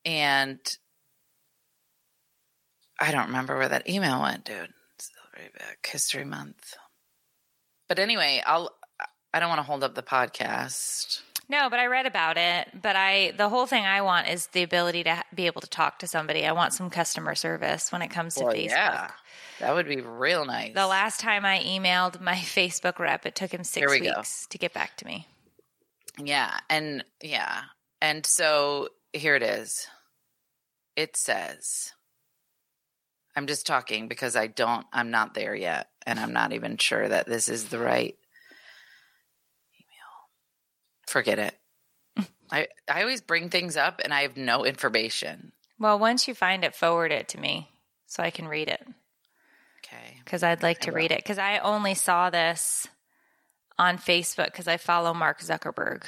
and 0.04 0.58
I 3.00 3.12
don't 3.12 3.26
remember 3.26 3.56
where 3.56 3.68
that 3.68 3.88
email 3.88 4.22
went, 4.22 4.44
dude. 4.44 4.72
History 5.86 6.24
Month. 6.24 6.74
But 7.88 7.98
anyway, 7.98 8.42
I'll 8.44 8.70
I 9.32 9.40
don't 9.40 9.48
want 9.48 9.58
to 9.60 9.62
hold 9.64 9.84
up 9.84 9.94
the 9.94 10.02
podcast. 10.02 11.20
No, 11.50 11.70
but 11.70 11.78
I 11.78 11.86
read 11.86 12.04
about 12.06 12.36
it. 12.36 12.68
But 12.82 12.94
I, 12.96 13.32
the 13.36 13.48
whole 13.48 13.64
thing 13.66 13.84
I 13.86 14.02
want 14.02 14.28
is 14.28 14.48
the 14.48 14.62
ability 14.62 15.04
to 15.04 15.22
be 15.34 15.46
able 15.46 15.60
to 15.62 15.66
talk 15.68 15.98
to 16.00 16.06
somebody. 16.06 16.46
I 16.46 16.52
want 16.52 16.74
some 16.74 16.90
customer 16.90 17.34
service 17.34 17.90
when 17.90 18.02
it 18.02 18.08
comes 18.08 18.34
to 18.34 18.44
Well, 18.44 18.52
Facebook. 18.54 18.68
yeah, 18.70 19.10
that 19.60 19.74
would 19.74 19.86
be 19.86 20.00
real 20.02 20.44
nice. 20.44 20.74
The 20.74 20.86
last 20.86 21.20
time 21.20 21.44
I 21.46 21.60
emailed 21.60 22.20
my 22.20 22.34
Facebook 22.36 22.98
rep, 22.98 23.24
it 23.24 23.34
took 23.34 23.52
him 23.52 23.64
six 23.64 23.90
we 23.90 24.00
go. 24.00 24.12
weeks 24.16 24.46
to 24.50 24.58
get 24.58 24.74
back 24.74 24.96
to 24.98 25.06
me. 25.06 25.26
Yeah, 26.22 26.58
and 26.68 27.04
yeah, 27.22 27.62
and 28.00 28.24
so 28.24 28.88
here 29.12 29.34
it 29.36 29.42
is. 29.42 29.86
It 30.96 31.16
says, 31.16 31.92
I'm 33.36 33.46
just 33.46 33.66
talking 33.66 34.08
because 34.08 34.34
I 34.34 34.48
don't, 34.48 34.84
I'm 34.92 35.10
not 35.12 35.34
there 35.34 35.54
yet. 35.54 35.88
And 36.06 36.18
I'm 36.18 36.32
not 36.32 36.52
even 36.52 36.76
sure 36.76 37.08
that 37.08 37.26
this 37.26 37.48
is 37.48 37.68
the 37.68 37.78
right 37.78 38.16
email. 39.76 40.18
Forget 41.06 41.38
it. 41.38 41.58
I, 42.50 42.66
I 42.90 43.02
always 43.02 43.20
bring 43.20 43.48
things 43.48 43.76
up 43.76 44.00
and 44.02 44.12
I 44.12 44.22
have 44.22 44.36
no 44.36 44.64
information. 44.64 45.52
Well, 45.78 45.98
once 46.00 46.26
you 46.26 46.34
find 46.34 46.64
it, 46.64 46.74
forward 46.74 47.12
it 47.12 47.28
to 47.28 47.40
me 47.40 47.70
so 48.06 48.22
I 48.24 48.30
can 48.30 48.48
read 48.48 48.68
it 48.68 48.84
Okay. 49.84 50.16
because 50.24 50.42
I'd 50.42 50.62
like 50.64 50.80
to 50.80 50.92
read 50.92 51.12
it 51.12 51.18
because 51.18 51.38
I 51.38 51.58
only 51.58 51.94
saw 51.94 52.30
this 52.30 52.88
on 53.78 53.98
Facebook 53.98 54.46
because 54.46 54.68
I 54.68 54.76
follow 54.76 55.14
Mark 55.14 55.40
Zuckerberg. 55.40 56.02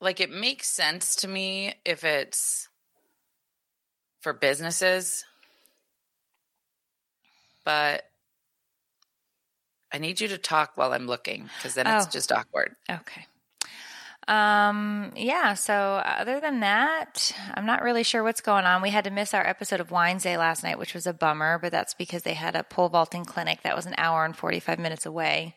Like 0.00 0.20
it 0.20 0.30
makes 0.30 0.68
sense 0.68 1.14
to 1.16 1.28
me 1.28 1.74
if 1.84 2.02
it's 2.04 2.68
for 4.20 4.32
businesses, 4.32 5.24
but 7.64 8.04
I 9.92 9.98
need 9.98 10.20
you 10.20 10.28
to 10.28 10.38
talk 10.38 10.72
while 10.74 10.92
I'm 10.92 11.06
looking 11.06 11.50
because 11.58 11.74
then 11.74 11.86
it's 11.86 12.06
Oh. 12.06 12.10
just 12.10 12.32
awkward. 12.32 12.74
Okay. 12.90 13.26
Um, 14.28 15.12
yeah, 15.16 15.54
so 15.54 15.74
other 16.04 16.38
than 16.40 16.60
that, 16.60 17.34
I'm 17.54 17.66
not 17.66 17.82
really 17.82 18.04
sure 18.04 18.22
what's 18.22 18.40
going 18.40 18.64
on. 18.64 18.80
We 18.80 18.90
had 18.90 19.04
to 19.04 19.10
miss 19.10 19.34
our 19.34 19.44
episode 19.44 19.80
of 19.80 19.90
Wines 19.90 20.22
Day 20.22 20.36
last 20.38 20.62
night, 20.62 20.78
which 20.78 20.94
was 20.94 21.08
a 21.08 21.12
bummer, 21.12 21.58
but 21.58 21.72
that's 21.72 21.92
because 21.92 22.22
they 22.22 22.34
had 22.34 22.54
a 22.54 22.62
pole 22.62 22.88
vaulting 22.88 23.24
clinic 23.24 23.62
that 23.62 23.74
was 23.74 23.84
an 23.84 23.96
hour 23.98 24.24
and 24.24 24.36
45 24.36 24.78
minutes 24.78 25.04
away. 25.04 25.56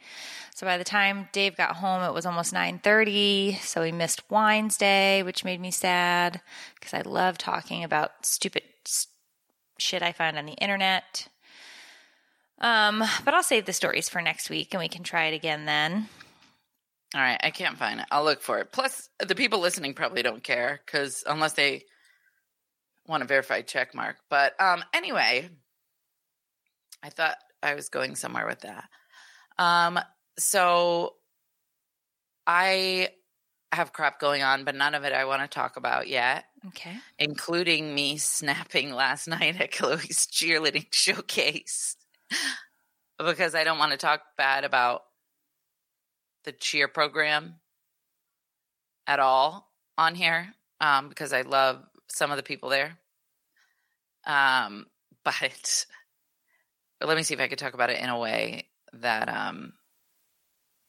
So 0.55 0.65
by 0.65 0.77
the 0.77 0.85
time 0.85 1.27
Dave 1.33 1.57
got 1.57 1.75
home, 1.75 2.01
it 2.03 2.13
was 2.13 2.25
almost 2.25 2.53
9:30, 2.53 3.59
so 3.59 3.81
we 3.81 3.91
missed 3.91 4.31
Wines 4.31 4.77
Day, 4.77 5.21
which 5.21 5.43
made 5.43 5.59
me 5.59 5.69
sad 5.69 6.41
because 6.75 6.93
I 6.93 7.01
love 7.01 7.37
talking 7.37 7.83
about 7.83 8.25
stupid 8.25 8.63
shit 9.77 10.01
I 10.01 10.13
find 10.13 10.37
on 10.37 10.45
the 10.45 10.53
internet. 10.53 11.27
Um, 12.59 13.03
but 13.25 13.33
I'll 13.33 13.43
save 13.43 13.65
the 13.65 13.73
stories 13.73 14.07
for 14.07 14.21
next 14.21 14.49
week 14.49 14.73
and 14.73 14.79
we 14.79 14.87
can 14.87 15.03
try 15.03 15.25
it 15.25 15.33
again 15.33 15.65
then. 15.65 16.07
All 17.13 17.19
right, 17.19 17.39
I 17.43 17.51
can't 17.51 17.77
find 17.77 17.99
it. 17.99 18.05
I'll 18.09 18.23
look 18.23 18.41
for 18.41 18.59
it. 18.59 18.71
Plus, 18.71 19.09
the 19.19 19.35
people 19.35 19.59
listening 19.59 19.93
probably 19.93 20.23
don't 20.23 20.41
care 20.41 20.79
because 20.85 21.25
unless 21.27 21.51
they 21.51 21.83
want 23.05 23.23
a 23.23 23.25
verified 23.25 23.67
check 23.67 23.93
mark. 23.93 24.15
But 24.29 24.53
um, 24.61 24.85
anyway, 24.93 25.49
I 27.03 27.09
thought 27.09 27.35
I 27.61 27.75
was 27.75 27.89
going 27.89 28.15
somewhere 28.15 28.47
with 28.47 28.61
that. 28.61 28.87
Um, 29.57 29.99
so 30.37 31.15
I 32.47 33.09
have 33.71 33.91
crap 33.93 34.19
going 34.19 34.41
on, 34.43 34.63
but 34.63 34.75
none 34.75 34.95
of 34.95 35.03
it 35.03 35.13
I 35.13 35.25
want 35.25 35.41
to 35.41 35.47
talk 35.47 35.77
about 35.77 36.07
yet, 36.07 36.45
Okay. 36.67 36.95
including 37.19 37.93
me 37.93 38.17
snapping 38.17 38.93
last 38.93 39.27
night 39.27 39.59
at 39.59 39.71
Chloe's 39.71 40.27
cheerleading 40.27 40.87
showcase 40.91 41.95
because 43.17 43.55
I 43.55 43.63
don't 43.63 43.77
want 43.79 43.91
to 43.91 43.97
talk 43.97 44.21
bad 44.37 44.63
about 44.63 45.03
the 46.43 46.51
cheer 46.51 46.87
program 46.87 47.55
at 49.07 49.19
all 49.19 49.71
on 49.97 50.15
here 50.15 50.53
um, 50.81 51.09
because 51.09 51.33
I 51.33 51.41
love 51.41 51.83
some 52.07 52.31
of 52.31 52.37
the 52.37 52.43
people 52.43 52.69
there. 52.69 52.97
Um, 54.25 54.85
but 55.23 55.85
let 57.01 57.17
me 57.17 57.23
see 57.23 57.33
if 57.33 57.39
I 57.39 57.47
could 57.47 57.59
talk 57.59 57.73
about 57.73 57.89
it 57.89 57.99
in 57.99 58.09
a 58.09 58.19
way 58.19 58.67
that 58.93 59.27
um, 59.27 59.73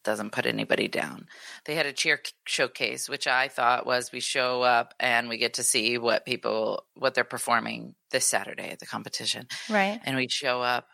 doesn't 0.07 0.33
put 0.33 0.47
anybody 0.47 0.89
down. 0.89 1.27
They 1.67 1.75
had 1.75 1.85
a 1.85 1.93
cheer 1.93 2.21
showcase, 2.47 3.09
which 3.09 3.27
I 3.27 3.49
thought 3.49 3.85
was 3.85 4.11
we 4.13 4.21
show 4.21 4.63
up 4.63 4.95
and 4.99 5.29
we 5.29 5.37
get 5.37 5.55
to 5.55 5.63
see 5.63 5.99
what 5.99 6.25
people 6.25 6.85
what 6.95 7.13
they're 7.15 7.25
performing 7.25 7.95
this 8.11 8.25
Saturday 8.25 8.71
at 8.71 8.79
the 8.79 8.87
competition 8.87 9.47
Right. 9.69 10.01
and 10.05 10.17
we'd 10.17 10.33
show 10.33 10.63
up 10.63 10.87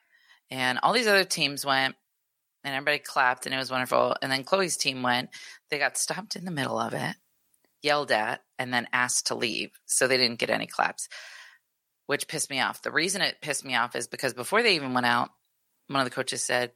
and 0.51 0.81
all 0.83 0.93
these 0.93 1.07
other 1.07 1.25
teams 1.25 1.65
went 1.65 1.95
and 2.65 2.75
everybody 2.75 2.99
clapped 2.99 3.47
and 3.47 3.55
it 3.55 3.59
was 3.59 3.71
wonderful 3.71 4.17
and 4.23 4.33
then 4.33 4.43
chloe's 4.45 4.77
team 4.77 5.03
went 5.03 5.29
they 5.71 5.79
got 5.79 5.97
stopped 5.99 6.35
in 6.37 6.45
the 6.45 6.51
middle 6.51 6.79
of 6.79 6.93
it 6.95 7.15
yelled 7.83 8.11
at 8.13 8.41
and 8.59 8.73
then 8.73 8.87
asked 8.93 9.27
to 9.29 9.35
leave 9.35 9.71
so 9.87 10.07
they 10.09 10.17
didn't 10.17 10.39
get 10.39 10.51
any 10.51 10.67
claps 10.67 11.09
which 12.07 12.29
pissed 12.29 12.51
me 12.51 12.61
off 12.61 12.83
the 12.83 12.91
reason 12.93 13.21
it 13.23 13.41
pissed 13.43 13.65
me 13.65 13.75
off 13.75 13.95
is 13.97 14.07
because 14.09 14.33
before 14.35 14.63
they 14.63 14.75
even 14.75 14.95
went 14.95 15.07
out 15.07 15.31
one 15.89 16.01
of 16.01 16.07
the 16.07 16.15
coaches 16.15 16.43
said 16.45 16.71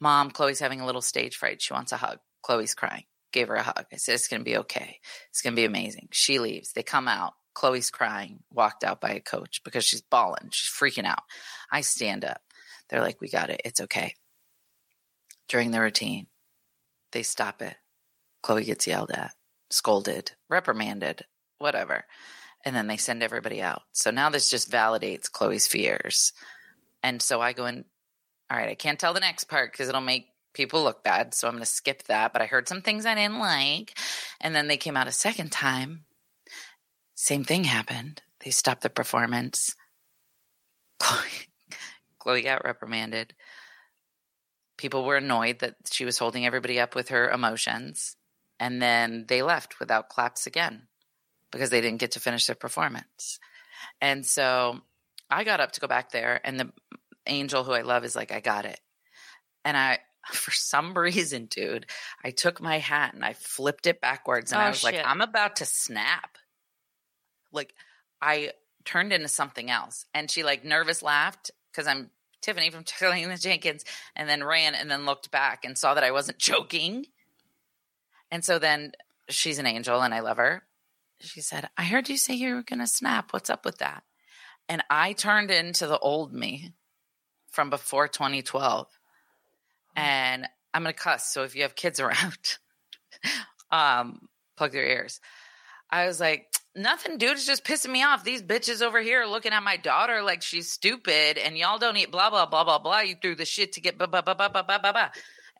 mom 0.00 0.30
chloe's 0.30 0.60
having 0.60 0.80
a 0.80 0.86
little 0.86 1.02
stage 1.02 1.36
fright. 1.36 1.62
She 1.62 1.72
wants 1.72 1.92
a 1.92 1.96
hug. 1.96 2.18
Chloe's 2.42 2.74
crying. 2.74 3.04
Gave 3.32 3.48
her 3.48 3.56
a 3.56 3.62
hug. 3.62 3.86
I 3.92 3.96
said 3.96 4.14
it's 4.14 4.28
going 4.28 4.40
to 4.40 4.44
be 4.44 4.56
okay. 4.58 4.98
It's 5.30 5.42
going 5.42 5.54
to 5.54 5.60
be 5.60 5.66
amazing. 5.66 6.08
She 6.12 6.38
leaves. 6.38 6.72
They 6.72 6.82
come 6.82 7.08
out. 7.08 7.34
Chloe's 7.54 7.90
crying 7.90 8.40
walked 8.52 8.84
out 8.84 9.00
by 9.00 9.10
a 9.10 9.20
coach 9.20 9.62
because 9.64 9.84
she's 9.84 10.00
bawling. 10.00 10.50
She's 10.52 10.70
freaking 10.70 11.04
out. 11.04 11.22
I 11.70 11.80
stand 11.80 12.24
up. 12.24 12.40
They're 12.88 13.00
like 13.02 13.20
we 13.20 13.28
got 13.28 13.50
it. 13.50 13.60
It's 13.64 13.80
okay. 13.80 14.14
During 15.48 15.70
the 15.70 15.80
routine 15.80 16.28
they 17.12 17.22
stop 17.22 17.62
it. 17.62 17.76
Chloe 18.42 18.64
gets 18.64 18.86
yelled 18.86 19.10
at 19.10 19.32
scolded 19.70 20.32
reprimanded 20.48 21.24
whatever. 21.58 22.04
And 22.64 22.74
then 22.74 22.86
they 22.86 22.96
send 22.96 23.22
everybody 23.22 23.60
out. 23.62 23.82
So 23.92 24.10
now 24.10 24.30
this 24.30 24.50
just 24.50 24.70
validates 24.70 25.30
chloe's 25.30 25.66
fears. 25.66 26.32
And 27.02 27.22
so 27.22 27.40
i 27.40 27.52
go 27.52 27.66
in 27.66 27.84
all 28.50 28.58
right 28.58 28.68
i 28.68 28.74
can't 28.74 28.98
tell 28.98 29.14
the 29.14 29.20
next 29.20 29.44
part 29.44 29.72
because 29.72 29.88
it'll 29.88 30.00
make 30.00 30.28
people 30.54 30.82
look 30.82 31.04
bad 31.04 31.34
so 31.34 31.46
i'm 31.46 31.54
going 31.54 31.62
to 31.62 31.66
skip 31.66 32.02
that 32.04 32.32
but 32.32 32.42
i 32.42 32.46
heard 32.46 32.68
some 32.68 32.82
things 32.82 33.06
i 33.06 33.14
didn't 33.14 33.38
like 33.38 33.94
and 34.40 34.54
then 34.54 34.68
they 34.68 34.76
came 34.76 34.96
out 34.96 35.08
a 35.08 35.12
second 35.12 35.50
time. 35.50 36.04
Same 37.14 37.44
thing 37.44 37.64
happened. 37.64 38.22
They 38.44 38.50
stopped 38.50 38.82
the 38.82 38.90
performance. 38.90 39.74
Chloe, 41.00 41.22
chloe 42.18 42.42
got 42.42 42.64
reprimanded. 42.64 43.32
People 44.76 45.04
were 45.04 45.16
annoyed 45.16 45.60
that 45.60 45.76
she 45.90 46.04
was 46.04 46.18
holding 46.18 46.44
everybody 46.44 46.80
up 46.80 46.94
with 46.94 47.10
her 47.10 47.30
emotions 47.30 48.16
and 48.58 48.82
then 48.82 49.26
they 49.28 49.42
left 49.42 49.78
without 49.78 50.08
claps 50.08 50.46
again 50.46 50.88
because 51.52 51.70
they 51.70 51.80
didn't 51.80 52.00
get 52.00 52.12
to 52.12 52.20
finish 52.20 52.46
their 52.46 52.56
performance. 52.56 53.38
And 54.00 54.24
so 54.26 54.80
i 55.30 55.44
got 55.44 55.60
up 55.60 55.72
to 55.72 55.80
go 55.80 55.86
back 55.86 56.10
there 56.10 56.40
and 56.42 56.58
the 56.58 56.72
angel 57.28 57.64
who 57.64 57.72
i 57.72 57.82
love 57.82 58.04
is 58.04 58.16
like 58.16 58.32
i 58.32 58.40
got 58.40 58.64
it. 58.64 58.80
And 59.64 59.76
i 59.76 59.98
for 60.32 60.50
some 60.50 60.92
reason 60.96 61.46
dude 61.46 61.86
i 62.24 62.30
took 62.30 62.60
my 62.60 62.78
hat 62.78 63.14
and 63.14 63.24
i 63.24 63.32
flipped 63.32 63.86
it 63.86 64.00
backwards 64.00 64.52
and 64.52 64.60
Oh, 64.60 64.64
i 64.64 64.68
was 64.68 64.84
like 64.84 65.00
i'm 65.04 65.20
about 65.20 65.56
to 65.56 65.64
snap. 65.64 66.36
Like 67.52 67.74
i 68.20 68.52
turned 68.84 69.12
into 69.12 69.28
something 69.28 69.70
else. 69.70 70.06
And 70.14 70.30
she 70.30 70.42
like 70.42 70.64
nervous 70.64 71.02
laughed 71.02 71.50
because 71.70 71.86
i'm 71.86 72.10
tiffany 72.40 72.70
from 72.70 72.84
Tiffany 72.84 73.22
and 73.22 73.32
the 73.32 73.36
jenkins 73.36 73.84
and 74.14 74.28
then 74.28 74.44
ran 74.44 74.74
and 74.74 74.90
then 74.90 75.06
looked 75.06 75.30
back 75.30 75.64
and 75.64 75.76
saw 75.76 75.94
that 75.94 76.04
i 76.04 76.10
wasn't 76.10 76.38
joking. 76.52 77.06
And 78.30 78.44
so 78.44 78.58
then 78.58 78.92
she's 79.28 79.58
an 79.58 79.66
angel 79.66 80.00
and 80.02 80.14
i 80.14 80.20
love 80.20 80.36
her. 80.36 80.62
She 81.20 81.40
said 81.40 81.68
i 81.76 81.84
heard 81.84 82.08
you 82.08 82.16
say 82.16 82.34
you 82.34 82.54
were 82.54 82.62
going 82.62 82.80
to 82.80 82.86
snap. 82.86 83.32
What's 83.32 83.50
up 83.50 83.64
with 83.64 83.78
that? 83.78 84.04
And 84.68 84.82
i 84.90 85.12
turned 85.12 85.50
into 85.50 85.86
the 85.86 85.98
old 85.98 86.32
me 86.32 86.72
from 87.50 87.70
before 87.70 88.08
2012. 88.08 88.86
Mm-hmm. 88.86 90.00
And 90.00 90.48
I'm 90.74 90.82
going 90.82 90.94
to 90.94 91.00
cuss. 91.00 91.32
So 91.32 91.44
if 91.44 91.56
you 91.56 91.62
have 91.62 91.74
kids 91.74 92.00
around, 92.00 92.38
um, 93.70 94.28
plug 94.56 94.72
their 94.72 94.86
ears. 94.86 95.20
I 95.90 96.06
was 96.06 96.20
like, 96.20 96.46
nothing, 96.76 97.18
dude. 97.18 97.32
It's 97.32 97.46
just 97.46 97.64
pissing 97.64 97.90
me 97.90 98.02
off. 98.02 98.24
These 98.24 98.42
bitches 98.42 98.82
over 98.82 99.00
here 99.00 99.24
looking 99.24 99.52
at 99.52 99.62
my 99.62 99.76
daughter 99.76 100.22
like 100.22 100.42
she's 100.42 100.70
stupid 100.70 101.38
and 101.38 101.56
y'all 101.56 101.78
don't 101.78 101.96
eat 101.96 102.10
blah, 102.10 102.30
blah, 102.30 102.46
blah, 102.46 102.64
blah, 102.64 102.78
blah. 102.78 103.00
You 103.00 103.16
threw 103.20 103.34
the 103.34 103.44
shit 103.44 103.72
to 103.72 103.80
get 103.80 103.98
blah, 103.98 104.06
blah, 104.06 104.22
blah, 104.22 104.34
blah, 104.34 104.48
blah, 104.48 104.62
blah, 104.62 104.78
blah. 104.78 105.08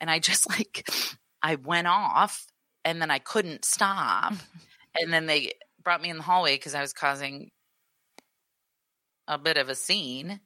And 0.01 0.11
I 0.11 0.19
just 0.19 0.49
like, 0.51 0.89
I 1.43 1.57
went 1.57 1.87
off 1.87 2.47
and 2.85 3.01
then 3.01 3.11
I 3.11 3.19
couldn't 3.19 3.65
stop. 3.65 4.35
And 5.01 5.13
then 5.13 5.27
they 5.27 5.53
brought 5.85 6.03
me 6.03 6.11
in 6.11 6.17
the 6.17 6.23
hallway 6.25 6.57
because 6.57 6.75
I 6.75 6.81
was 6.81 6.93
causing 6.93 7.53
a 9.29 9.39
bit 9.39 9.57
of 9.57 9.69
a 9.69 9.75
scene 9.75 10.41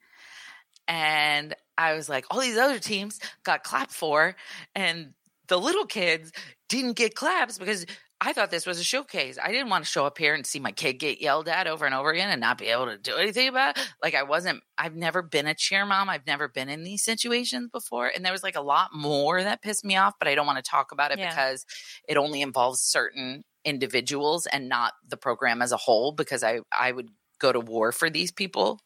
and 0.87 1.55
I 1.77 1.93
was 1.93 2.09
like, 2.09 2.25
all 2.31 2.39
these 2.39 2.57
other 2.57 2.79
teams 2.79 3.19
got 3.43 3.63
clapped 3.63 3.91
for, 3.91 4.35
and 4.75 5.13
the 5.47 5.59
little 5.59 5.85
kids 5.85 6.31
didn't 6.69 6.93
get 6.93 7.15
claps 7.15 7.57
because 7.57 7.85
I 8.21 8.31
thought 8.31 8.51
this 8.51 8.65
was 8.65 8.79
a 8.79 8.83
showcase. 8.83 9.37
I 9.43 9.51
didn't 9.51 9.69
want 9.69 9.83
to 9.83 9.89
show 9.91 10.05
up 10.05 10.17
here 10.17 10.33
and 10.33 10.45
see 10.45 10.59
my 10.59 10.71
kid 10.71 10.93
get 10.93 11.19
yelled 11.21 11.49
at 11.49 11.67
over 11.67 11.85
and 11.85 11.93
over 11.93 12.09
again 12.09 12.29
and 12.29 12.39
not 12.39 12.57
be 12.57 12.67
able 12.67 12.85
to 12.85 12.97
do 12.97 13.15
anything 13.17 13.49
about 13.49 13.77
it. 13.77 13.85
Like, 14.01 14.15
I 14.15 14.23
wasn't, 14.23 14.63
I've 14.77 14.95
never 14.95 15.21
been 15.21 15.45
a 15.45 15.53
cheer 15.53 15.85
mom. 15.85 16.09
I've 16.09 16.25
never 16.25 16.47
been 16.47 16.69
in 16.69 16.83
these 16.83 17.03
situations 17.03 17.69
before. 17.73 18.07
And 18.07 18.23
there 18.23 18.31
was 18.31 18.41
like 18.43 18.55
a 18.55 18.61
lot 18.61 18.91
more 18.93 19.43
that 19.43 19.61
pissed 19.61 19.83
me 19.83 19.97
off, 19.97 20.13
but 20.19 20.29
I 20.29 20.35
don't 20.35 20.47
want 20.47 20.63
to 20.63 20.69
talk 20.69 20.93
about 20.93 21.11
it 21.11 21.19
Yeah. 21.19 21.29
because 21.29 21.65
it 22.07 22.15
only 22.15 22.41
involves 22.41 22.79
certain 22.81 23.43
individuals 23.65 24.45
and 24.45 24.69
not 24.69 24.93
the 25.05 25.17
program 25.17 25.61
as 25.61 25.73
a 25.73 25.77
whole 25.77 26.13
because 26.13 26.43
I, 26.43 26.61
I 26.71 26.93
would 26.93 27.09
go 27.39 27.51
to 27.51 27.59
war 27.59 27.91
for 27.91 28.09
these 28.09 28.31
people. 28.31 28.79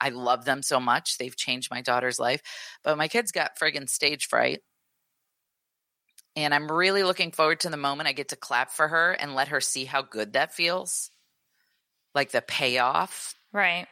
I 0.00 0.10
love 0.10 0.44
them 0.44 0.62
so 0.62 0.80
much. 0.80 1.18
They've 1.18 1.36
changed 1.36 1.70
my 1.70 1.82
daughter's 1.82 2.18
life. 2.18 2.42
But 2.82 2.98
my 2.98 3.08
kids 3.08 3.32
got 3.32 3.58
friggin' 3.58 3.88
stage 3.88 4.26
fright. 4.26 4.60
And 6.36 6.54
I'm 6.54 6.70
really 6.70 7.02
looking 7.02 7.32
forward 7.32 7.60
to 7.60 7.70
the 7.70 7.76
moment 7.76 8.08
I 8.08 8.12
get 8.12 8.28
to 8.28 8.36
clap 8.36 8.70
for 8.70 8.88
her 8.88 9.12
and 9.12 9.34
let 9.34 9.48
her 9.48 9.60
see 9.60 9.84
how 9.84 10.02
good 10.02 10.34
that 10.34 10.54
feels. 10.54 11.10
Like 12.14 12.30
the 12.30 12.42
payoff. 12.42 13.34
Right. 13.52 13.88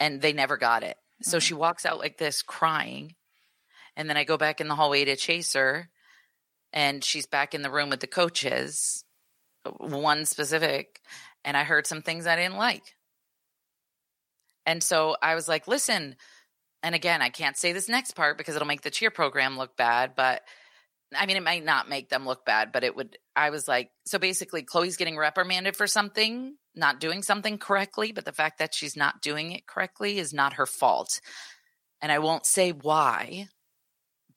and 0.00 0.20
they 0.22 0.32
never 0.32 0.56
got 0.56 0.82
it. 0.82 0.96
So 1.22 1.36
mm-hmm. 1.36 1.40
she 1.40 1.54
walks 1.54 1.84
out 1.84 1.98
like 1.98 2.18
this 2.18 2.42
crying. 2.42 3.14
And 3.96 4.08
then 4.08 4.16
I 4.16 4.24
go 4.24 4.36
back 4.36 4.60
in 4.60 4.68
the 4.68 4.74
hallway 4.74 5.04
to 5.04 5.16
chase 5.16 5.52
her 5.54 5.90
and 6.72 7.02
she's 7.02 7.26
back 7.26 7.54
in 7.54 7.62
the 7.62 7.70
room 7.70 7.90
with 7.90 8.00
the 8.00 8.06
coaches, 8.06 9.04
uh, 9.64 9.70
one 9.70 10.24
specific, 10.26 11.00
and 11.44 11.56
I 11.56 11.64
heard 11.64 11.86
some 11.86 12.02
things 12.02 12.26
I 12.26 12.36
didn't 12.36 12.56
like. 12.56 12.94
And 14.68 14.82
so 14.82 15.16
I 15.22 15.34
was 15.34 15.48
like, 15.48 15.66
listen, 15.66 16.14
and 16.82 16.94
again, 16.94 17.22
I 17.22 17.30
can't 17.30 17.56
say 17.56 17.72
this 17.72 17.88
next 17.88 18.12
part 18.12 18.36
because 18.36 18.54
it'll 18.54 18.68
make 18.68 18.82
the 18.82 18.90
cheer 18.90 19.10
program 19.10 19.56
look 19.56 19.78
bad, 19.78 20.12
but 20.14 20.42
I 21.16 21.24
mean, 21.24 21.38
it 21.38 21.42
might 21.42 21.64
not 21.64 21.88
make 21.88 22.10
them 22.10 22.26
look 22.26 22.44
bad, 22.44 22.70
but 22.70 22.84
it 22.84 22.94
would. 22.94 23.16
I 23.34 23.48
was 23.48 23.66
like, 23.66 23.90
so 24.04 24.18
basically, 24.18 24.62
Chloe's 24.62 24.98
getting 24.98 25.16
reprimanded 25.16 25.74
for 25.74 25.86
something, 25.86 26.54
not 26.74 27.00
doing 27.00 27.22
something 27.22 27.56
correctly, 27.56 28.12
but 28.12 28.26
the 28.26 28.32
fact 28.32 28.58
that 28.58 28.74
she's 28.74 28.94
not 28.94 29.22
doing 29.22 29.52
it 29.52 29.66
correctly 29.66 30.18
is 30.18 30.34
not 30.34 30.52
her 30.54 30.66
fault. 30.66 31.22
And 32.02 32.12
I 32.12 32.18
won't 32.18 32.44
say 32.44 32.72
why, 32.72 33.48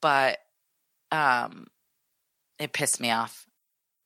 but 0.00 0.38
um, 1.10 1.66
it 2.58 2.72
pissed 2.72 3.02
me 3.02 3.10
off. 3.10 3.44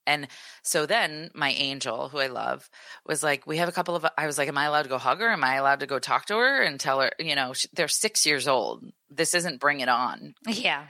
And 0.07 0.29
so 0.63 0.87
then 0.87 1.31
my 1.35 1.51
angel, 1.51 2.09
who 2.09 2.19
I 2.19 2.29
love, 2.29 2.69
was 3.05 3.23
like, 3.23 3.47
We 3.47 3.59
have 3.59 3.69
a 3.69 3.73
couple 3.73 3.97
of. 3.97 4.07
I 4.17 4.27
was 4.27 4.39
like, 4.39 4.49
Am 4.49 4.59
I 4.59 4.65
allowed 4.65 4.83
to 4.83 4.89
go 4.89 4.99
hug 4.99 5.21
her? 5.21 5.31
Am 5.31 5.45
I 5.45 5.55
allowed 5.55 5.81
to 5.81 5.87
go 5.87 5.99
talk 5.99 6.27
to 6.27 6.37
her 6.37 6.63
and 6.63 6.79
tell 6.79 7.01
her, 7.01 7.11
you 7.19 7.35
know, 7.35 7.55
they're 7.73 7.89
six 7.89 8.27
years 8.27 8.49
old. 8.49 8.85
This 9.11 9.35
isn't 9.35 9.61
bring 9.61 9.81
it 9.81 9.89
on. 9.89 10.35
Yeah. 10.47 10.87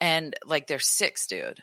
And 0.00 0.36
like, 0.46 0.66
they're 0.68 0.78
six, 0.78 1.26
dude. 1.26 1.60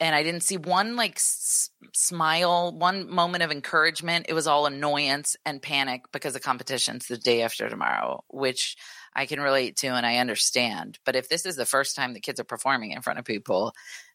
And 0.00 0.14
I 0.14 0.22
didn't 0.22 0.44
see 0.44 0.56
one 0.56 0.96
like 0.96 1.16
s- 1.16 1.68
smile, 1.92 2.72
one 2.74 3.10
moment 3.10 3.42
of 3.42 3.52
encouragement. 3.52 4.26
It 4.30 4.32
was 4.32 4.46
all 4.46 4.64
annoyance 4.64 5.36
and 5.44 5.60
panic 5.60 6.04
because 6.10 6.32
the 6.32 6.40
competition's 6.40 7.06
the 7.06 7.18
day 7.18 7.42
after 7.42 7.68
tomorrow, 7.68 8.24
which 8.28 8.76
I 9.14 9.26
can 9.26 9.40
relate 9.40 9.76
to 9.78 9.88
and 9.88 10.06
I 10.06 10.16
understand. 10.16 10.98
But 11.04 11.16
if 11.16 11.28
this 11.28 11.44
is 11.44 11.56
the 11.56 11.66
first 11.66 11.96
time 11.96 12.14
the 12.14 12.20
kids 12.20 12.40
are 12.40 12.44
performing 12.44 12.92
in 12.92 13.02
front 13.02 13.18
of 13.18 13.26
people, 13.26 13.74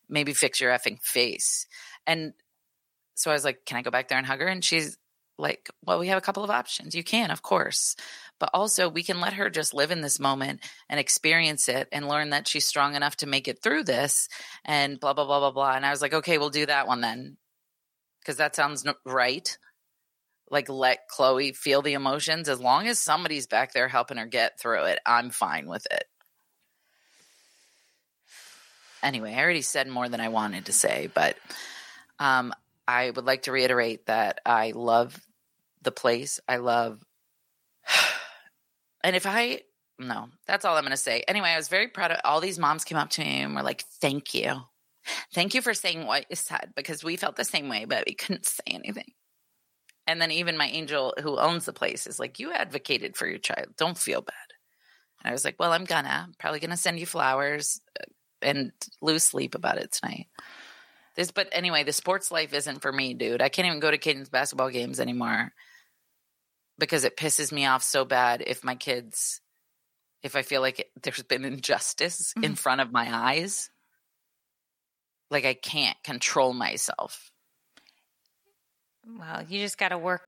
maybe 0.09 0.33
fix 0.33 0.61
your 0.61 0.71
effing 0.71 1.01
face. 1.01 1.67
And 2.05 2.33
so 3.15 3.31
I 3.31 3.33
was 3.33 3.45
like, 3.45 3.65
can 3.65 3.77
I 3.77 3.81
go 3.81 3.91
back 3.91 4.07
there 4.07 4.17
and 4.17 4.27
hug 4.27 4.39
her? 4.39 4.47
And 4.47 4.63
she's 4.63 4.97
like, 5.37 5.69
well, 5.83 5.99
we 5.99 6.07
have 6.07 6.17
a 6.17 6.21
couple 6.21 6.43
of 6.43 6.49
options. 6.49 6.95
You 6.95 7.03
can, 7.03 7.31
of 7.31 7.41
course. 7.41 7.95
But 8.39 8.49
also, 8.53 8.89
we 8.89 9.03
can 9.03 9.19
let 9.19 9.33
her 9.33 9.49
just 9.49 9.73
live 9.73 9.91
in 9.91 10.01
this 10.01 10.19
moment 10.19 10.61
and 10.89 10.99
experience 10.99 11.67
it 11.67 11.87
and 11.91 12.07
learn 12.07 12.29
that 12.29 12.47
she's 12.47 12.65
strong 12.65 12.95
enough 12.95 13.17
to 13.17 13.27
make 13.27 13.47
it 13.47 13.61
through 13.61 13.83
this 13.83 14.29
and 14.63 14.99
blah, 14.99 15.13
blah, 15.13 15.25
blah, 15.25 15.39
blah, 15.39 15.51
blah. 15.51 15.73
And 15.75 15.85
I 15.85 15.91
was 15.91 16.01
like, 16.01 16.13
okay, 16.13 16.37
we'll 16.37 16.49
do 16.49 16.65
that 16.65 16.87
one 16.87 17.01
then. 17.01 17.37
Because 18.21 18.37
that 18.37 18.55
sounds 18.55 18.85
right. 19.05 19.57
Like, 20.49 20.69
let 20.69 21.07
Chloe 21.09 21.53
feel 21.53 21.81
the 21.81 21.93
emotions. 21.93 22.49
As 22.49 22.59
long 22.59 22.87
as 22.87 22.99
somebody's 22.99 23.47
back 23.47 23.73
there 23.73 23.87
helping 23.87 24.17
her 24.17 24.25
get 24.25 24.59
through 24.59 24.85
it, 24.85 24.99
I'm 25.05 25.31
fine 25.31 25.67
with 25.67 25.85
it 25.91 26.05
anyway, 29.03 29.33
I 29.33 29.41
already 29.41 29.61
said 29.61 29.87
more 29.87 30.09
than 30.09 30.21
I 30.21 30.29
wanted 30.29 30.65
to 30.65 30.73
say, 30.73 31.09
but 31.13 31.37
um, 32.19 32.53
I 32.87 33.09
would 33.09 33.25
like 33.25 33.43
to 33.43 33.51
reiterate 33.51 34.05
that 34.07 34.41
I 34.45 34.71
love 34.71 35.19
the 35.81 35.91
place. 35.91 36.39
I 36.47 36.57
love, 36.57 36.99
and 39.03 39.15
if 39.15 39.25
I, 39.25 39.61
no, 39.99 40.29
that's 40.47 40.65
all 40.65 40.75
I'm 40.75 40.83
going 40.83 40.91
to 40.91 40.97
say. 40.97 41.23
Anyway, 41.27 41.49
I 41.49 41.57
was 41.57 41.69
very 41.69 41.87
proud 41.87 42.11
of 42.11 42.19
all 42.23 42.41
these 42.41 42.59
moms 42.59 42.83
came 42.83 42.97
up 42.97 43.09
to 43.11 43.21
me 43.21 43.41
and 43.41 43.55
were 43.55 43.63
like, 43.63 43.83
thank 44.01 44.33
you. 44.33 44.61
Thank 45.33 45.53
you 45.53 45.61
for 45.61 45.73
saying 45.73 46.05
what 46.05 46.25
you 46.29 46.35
said 46.35 46.73
because 46.75 47.03
we 47.03 47.15
felt 47.15 47.35
the 47.35 47.43
same 47.43 47.69
way, 47.69 47.85
but 47.85 48.05
we 48.07 48.15
couldn't 48.15 48.45
say 48.45 48.63
anything. 48.67 49.11
And 50.07 50.21
then 50.21 50.31
even 50.31 50.57
my 50.57 50.67
angel 50.67 51.13
who 51.21 51.37
owns 51.37 51.65
the 51.65 51.73
place 51.73 52.07
is 52.07 52.19
like, 52.19 52.39
you 52.39 52.51
advocated 52.51 53.15
for 53.15 53.27
your 53.27 53.39
child. 53.39 53.69
Don't 53.77 53.97
feel 53.97 54.21
bad. 54.21 54.35
And 55.23 55.29
I 55.29 55.33
was 55.33 55.45
like, 55.45 55.55
well, 55.59 55.73
I'm 55.73 55.85
gonna, 55.85 56.29
probably 56.39 56.59
gonna 56.59 56.77
send 56.77 56.99
you 56.99 57.05
flowers 57.05 57.81
and 58.45 58.71
lose 59.01 59.23
sleep 59.23 59.55
about 59.55 59.77
it 59.77 59.91
tonight. 59.91 60.27
This, 61.15 61.31
but 61.31 61.49
anyway, 61.51 61.83
the 61.83 61.93
sports 61.93 62.31
life 62.31 62.53
isn't 62.53 62.81
for 62.81 62.91
me, 62.91 63.13
dude. 63.13 63.41
I 63.41 63.49
can't 63.49 63.67
even 63.67 63.79
go 63.79 63.91
to 63.91 63.97
kids' 63.97 64.29
basketball 64.29 64.69
games 64.69 64.99
anymore 64.99 65.51
because 66.77 67.05
it 67.05 67.17
pisses 67.17 67.51
me 67.51 67.65
off 67.65 67.83
so 67.83 68.03
bad 68.05 68.43
if 68.45 68.63
my 68.63 68.75
kids, 68.75 69.39
if 70.23 70.35
I 70.35 70.41
feel 70.41 70.61
like 70.61 70.81
it, 70.81 70.91
there's 71.01 71.23
been 71.23 71.45
injustice 71.45 72.33
mm-hmm. 72.33 72.43
in 72.43 72.55
front 72.55 72.81
of 72.81 72.91
my 72.91 73.07
eyes. 73.09 73.69
Like 75.31 75.45
I 75.45 75.53
can't 75.53 75.97
control 76.03 76.53
myself. 76.53 77.31
Well, 79.07 79.43
you 79.47 79.59
just 79.59 79.77
got 79.77 79.89
to 79.89 79.97
work 79.97 80.27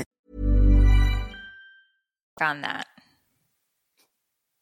on 2.41 2.61
that. 2.61 2.87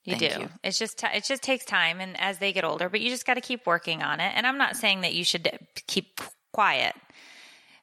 You 0.05 0.15
Thank 0.15 0.33
do. 0.33 0.39
You. 0.41 0.49
It's 0.63 0.79
just 0.79 0.97
t- 0.97 1.07
it 1.13 1.23
just 1.23 1.43
takes 1.43 1.65
time, 1.65 1.99
and 1.99 2.19
as 2.19 2.39
they 2.39 2.53
get 2.53 2.63
older, 2.63 2.89
but 2.89 3.01
you 3.01 3.09
just 3.09 3.25
got 3.25 3.35
to 3.35 3.41
keep 3.41 3.67
working 3.67 4.01
on 4.01 4.19
it. 4.19 4.31
And 4.35 4.47
I'm 4.47 4.57
not 4.57 4.75
saying 4.75 5.01
that 5.01 5.13
you 5.13 5.23
should 5.23 5.47
keep 5.87 6.21
quiet 6.51 6.95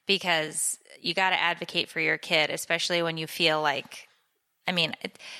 because 0.06 0.78
you 1.00 1.14
got 1.14 1.30
to 1.30 1.40
advocate 1.40 1.88
for 1.88 2.00
your 2.00 2.18
kid, 2.18 2.50
especially 2.50 3.02
when 3.02 3.16
you 3.16 3.26
feel 3.26 3.60
like, 3.60 4.08
I 4.66 4.72
mean, 4.72 4.94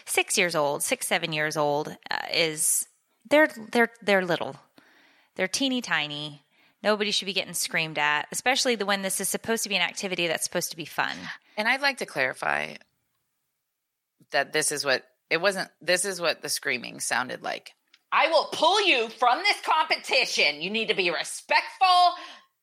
six 0.04 0.36
years 0.36 0.54
old, 0.54 0.82
six 0.82 1.08
seven 1.08 1.32
years 1.32 1.56
old 1.56 1.96
uh, 2.10 2.16
is 2.32 2.86
they're 3.28 3.48
they're 3.72 3.90
they're 4.02 4.24
little, 4.24 4.56
they're 5.34 5.48
teeny 5.48 5.80
tiny. 5.80 6.42
Nobody 6.82 7.10
should 7.10 7.26
be 7.26 7.32
getting 7.32 7.54
screamed 7.54 7.98
at, 7.98 8.28
especially 8.30 8.76
the 8.76 8.86
when 8.86 9.02
this 9.02 9.20
is 9.20 9.28
supposed 9.28 9.64
to 9.64 9.68
be 9.68 9.76
an 9.76 9.82
activity 9.82 10.28
that's 10.28 10.44
supposed 10.44 10.70
to 10.70 10.76
be 10.76 10.84
fun. 10.84 11.16
And 11.56 11.66
I'd 11.66 11.80
like 11.80 11.98
to 11.98 12.06
clarify 12.06 12.74
that 14.32 14.52
this 14.52 14.72
is 14.72 14.84
what 14.84 15.04
it 15.30 15.40
wasn't 15.40 15.68
this 15.80 16.04
is 16.04 16.20
what 16.20 16.42
the 16.42 16.48
screaming 16.48 17.00
sounded 17.00 17.42
like. 17.42 17.72
I 18.12 18.28
will 18.28 18.48
pull 18.52 18.86
you 18.86 19.08
from 19.08 19.38
this 19.38 19.60
competition. 19.62 20.60
You 20.60 20.70
need 20.70 20.88
to 20.88 20.94
be 20.94 21.10
respectful. 21.10 22.14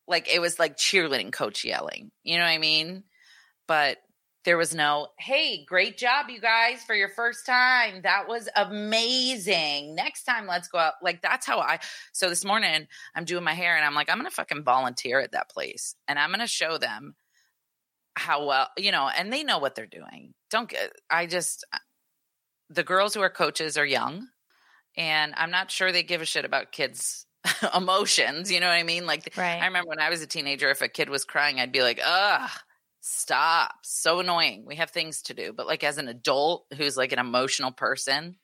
Like 0.07 0.34
it 0.34 0.39
was 0.39 0.59
like 0.59 0.78
cheerleading 0.78 1.32
coach 1.32 1.64
yelling. 1.64 2.11
You 2.24 2.38
know 2.38 2.43
what 2.43 2.49
I 2.49 2.57
mean? 2.57 3.03
But 3.68 3.97
there 4.45 4.57
was 4.57 4.76
no, 4.76 5.07
hey, 5.18 5.64
great 5.66 5.97
job, 5.97 6.30
you 6.30 6.41
guys, 6.41 6.84
for 6.84 6.93
your 6.93 7.07
first 7.09 7.45
time. 7.45 8.01
That 8.03 8.28
was 8.28 8.49
amazing. 8.55 9.95
Next 9.95 10.26
time, 10.26 10.47
let's 10.47 10.68
go 10.68 10.80
out. 10.80 10.95
Like, 11.01 11.22
that's 11.22 11.45
how 11.45 11.59
I. 11.59 11.80
So 12.11 12.28
this 12.28 12.43
morning, 12.43 12.88
I'm 13.16 13.24
doing 13.24 13.43
my 13.43 13.53
hair 13.53 13.76
and 13.76 13.86
I'm 13.86 13.95
like, 13.95 14.09
I'm 14.09 14.18
going 14.18 14.30
to 14.30 14.36
fucking 14.36 14.64
volunteer 14.64 15.22
at 15.22 15.32
that 15.32 15.49
place 15.49 15.95
and 16.07 16.20
I'm 16.20 16.30
going 16.30 16.41
to 16.41 16.47
show 16.47 16.78
them 16.78 17.16
how 18.16 18.45
well, 18.45 18.68
you 18.78 18.91
know, 18.91 19.09
and 19.09 19.32
they 19.32 19.43
know 19.43 19.59
what 19.59 19.76
they're 19.76 19.86
doing. 19.86 20.34
Don't 20.49 20.70
get, 20.70 20.91
I 21.09 21.26
just, 21.26 21.66
uh, 21.74 21.78
the 22.70 22.84
girls 22.84 23.14
who 23.14 23.22
are 23.22 23.30
coaches 23.30 23.78
are 23.78 23.86
young 23.86 24.28
and 24.95 25.34
I'm 25.36 25.51
not 25.51 25.72
sure 25.72 25.91
they 25.91 26.03
give 26.03 26.22
a 26.22 26.26
shit 26.26 26.45
about 26.45 26.72
kids' 26.72 27.26
emotions. 27.76 28.51
You 28.51 28.59
know 28.59 28.68
what 28.68 28.74
I 28.74 28.84
mean? 28.84 29.05
Like, 29.05 29.34
right. 29.38 29.61
I 29.61 29.66
remember 29.66 29.89
when 29.89 29.99
I 29.99 30.09
was 30.09 30.22
a 30.22 30.28
teenager, 30.28 30.70
if 30.70 30.82
a 30.82 30.88
kid 30.88 31.09
was 31.09 31.26
crying, 31.26 31.59
I'd 31.59 31.72
be 31.72 31.82
like, 31.82 31.99
ugh, 32.03 32.49
stop. 33.01 33.76
So 33.84 34.20
annoying. 34.20 34.66
We 34.66 34.76
have 34.78 34.91
things 34.91 35.24
to 35.24 35.34
do. 35.34 35.53
But 35.53 35.68
like 35.68 35.84
as 35.84 35.97
an 35.97 36.07
adult 36.07 36.66
who's 36.78 36.97
like 36.97 37.11
an 37.11 37.20
emotional 37.20 37.72
person, 37.72 38.38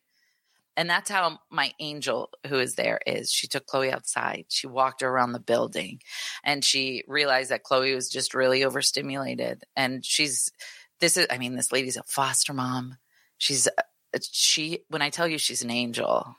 and 0.80 0.90
that's 0.90 1.12
how 1.12 1.40
my 1.50 1.74
angel, 1.82 2.30
who 2.48 2.58
is 2.58 2.76
there, 2.76 3.02
is. 3.06 3.30
She 3.30 3.48
took 3.48 3.66
Chloe 3.66 3.92
outside. 3.92 4.46
She 4.48 4.66
walked 4.66 5.02
her 5.02 5.10
around 5.10 5.34
the 5.34 5.40
building 5.42 6.00
and 6.42 6.64
she 6.64 7.04
realized 7.06 7.52
that 7.52 7.64
Chloe 7.64 7.94
was 7.94 8.08
just 8.08 8.34
really 8.34 8.64
overstimulated. 8.64 9.66
And 9.76 10.06
she's, 10.06 10.54
this 11.02 11.18
is, 11.18 11.28
I 11.30 11.38
mean, 11.38 11.58
this 11.58 11.74
lady's 11.74 11.98
a 11.98 12.04
foster 12.04 12.54
mom. 12.54 12.96
She's, 13.38 13.68
uh, 13.68 14.20
she, 14.32 14.86
when 14.88 15.02
I 15.02 15.10
tell 15.10 15.28
you 15.28 15.38
she's 15.38 15.64
an 15.64 15.70
angel, 15.70 16.34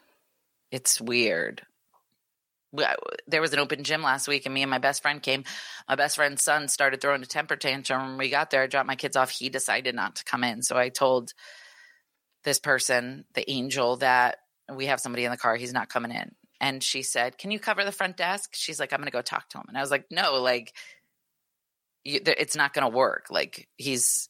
it's 0.71 1.03
weird. 1.03 1.61
There 3.27 3.43
was 3.43 3.53
an 3.53 3.59
open 3.59 3.85
gym 3.85 4.03
last 4.03 4.27
week, 4.27 4.47
and 4.47 4.55
me 4.55 4.63
and 4.63 4.71
my 4.71 4.79
best 4.79 5.03
friend 5.03 5.23
came. 5.23 5.45
My 5.87 5.97
best 5.97 6.17
friend's 6.17 6.43
son 6.43 6.69
started 6.69 7.03
throwing 7.03 7.23
a 7.23 7.27
temper 7.27 7.57
tantrum. 7.57 8.11
When 8.11 8.17
we 8.19 8.31
got 8.31 8.51
there, 8.51 8.63
I 8.63 8.69
dropped 8.69 8.87
my 8.87 8.97
kids 8.97 9.17
off. 9.17 9.29
He 9.29 9.51
decided 9.51 9.95
not 9.95 10.17
to 10.17 10.25
come 10.25 10.45
in. 10.45 10.63
So 10.63 10.79
I 10.79 10.89
told 10.89 11.35
this 12.45 12.59
person, 12.59 13.25
the 13.35 13.49
angel, 13.51 13.97
that 13.97 14.39
we 14.73 14.87
have 14.87 15.01
somebody 15.01 15.25
in 15.25 15.31
the 15.31 15.37
car. 15.37 15.57
He's 15.57 15.73
not 15.73 15.89
coming 15.89 16.13
in. 16.13 16.35
And 16.61 16.83
she 16.83 17.03
said, 17.03 17.39
Can 17.39 17.51
you 17.51 17.59
cover 17.59 17.85
the 17.85 17.93
front 17.93 18.17
desk? 18.17 18.51
She's 18.55 18.79
like, 18.79 18.93
I'm 18.93 18.99
going 18.99 19.07
to 19.07 19.13
go 19.13 19.23
talk 19.23 19.49
to 19.51 19.59
him. 19.59 19.65
And 19.69 19.79
I 19.79 19.81
was 19.81 19.91
like, 19.91 20.07
No, 20.11 20.35
like, 20.35 20.75
you, 22.05 22.21
it's 22.25 22.57
not 22.57 22.75
going 22.75 22.91
to 22.91 22.97
work. 22.97 23.27
Like, 23.31 23.69
he's 23.77 24.29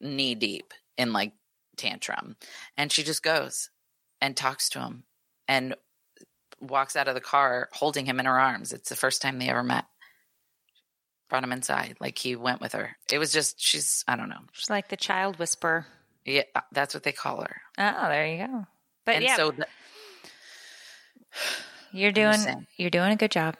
knee 0.00 0.34
deep 0.34 0.72
in 0.96 1.12
like 1.12 1.32
tantrum. 1.76 2.36
And 2.76 2.90
she 2.92 3.02
just 3.02 3.22
goes 3.22 3.70
and 4.20 4.36
talks 4.36 4.68
to 4.70 4.80
him 4.80 5.04
and 5.48 5.74
walks 6.60 6.96
out 6.96 7.08
of 7.08 7.14
the 7.14 7.20
car 7.20 7.68
holding 7.72 8.06
him 8.06 8.20
in 8.20 8.26
her 8.26 8.38
arms. 8.38 8.72
It's 8.72 8.88
the 8.88 8.96
first 8.96 9.22
time 9.22 9.38
they 9.38 9.48
ever 9.48 9.62
met. 9.62 9.84
Brought 11.28 11.44
him 11.44 11.52
inside. 11.52 11.96
Like 12.00 12.18
he 12.18 12.36
went 12.36 12.60
with 12.60 12.72
her. 12.72 12.96
It 13.10 13.18
was 13.18 13.32
just, 13.32 13.60
she's, 13.60 14.04
I 14.06 14.16
don't 14.16 14.28
know. 14.28 14.40
She's 14.52 14.70
like 14.70 14.88
the 14.88 14.96
child 14.96 15.38
whisperer. 15.38 15.86
Yeah, 16.24 16.42
uh, 16.54 16.60
that's 16.72 16.94
what 16.94 17.02
they 17.02 17.12
call 17.12 17.42
her. 17.42 17.60
Oh, 17.78 18.08
there 18.08 18.26
you 18.26 18.46
go. 18.46 18.66
But 19.04 19.16
and 19.16 19.24
yeah, 19.24 19.36
so 19.36 19.50
th- 19.50 19.68
you're 21.92 22.12
doing 22.12 22.66
you're 22.76 22.90
doing 22.90 23.12
a 23.12 23.16
good 23.16 23.30
job. 23.30 23.56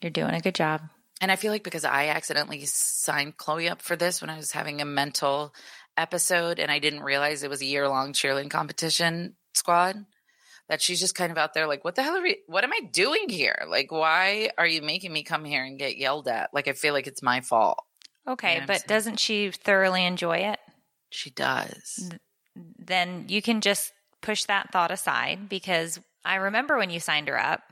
You're 0.00 0.10
doing 0.10 0.34
a 0.34 0.40
good 0.40 0.54
job. 0.54 0.82
And 1.20 1.30
I 1.30 1.36
feel 1.36 1.52
like 1.52 1.64
because 1.64 1.84
I 1.84 2.08
accidentally 2.08 2.64
signed 2.64 3.36
Chloe 3.36 3.68
up 3.68 3.82
for 3.82 3.94
this 3.94 4.22
when 4.22 4.30
I 4.30 4.36
was 4.36 4.52
having 4.52 4.80
a 4.80 4.86
mental 4.86 5.54
episode 5.96 6.58
and 6.58 6.70
I 6.70 6.78
didn't 6.78 7.02
realize 7.02 7.42
it 7.42 7.50
was 7.50 7.60
a 7.60 7.66
year 7.66 7.86
long 7.88 8.14
cheerleading 8.14 8.50
competition 8.50 9.36
squad, 9.52 10.06
that 10.68 10.80
she's 10.80 11.00
just 11.00 11.14
kind 11.14 11.30
of 11.30 11.36
out 11.36 11.52
there 11.52 11.66
like, 11.66 11.84
what 11.84 11.94
the 11.94 12.02
hell 12.02 12.16
are 12.16 12.22
we, 12.22 12.38
what 12.46 12.64
am 12.64 12.72
I 12.72 12.80
doing 12.90 13.28
here? 13.28 13.66
Like, 13.68 13.92
why 13.92 14.50
are 14.56 14.66
you 14.66 14.80
making 14.80 15.12
me 15.12 15.22
come 15.22 15.44
here 15.44 15.62
and 15.62 15.78
get 15.78 15.98
yelled 15.98 16.28
at? 16.28 16.54
Like, 16.54 16.68
I 16.68 16.72
feel 16.72 16.94
like 16.94 17.06
it's 17.06 17.22
my 17.22 17.42
fault. 17.42 17.84
Okay, 18.26 18.54
Yeah, 18.54 18.60
I'm 18.60 18.66
but 18.66 18.86
doesn't 18.86 19.18
she 19.18 19.50
thoroughly 19.50 20.04
enjoy 20.04 20.38
it? 20.38 20.58
She 21.10 21.30
does. 21.30 22.10
Then 22.54 23.26
you 23.28 23.42
can 23.42 23.60
just 23.60 23.92
push 24.22 24.44
that 24.44 24.72
thought 24.72 24.90
aside 24.90 25.48
because 25.48 26.00
I 26.24 26.36
remember 26.36 26.76
when 26.76 26.90
you 26.90 27.00
signed 27.00 27.28
her 27.28 27.38
up. 27.38 27.62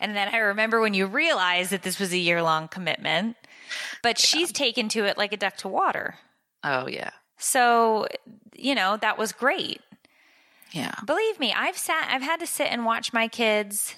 And 0.00 0.16
then 0.16 0.28
I 0.32 0.38
remember 0.38 0.80
when 0.80 0.94
you 0.94 1.06
realized 1.06 1.70
that 1.72 1.82
this 1.82 1.98
was 2.00 2.12
a 2.12 2.18
year 2.18 2.42
long 2.42 2.68
commitment, 2.68 3.36
but 4.02 4.18
she's 4.18 4.50
taken 4.50 4.88
to 4.90 5.04
it 5.04 5.18
like 5.18 5.32
a 5.32 5.36
duck 5.36 5.58
to 5.58 5.68
water. 5.68 6.16
Oh, 6.64 6.88
yeah. 6.88 7.10
So, 7.36 8.06
you 8.54 8.74
know, 8.74 8.96
that 8.96 9.18
was 9.18 9.32
great. 9.32 9.80
Yeah. 10.72 10.94
Believe 11.04 11.38
me, 11.38 11.52
I've 11.52 11.76
sat, 11.76 12.08
I've 12.10 12.22
had 12.22 12.40
to 12.40 12.46
sit 12.46 12.68
and 12.70 12.86
watch 12.86 13.12
my 13.12 13.28
kids, 13.28 13.94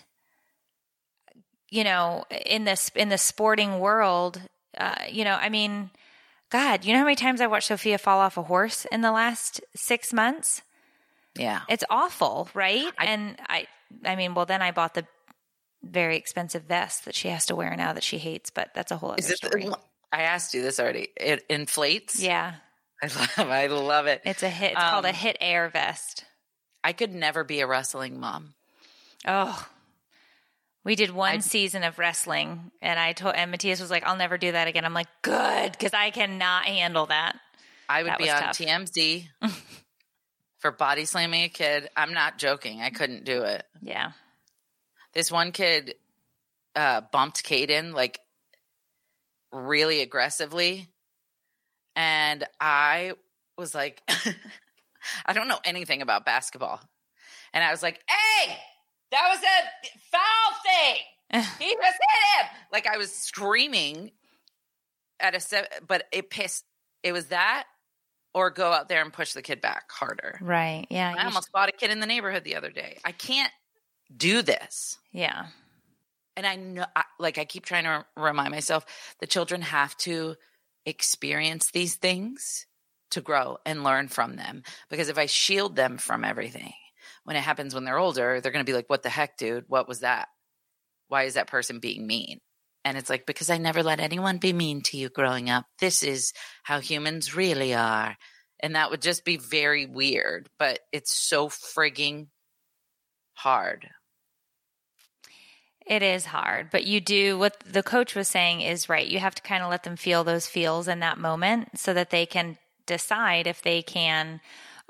you 1.70 1.84
know, 1.84 2.24
in 2.46 2.64
this, 2.64 2.90
in 2.96 3.08
the 3.08 3.18
sporting 3.18 3.78
world. 3.78 4.40
Uh, 4.76 5.04
you 5.10 5.24
know, 5.24 5.34
I 5.40 5.50
mean, 5.50 5.90
God, 6.52 6.84
you 6.84 6.92
know 6.92 6.98
how 6.98 7.04
many 7.06 7.16
times 7.16 7.40
I 7.40 7.46
watched 7.46 7.68
Sophia 7.68 7.96
fall 7.96 8.18
off 8.20 8.36
a 8.36 8.42
horse 8.42 8.84
in 8.92 9.00
the 9.00 9.10
last 9.10 9.62
six 9.74 10.12
months? 10.12 10.60
Yeah. 11.34 11.62
It's 11.66 11.82
awful, 11.88 12.50
right? 12.52 12.92
and 12.98 13.38
I, 13.48 13.66
I 14.04 14.16
mean, 14.16 14.34
well, 14.34 14.44
then 14.44 14.60
I 14.60 14.70
bought 14.70 14.92
the 14.92 15.06
very 15.82 16.18
expensive 16.18 16.64
vest 16.64 17.06
that 17.06 17.14
she 17.14 17.28
has 17.28 17.46
to 17.46 17.56
wear 17.56 17.74
now 17.74 17.94
that 17.94 18.02
she 18.04 18.18
hates, 18.18 18.50
but 18.50 18.68
that's 18.74 18.92
a 18.92 18.98
whole 18.98 19.12
other 19.12 19.22
story. 19.22 19.66
I 20.12 20.22
asked 20.22 20.52
you 20.52 20.60
this 20.60 20.78
already. 20.78 21.08
It 21.16 21.42
inflates. 21.48 22.22
yeah, 22.22 22.56
I 23.02 23.06
love, 23.06 23.38
I 23.50 23.66
love 23.68 24.06
it. 24.06 24.20
it's 24.26 24.42
a 24.42 24.50
hit. 24.50 24.72
It's 24.72 24.80
called 24.80 25.06
a 25.06 25.08
Um, 25.08 25.14
hit 25.14 25.38
air 25.40 25.70
vest. 25.70 26.26
I 26.84 26.92
could 26.92 27.14
never 27.14 27.44
be 27.44 27.60
a 27.60 27.66
wrestling 27.66 28.20
mom. 28.20 28.52
Oh, 29.26 29.66
we 30.84 30.94
did 30.96 31.10
one 31.10 31.40
season 31.40 31.82
of 31.84 31.98
wrestling, 31.98 32.70
and 32.80 32.98
I 32.98 33.12
told 33.12 33.34
and 33.34 33.50
Matthias 33.50 33.80
was 33.80 33.90
like, 33.90 34.04
"I'll 34.06 34.16
never 34.16 34.38
do 34.38 34.52
that 34.52 34.68
again." 34.68 34.84
I'm 34.84 34.94
like, 34.94 35.08
"Good," 35.22 35.72
because 35.72 35.92
I 35.94 36.10
cannot 36.10 36.64
handle 36.64 37.06
that. 37.06 37.38
I 37.88 38.02
would 38.02 38.12
That 38.12 38.18
be 38.18 38.30
on 38.30 38.40
tough. 38.40 38.58
TMZ 38.58 39.28
for 40.58 40.70
body 40.70 41.04
slamming 41.04 41.44
a 41.44 41.48
kid. 41.48 41.88
I'm 41.96 42.12
not 42.14 42.38
joking. 42.38 42.80
I 42.80 42.90
couldn't 42.90 43.24
do 43.24 43.42
it. 43.42 43.64
Yeah, 43.82 44.12
This 45.12 45.30
one 45.30 45.52
kid 45.52 45.94
uh, 46.74 47.02
bumped 47.12 47.44
Caden 47.44 47.92
like 47.94 48.18
really 49.52 50.00
aggressively. 50.00 50.88
And 51.94 52.46
I 52.58 53.12
was 53.58 53.74
like, 53.74 54.00
I 55.26 55.32
don't 55.34 55.48
know 55.48 55.58
anything 55.64 56.00
about 56.00 56.24
basketball. 56.24 56.80
And 57.52 57.62
I 57.62 57.70
was 57.70 57.82
like, 57.82 58.00
hey, 58.08 58.56
that 59.12 59.28
was 59.30 59.40
a 59.42 59.98
foul 60.10 60.56
thing. 60.64 60.96
He 61.58 61.74
just 61.74 61.98
hit 61.98 62.40
him. 62.40 62.46
Like 62.72 62.86
I 62.86 62.98
was 62.98 63.10
screaming 63.12 64.10
at 65.20 65.34
a, 65.34 65.40
se- 65.40 65.68
but 65.86 66.04
it 66.12 66.28
pissed. 66.28 66.64
It 67.02 67.12
was 67.12 67.26
that 67.26 67.64
or 68.34 68.50
go 68.50 68.70
out 68.72 68.88
there 68.88 69.00
and 69.02 69.12
push 69.12 69.32
the 69.32 69.42
kid 69.42 69.60
back 69.60 69.90
harder. 69.90 70.38
right. 70.42 70.86
Yeah, 70.90 71.14
I 71.16 71.24
almost 71.26 71.50
fought 71.52 71.68
a 71.68 71.72
kid 71.72 71.90
in 71.90 72.00
the 72.00 72.06
neighborhood 72.06 72.44
the 72.44 72.56
other 72.56 72.70
day. 72.70 72.98
I 73.04 73.12
can't 73.12 73.52
do 74.14 74.42
this. 74.42 74.98
yeah, 75.12 75.46
And 76.36 76.46
I 76.46 76.56
know, 76.56 76.84
I, 76.96 77.04
like, 77.18 77.38
I 77.38 77.44
keep 77.44 77.64
trying 77.64 77.84
to 77.84 78.04
remind 78.16 78.50
myself 78.50 78.84
the 79.20 79.26
children 79.26 79.62
have 79.62 79.96
to 79.98 80.36
experience 80.86 81.70
these 81.70 81.94
things 81.94 82.66
to 83.10 83.20
grow 83.20 83.58
and 83.66 83.84
learn 83.84 84.08
from 84.08 84.36
them. 84.36 84.62
Because 84.90 85.08
if 85.08 85.18
I 85.18 85.26
shield 85.26 85.76
them 85.76 85.96
from 85.98 86.24
everything, 86.24 86.72
when 87.24 87.36
it 87.36 87.42
happens 87.42 87.74
when 87.74 87.84
they're 87.84 87.98
older, 87.98 88.40
they're 88.40 88.52
going 88.52 88.64
to 88.64 88.70
be 88.70 88.74
like, 88.74 88.90
what 88.90 89.02
the 89.02 89.08
heck, 89.08 89.36
dude? 89.36 89.64
What 89.68 89.88
was 89.88 90.00
that? 90.00 90.28
Why 91.08 91.24
is 91.24 91.34
that 91.34 91.46
person 91.46 91.78
being 91.78 92.06
mean? 92.06 92.38
And 92.84 92.96
it's 92.96 93.10
like, 93.10 93.26
because 93.26 93.48
I 93.50 93.58
never 93.58 93.82
let 93.82 94.00
anyone 94.00 94.38
be 94.38 94.52
mean 94.52 94.82
to 94.82 94.96
you 94.96 95.08
growing 95.08 95.48
up. 95.48 95.66
This 95.78 96.02
is 96.02 96.32
how 96.64 96.80
humans 96.80 97.36
really 97.36 97.74
are. 97.74 98.16
And 98.60 98.74
that 98.74 98.90
would 98.90 99.02
just 99.02 99.24
be 99.24 99.36
very 99.36 99.86
weird, 99.86 100.48
but 100.58 100.80
it's 100.90 101.12
so 101.12 101.48
frigging 101.48 102.28
hard. 103.34 103.88
it 105.86 106.02
is 106.02 106.26
hard, 106.26 106.70
but 106.70 106.84
you 106.84 107.00
do 107.00 107.38
what 107.38 107.58
the 107.60 107.82
coach 107.82 108.14
was 108.14 108.28
saying 108.28 108.60
is 108.60 108.88
right. 108.88 109.06
You 109.06 109.18
have 109.18 109.34
to 109.34 109.42
kind 109.42 109.62
of 109.62 109.70
let 109.70 109.82
them 109.82 109.96
feel 109.96 110.24
those 110.24 110.46
feels 110.46 110.88
in 110.88 111.00
that 111.00 111.18
moment 111.18 111.78
so 111.78 111.92
that 111.94 112.10
they 112.10 112.26
can 112.26 112.56
decide 112.86 113.46
if 113.46 113.62
they 113.62 113.82
can 113.82 114.40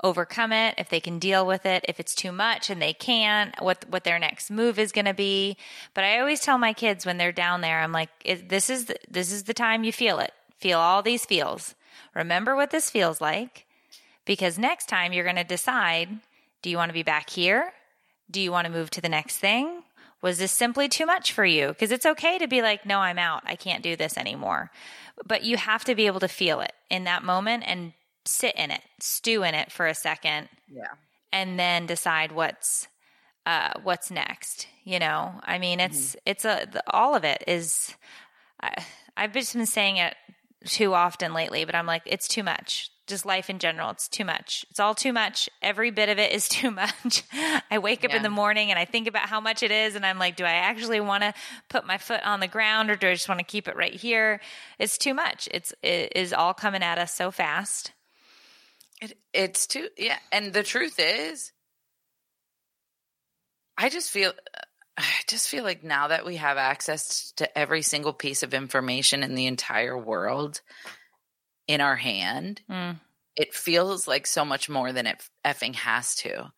overcome 0.03 0.51
it, 0.51 0.75
if 0.77 0.89
they 0.89 0.99
can 0.99 1.17
deal 1.17 1.45
with 1.47 1.65
it, 1.65 1.85
if 1.87 1.99
it's 1.99 2.13
too 2.13 2.31
much 2.31 2.69
and 2.69 2.81
they 2.81 2.93
can't, 2.93 3.55
what 3.61 3.85
what 3.89 4.03
their 4.03 4.19
next 4.19 4.51
move 4.51 4.77
is 4.77 4.91
going 4.91 5.05
to 5.05 5.13
be. 5.13 5.57
But 5.93 6.03
I 6.03 6.19
always 6.19 6.41
tell 6.41 6.57
my 6.57 6.73
kids 6.73 7.05
when 7.05 7.17
they're 7.17 7.31
down 7.31 7.61
there, 7.61 7.79
I'm 7.79 7.91
like, 7.91 8.09
this 8.47 8.69
is 8.69 8.85
the, 8.85 8.95
this 9.09 9.31
is 9.31 9.43
the 9.43 9.53
time 9.53 9.83
you 9.83 9.93
feel 9.93 10.19
it. 10.19 10.33
Feel 10.59 10.79
all 10.79 11.01
these 11.01 11.25
feels. 11.25 11.75
Remember 12.13 12.55
what 12.55 12.71
this 12.71 12.89
feels 12.89 13.21
like, 13.21 13.65
because 14.25 14.59
next 14.59 14.87
time 14.87 15.13
you're 15.13 15.23
going 15.23 15.35
to 15.37 15.43
decide: 15.43 16.09
Do 16.61 16.69
you 16.69 16.77
want 16.77 16.89
to 16.89 16.93
be 16.93 17.03
back 17.03 17.29
here? 17.29 17.73
Do 18.29 18.41
you 18.41 18.51
want 18.51 18.65
to 18.65 18.73
move 18.73 18.89
to 18.91 19.01
the 19.01 19.09
next 19.09 19.37
thing? 19.37 19.83
Was 20.21 20.37
this 20.37 20.53
simply 20.53 20.87
too 20.87 21.05
much 21.05 21.33
for 21.33 21.43
you? 21.43 21.67
Because 21.67 21.91
it's 21.91 22.05
okay 22.05 22.37
to 22.37 22.47
be 22.47 22.61
like, 22.61 22.85
no, 22.85 22.99
I'm 22.99 23.19
out. 23.19 23.43
I 23.45 23.57
can't 23.57 23.83
do 23.83 23.97
this 23.97 24.17
anymore. 24.17 24.71
But 25.27 25.43
you 25.43 25.57
have 25.57 25.83
to 25.83 25.95
be 25.95 26.07
able 26.07 26.21
to 26.21 26.29
feel 26.29 26.61
it 26.61 26.71
in 26.89 27.03
that 27.03 27.23
moment 27.23 27.63
and 27.67 27.91
sit 28.25 28.55
in 28.55 28.71
it, 28.71 28.81
stew 28.99 29.43
in 29.43 29.55
it 29.55 29.71
for 29.71 29.87
a 29.87 29.93
second, 29.95 30.49
Yeah. 30.69 30.87
and 31.31 31.59
then 31.59 31.85
decide 31.85 32.31
what's 32.31 32.87
uh, 33.45 33.71
what's 33.83 34.09
next. 34.09 34.67
You 34.85 34.99
know, 34.99 35.33
I 35.43 35.57
mean, 35.59 35.79
it's 35.79 36.15
it's 36.25 36.45
a 36.45 36.65
the, 36.71 36.83
all 36.93 37.15
of 37.15 37.23
it 37.23 37.43
is. 37.47 37.93
I, 38.61 38.73
I've 39.17 39.33
just 39.33 39.53
been 39.53 39.65
saying 39.65 39.97
it 39.97 40.15
too 40.65 40.93
often 40.93 41.33
lately, 41.33 41.65
but 41.65 41.75
I'm 41.75 41.85
like, 41.85 42.03
it's 42.05 42.27
too 42.27 42.43
much. 42.43 42.89
Just 43.05 43.25
life 43.25 43.49
in 43.49 43.59
general, 43.59 43.89
it's 43.89 44.07
too 44.07 44.23
much. 44.23 44.65
It's 44.71 44.79
all 44.79 44.95
too 44.95 45.11
much. 45.11 45.49
Every 45.61 45.91
bit 45.91 46.07
of 46.07 46.17
it 46.19 46.31
is 46.31 46.47
too 46.57 46.71
much. 46.71 47.23
I 47.69 47.79
wake 47.79 48.05
up 48.05 48.13
in 48.13 48.23
the 48.23 48.29
morning 48.29 48.69
and 48.69 48.79
I 48.79 48.85
think 48.85 49.07
about 49.09 49.27
how 49.27 49.41
much 49.41 49.61
it 49.61 49.71
is, 49.71 49.95
and 49.95 50.05
I'm 50.05 50.17
like, 50.19 50.37
do 50.37 50.45
I 50.45 50.53
actually 50.53 51.01
want 51.01 51.23
to 51.23 51.33
put 51.69 51.85
my 51.85 51.97
foot 51.97 52.21
on 52.25 52.39
the 52.39 52.47
ground, 52.47 52.89
or 52.89 52.95
do 52.95 53.09
I 53.09 53.13
just 53.13 53.27
want 53.27 53.39
to 53.39 53.45
keep 53.45 53.67
it 53.67 53.75
right 53.75 53.93
here? 53.93 54.39
It's 54.79 54.97
too 54.97 55.13
much. 55.13 55.49
It's 55.51 55.73
it 55.83 56.13
is 56.15 56.31
all 56.31 56.53
coming 56.53 56.81
at 56.81 56.97
us 56.97 57.13
so 57.13 57.29
fast. 57.29 57.91
It, 59.03 59.17
it's 59.33 59.67
too, 59.67 59.89
yeah. 59.97 60.17
And 60.31 60.53
the 60.53 60.63
truth 60.63 60.95
is, 60.97 61.51
I 63.77 63.89
just 63.89 64.09
feel, 64.11 64.31
I 64.97 65.03
just 65.27 65.49
feel 65.49 65.63
like 65.63 65.83
now 65.83 66.07
that 66.09 66.25
we 66.25 66.37
have 66.37 66.57
access 66.57 67.31
to 67.37 67.57
every 67.57 67.81
single 67.81 68.13
piece 68.13 68.43
of 68.43 68.53
information 68.53 69.21
in 69.23 69.35
the 69.35 69.47
entire 69.47 69.97
world 69.97 70.61
in 71.67 71.81
our 71.81 71.95
hand, 71.97 72.61
Mm. 72.69 72.99
it 73.35 73.53
feels 73.53 74.07
like 74.07 74.25
so 74.27 74.45
much 74.45 74.69
more 74.69 74.93
than 74.93 75.05
it 75.07 75.21
effing 75.45 75.75
has 75.75 76.15
to. 76.17 76.51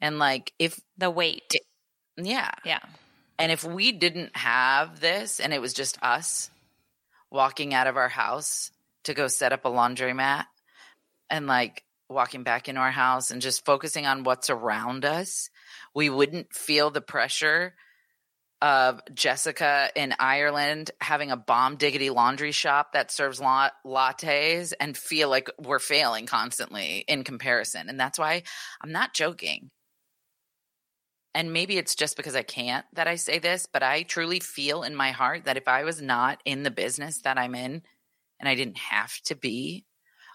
And 0.00 0.18
like, 0.18 0.52
if, 0.58 0.78
The 0.98 1.10
weight, 1.10 1.54
yeah. 2.16 2.50
yeah. 2.64 2.80
And 3.38 3.50
if 3.52 3.62
we 3.64 3.92
didn't 3.92 4.36
have 4.36 5.00
this 5.00 5.38
and 5.40 5.54
it 5.54 5.60
was 5.60 5.72
just 5.72 5.96
us 6.02 6.50
walking 7.30 7.72
out 7.72 7.86
of 7.86 7.96
our 7.96 8.08
house 8.08 8.72
to 9.04 9.14
go 9.14 9.28
set 9.28 9.52
up 9.52 9.64
a 9.64 9.70
laundromat 9.70 10.44
and 11.30 11.46
like 11.46 11.84
walking 12.08 12.42
back 12.42 12.68
into 12.68 12.80
our 12.80 12.90
house 12.90 13.30
and 13.30 13.42
just 13.42 13.64
focusing 13.64 14.06
on 14.06 14.24
what's 14.24 14.50
around 14.50 15.04
us, 15.04 15.50
we 15.94 16.08
wouldn't 16.08 16.54
feel 16.54 16.90
the 16.90 17.00
pressure 17.00 17.74
of 18.60 19.00
Jessica 19.14 19.90
in 19.94 20.14
Ireland 20.18 20.90
having 21.00 21.30
a 21.30 21.36
bomb 21.36 21.76
diggity 21.76 22.10
laundry 22.10 22.50
shop 22.50 22.92
that 22.92 23.12
serves 23.12 23.40
la- 23.40 23.70
lattes 23.86 24.72
and 24.80 24.96
feel 24.96 25.28
like 25.28 25.48
we're 25.58 25.78
failing 25.78 26.26
constantly 26.26 27.04
in 27.06 27.22
comparison. 27.22 27.88
And 27.88 28.00
that's 28.00 28.18
why 28.18 28.42
I'm 28.82 28.90
not 28.90 29.14
joking 29.14 29.70
and 31.38 31.52
maybe 31.52 31.76
it's 31.76 31.94
just 31.94 32.16
because 32.16 32.34
I 32.34 32.42
can't 32.42 32.84
that 32.94 33.06
I 33.06 33.14
say 33.14 33.38
this, 33.38 33.66
but 33.72 33.82
I 33.82 34.02
truly 34.02 34.40
feel 34.40 34.82
in 34.82 34.96
my 34.96 35.12
heart 35.12 35.44
that 35.44 35.56
if 35.56 35.68
I 35.68 35.84
was 35.84 36.02
not 36.02 36.40
in 36.44 36.64
the 36.64 36.70
business 36.72 37.20
that 37.22 37.38
I'm 37.38 37.54
in 37.54 37.82
and 38.40 38.48
I 38.48 38.56
didn't 38.56 38.78
have 38.78 39.12
to 39.26 39.36
be, 39.36 39.84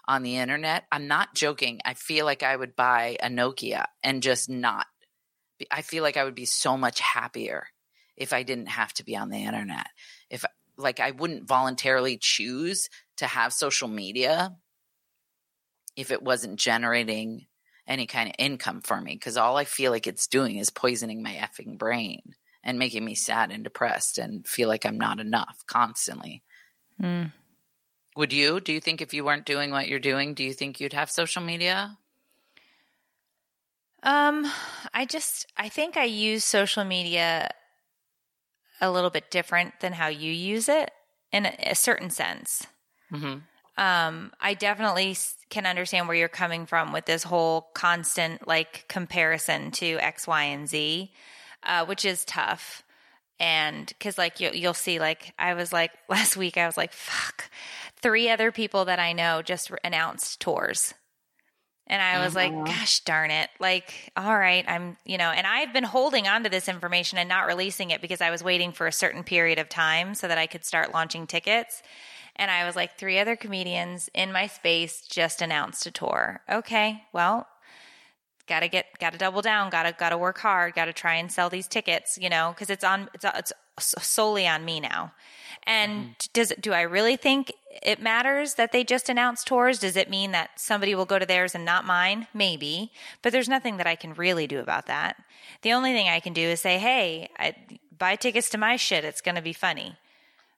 on 0.06 0.22
the 0.22 0.36
internet, 0.36 0.84
I'm 0.92 1.08
not 1.08 1.34
joking. 1.34 1.80
I 1.84 1.94
feel 1.94 2.24
like 2.24 2.42
I 2.42 2.54
would 2.54 2.76
buy 2.76 3.16
a 3.20 3.28
Nokia 3.28 3.86
and 4.02 4.22
just 4.22 4.48
not. 4.48 4.86
I 5.70 5.82
feel 5.82 6.02
like 6.02 6.16
I 6.16 6.24
would 6.24 6.34
be 6.34 6.46
so 6.46 6.76
much 6.76 7.00
happier 7.00 7.66
if 8.16 8.32
I 8.32 8.42
didn't 8.42 8.68
have 8.68 8.92
to 8.94 9.04
be 9.04 9.16
on 9.16 9.30
the 9.30 9.38
internet. 9.38 9.86
If 10.30 10.44
like 10.76 11.00
I 11.00 11.12
wouldn't 11.12 11.48
voluntarily 11.48 12.18
choose 12.20 12.88
to 13.18 13.26
have 13.26 13.52
social 13.52 13.88
media 13.88 14.56
if 15.96 16.10
it 16.10 16.22
wasn't 16.22 16.58
generating 16.58 17.46
any 17.86 18.06
kind 18.06 18.28
of 18.28 18.34
income 18.38 18.80
for 18.80 19.00
me 19.00 19.14
because 19.14 19.36
all 19.36 19.56
I 19.56 19.64
feel 19.64 19.92
like 19.92 20.06
it's 20.06 20.26
doing 20.26 20.56
is 20.56 20.70
poisoning 20.70 21.22
my 21.22 21.32
effing 21.32 21.78
brain 21.78 22.20
and 22.62 22.78
making 22.78 23.04
me 23.04 23.14
sad 23.14 23.52
and 23.52 23.62
depressed 23.62 24.18
and 24.18 24.46
feel 24.46 24.68
like 24.68 24.86
I'm 24.86 24.98
not 24.98 25.20
enough 25.20 25.58
constantly. 25.66 26.42
Mm. 27.00 27.32
Would 28.16 28.32
you? 28.32 28.60
Do 28.60 28.72
you 28.72 28.80
think 28.80 29.00
if 29.00 29.12
you 29.12 29.24
weren't 29.24 29.44
doing 29.44 29.70
what 29.70 29.88
you're 29.88 29.98
doing, 29.98 30.34
do 30.34 30.44
you 30.44 30.52
think 30.52 30.80
you'd 30.80 30.92
have 30.92 31.10
social 31.10 31.42
media? 31.42 31.98
Um, 34.04 34.46
I 34.92 35.06
just 35.06 35.46
I 35.56 35.68
think 35.68 35.96
I 35.96 36.04
use 36.04 36.44
social 36.44 36.84
media 36.84 37.50
a 38.80 38.90
little 38.90 39.10
bit 39.10 39.30
different 39.30 39.80
than 39.80 39.92
how 39.92 40.08
you 40.08 40.30
use 40.30 40.68
it 40.68 40.90
in 41.32 41.46
a, 41.46 41.54
a 41.70 41.74
certain 41.74 42.10
sense. 42.10 42.66
Mm-hmm. 43.10 43.38
Um, 43.76 44.32
I 44.40 44.54
definitely 44.54 45.16
can 45.50 45.66
understand 45.66 46.06
where 46.06 46.16
you're 46.16 46.28
coming 46.28 46.66
from 46.66 46.92
with 46.92 47.06
this 47.06 47.24
whole 47.24 47.70
constant 47.74 48.46
like 48.46 48.84
comparison 48.88 49.72
to 49.72 49.98
X, 49.98 50.28
Y, 50.28 50.42
and 50.44 50.68
Z, 50.68 51.10
uh, 51.64 51.84
which 51.86 52.04
is 52.04 52.24
tough. 52.24 52.83
And 53.40 53.86
because 53.88 54.18
like 54.18 54.40
you, 54.40 54.50
you'll 54.52 54.74
see, 54.74 54.98
like 54.98 55.32
I 55.38 55.54
was 55.54 55.72
like 55.72 55.92
last 56.08 56.36
week, 56.36 56.56
I 56.56 56.66
was 56.66 56.76
like, 56.76 56.92
fuck, 56.92 57.50
three 58.00 58.30
other 58.30 58.52
people 58.52 58.84
that 58.86 58.98
I 58.98 59.12
know 59.12 59.42
just 59.42 59.70
announced 59.84 60.40
tours. 60.40 60.94
And 61.86 62.00
I 62.00 62.18
was 62.18 62.34
Mm-hmm. 62.34 62.34
like, 62.34 62.64
gosh 62.64 63.00
darn 63.00 63.30
it. 63.30 63.50
Like, 63.60 64.10
all 64.16 64.38
right, 64.38 64.64
I'm, 64.66 64.96
you 65.04 65.18
know, 65.18 65.30
and 65.30 65.46
I've 65.46 65.72
been 65.74 65.84
holding 65.84 66.26
on 66.26 66.42
to 66.44 66.48
this 66.48 66.66
information 66.68 67.18
and 67.18 67.28
not 67.28 67.46
releasing 67.46 67.90
it 67.90 68.00
because 68.00 68.22
I 68.22 68.30
was 68.30 68.42
waiting 68.42 68.72
for 68.72 68.86
a 68.86 68.92
certain 68.92 69.22
period 69.22 69.58
of 69.58 69.68
time 69.68 70.14
so 70.14 70.26
that 70.26 70.38
I 70.38 70.46
could 70.46 70.64
start 70.64 70.94
launching 70.94 71.26
tickets. 71.26 71.82
And 72.36 72.50
I 72.50 72.64
was 72.64 72.74
like, 72.74 72.96
three 72.98 73.18
other 73.18 73.36
comedians 73.36 74.08
in 74.14 74.32
my 74.32 74.46
space 74.46 75.02
just 75.02 75.42
announced 75.42 75.86
a 75.86 75.90
tour. 75.90 76.40
Okay, 76.50 77.04
well, 77.12 77.46
gotta 78.46 78.68
get, 78.68 78.86
gotta 78.98 79.18
double 79.18 79.42
down, 79.42 79.70
gotta, 79.70 79.94
gotta 79.98 80.18
work 80.18 80.38
hard, 80.38 80.74
gotta 80.74 80.92
try 80.92 81.14
and 81.14 81.30
sell 81.30 81.50
these 81.50 81.66
tickets, 81.66 82.18
you 82.20 82.28
know, 82.28 82.52
because 82.54 82.70
it's 82.70 82.84
on, 82.84 83.08
it's, 83.14 83.24
it's 83.24 83.52
solely 83.78 84.46
on 84.46 84.64
me 84.64 84.80
now. 84.80 85.12
And 85.66 85.92
mm-hmm. 85.92 86.10
does 86.32 86.50
it, 86.50 86.60
do 86.60 86.72
I 86.72 86.82
really 86.82 87.16
think 87.16 87.52
it 87.82 88.00
matters 88.00 88.54
that 88.54 88.72
they 88.72 88.84
just 88.84 89.08
announced 89.08 89.46
tours? 89.46 89.78
Does 89.78 89.96
it 89.96 90.10
mean 90.10 90.32
that 90.32 90.50
somebody 90.56 90.94
will 90.94 91.06
go 91.06 91.18
to 91.18 91.26
theirs 91.26 91.54
and 91.54 91.64
not 91.64 91.86
mine? 91.86 92.26
Maybe, 92.34 92.92
but 93.22 93.32
there's 93.32 93.48
nothing 93.48 93.78
that 93.78 93.86
I 93.86 93.96
can 93.96 94.14
really 94.14 94.46
do 94.46 94.60
about 94.60 94.86
that. 94.86 95.16
The 95.62 95.72
only 95.72 95.92
thing 95.92 96.08
I 96.08 96.20
can 96.20 96.32
do 96.32 96.42
is 96.42 96.60
say, 96.60 96.78
Hey, 96.78 97.30
I, 97.38 97.54
buy 97.96 98.16
tickets 98.16 98.50
to 98.50 98.58
my 98.58 98.76
shit. 98.76 99.04
It's 99.04 99.20
going 99.20 99.36
to 99.36 99.42
be 99.42 99.52
funny 99.52 99.96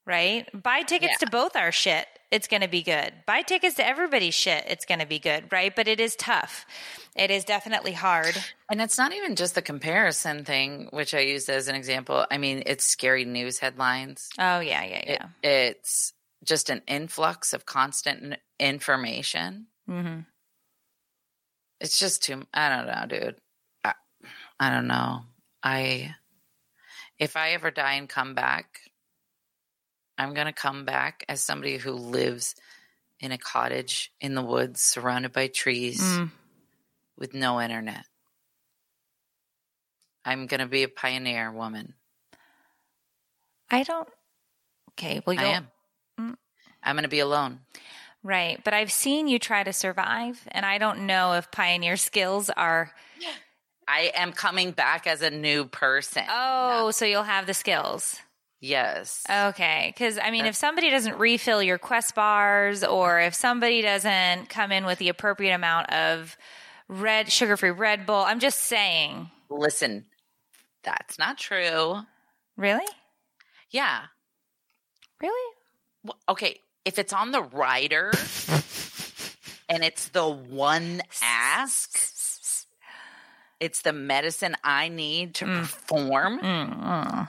right? 0.06 0.48
Buy 0.62 0.82
tickets 0.82 1.16
Yeah. 1.20 1.26
to 1.26 1.30
both 1.30 1.56
our 1.56 1.72
shit. 1.72 2.06
It's 2.30 2.48
going 2.48 2.62
to 2.62 2.68
be 2.68 2.82
good. 2.82 3.12
Buy 3.26 3.42
tickets 3.42 3.76
to 3.76 3.86
everybody's 3.86 4.34
shit. 4.34 4.64
It's 4.66 4.84
going 4.84 4.98
to 4.98 5.06
be 5.06 5.18
good, 5.20 5.50
right? 5.52 5.74
But 5.74 5.86
it 5.86 6.00
is 6.00 6.16
tough. 6.16 6.66
It 7.14 7.30
is 7.30 7.44
definitely 7.44 7.92
hard. 7.92 8.36
And 8.70 8.80
it's 8.82 8.98
not 8.98 9.12
even 9.14 9.36
just 9.36 9.54
the 9.54 9.62
comparison 9.62 10.44
thing, 10.44 10.88
which 10.90 11.14
I 11.14 11.20
used 11.20 11.48
as 11.48 11.68
an 11.68 11.76
example. 11.76 12.26
I 12.30 12.38
mean, 12.38 12.64
it's 12.66 12.84
scary 12.84 13.24
news 13.24 13.58
headlines. 13.60 14.28
Oh, 14.38 14.58
yeah, 14.60 14.82
yeah, 14.84 14.96
It- 14.96 15.20
yeah. 15.20 15.28
it's 15.42 16.12
just 16.44 16.68
an 16.68 16.82
influx 16.88 17.52
of 17.52 17.64
constant 17.64 18.36
information. 18.58 19.66
hmm 19.86 20.20
It's 21.80 21.98
just 21.98 22.22
too. 22.24 22.42
I 22.52 22.68
don't 22.68 22.86
know, 22.86 23.06
dude. 23.08 23.36
I, 23.84 23.94
I 24.58 24.70
don't 24.70 24.86
know. 24.88 25.20
I 25.62 26.14
if 27.18 27.36
I 27.36 27.50
ever 27.52 27.70
die 27.70 27.94
and 27.94 28.08
come 28.08 28.34
back, 28.34 28.80
I'm 30.18 30.34
gonna 30.34 30.52
come 30.52 30.84
back 30.84 31.24
as 31.28 31.42
somebody 31.42 31.76
who 31.76 31.92
lives 31.92 32.54
in 33.20 33.32
a 33.32 33.38
cottage 33.38 34.12
in 34.20 34.34
the 34.34 34.42
woods, 34.42 34.80
surrounded 34.82 35.32
by 35.32 35.48
trees, 35.48 36.00
Mm. 36.00 36.30
with 37.16 37.34
no 37.34 37.60
internet. 37.60 38.04
I'm 40.24 40.46
gonna 40.46 40.66
be 40.66 40.82
a 40.82 40.88
pioneer 40.88 41.50
woman. 41.52 41.94
I 43.70 43.82
don't. 43.82 44.08
Okay, 44.92 45.22
well, 45.26 45.38
I 45.38 45.42
you'll, 45.42 45.52
am. 45.52 45.68
Mm. 46.20 46.36
I'm 46.82 46.96
gonna 46.96 47.08
be 47.08 47.20
alone. 47.20 47.60
right. 48.22 48.62
But 48.64 48.74
I've 48.74 48.90
seen 48.92 49.28
you 49.28 49.38
try 49.38 49.62
to 49.64 49.72
survive, 49.72 50.40
and 50.50 50.64
I 50.66 50.78
don't 50.78 51.06
know 51.06 51.34
if 51.34 51.50
pioneer 51.50 51.96
skills 51.96 52.50
are. 52.50 52.92
I 53.88 54.10
am 54.16 54.32
coming 54.32 54.72
back 54.72 55.06
as 55.06 55.22
a 55.22 55.30
new 55.30 55.66
person. 55.66 56.24
Oh, 56.28 56.90
so 56.90 57.04
you'll 57.04 57.22
have 57.22 57.46
the 57.46 57.54
skills. 57.54 58.18
Yes. 58.60 59.24
Okay, 59.30 59.92
because 59.94 60.18
I 60.18 60.30
mean, 60.30 60.46
if 60.46 60.54
somebody 60.56 60.90
doesn't 60.90 61.18
refill 61.18 61.62
your 61.62 61.78
Quest 61.78 62.14
bars, 62.14 62.82
or 62.84 63.20
if 63.20 63.34
somebody 63.34 63.82
doesn't 63.82 64.48
come 64.48 64.72
in 64.72 64.84
with 64.86 64.98
the 64.98 65.08
appropriate 65.08 65.54
amount 65.54 65.90
of 65.92 66.36
red 66.88 67.30
sugar-free 67.30 67.70
Red 67.70 68.06
Bull, 68.06 68.22
I'm 68.22 68.38
just 68.40 68.60
saying. 68.62 69.30
Listen, 69.50 70.06
that's 70.82 71.18
not 71.18 71.38
true. 71.38 72.00
Really, 72.56 72.86
Yeah. 73.70 74.02
really? 75.20 75.54
Well, 76.04 76.16
okay, 76.28 76.60
if 76.84 76.98
it's 76.98 77.12
on 77.12 77.32
the 77.32 77.42
rider 77.42 78.12
and 79.68 79.82
it's 79.84 80.08
the 80.08 80.26
one 80.28 81.02
ask, 81.22 81.98
it's 83.58 83.82
the 83.82 83.92
medicine 83.92 84.56
I 84.62 84.88
need 84.88 85.34
to 85.36 85.44
Mm. 85.46 85.60
perform, 85.60 87.28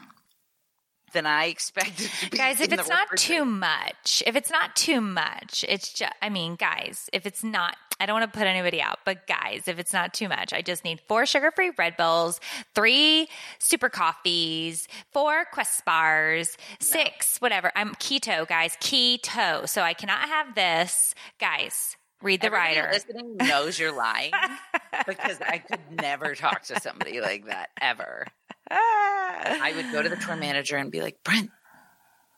then 1.13 1.25
I 1.25 1.45
expected 1.45 2.09
to 2.09 2.29
be. 2.29 2.37
Guys, 2.37 2.59
if 2.61 2.71
it's 2.71 2.89
not 2.89 3.07
too 3.15 3.45
much, 3.45 4.23
if 4.25 4.35
it's 4.35 4.51
not 4.51 4.75
too 4.75 5.01
much, 5.01 5.65
it's 5.67 5.93
just, 5.93 6.13
I 6.21 6.29
mean, 6.29 6.55
guys, 6.55 7.09
if 7.13 7.25
it's 7.25 7.43
not, 7.43 7.75
I 7.99 8.05
don't 8.05 8.19
want 8.19 8.31
to 8.31 8.37
put 8.37 8.47
anybody 8.47 8.81
out, 8.81 8.99
but 9.05 9.25
guys, 9.27 9.67
if 9.67 9.79
it's 9.79 9.93
not 9.93 10.13
too 10.13 10.27
much, 10.29 10.53
I 10.53 10.61
just 10.61 10.83
need 10.83 10.99
four 11.07 11.25
sugar 11.25 11.51
free 11.51 11.71
Red 11.77 11.97
Bulls, 11.97 12.39
three 12.75 13.27
super 13.59 13.89
coffees, 13.89 14.87
four 15.13 15.45
Quest 15.51 15.83
bars, 15.85 16.57
six, 16.79 17.37
whatever. 17.39 17.71
I'm 17.75 17.95
keto, 17.95 18.47
guys, 18.47 18.77
keto. 18.81 19.67
So 19.67 19.81
I 19.81 19.93
cannot 19.93 20.27
have 20.27 20.53
this. 20.55 21.15
Guys, 21.39 21.95
read 22.21 22.41
the 22.41 22.47
Everybody 22.47 22.79
rider. 22.79 22.89
listening 22.91 23.37
knows 23.37 23.79
you're 23.79 23.95
lying 23.95 24.31
because 25.07 25.39
I 25.41 25.59
could 25.59 25.79
never 25.91 26.35
talk 26.35 26.63
to 26.63 26.79
somebody 26.79 27.21
like 27.21 27.45
that 27.47 27.69
ever. 27.81 28.27
Ah. 28.69 29.59
I 29.61 29.73
would 29.75 29.91
go 29.91 30.01
to 30.01 30.09
the 30.09 30.15
tour 30.15 30.35
manager 30.35 30.77
and 30.77 30.91
be 30.91 31.01
like, 31.01 31.23
Brent, 31.23 31.51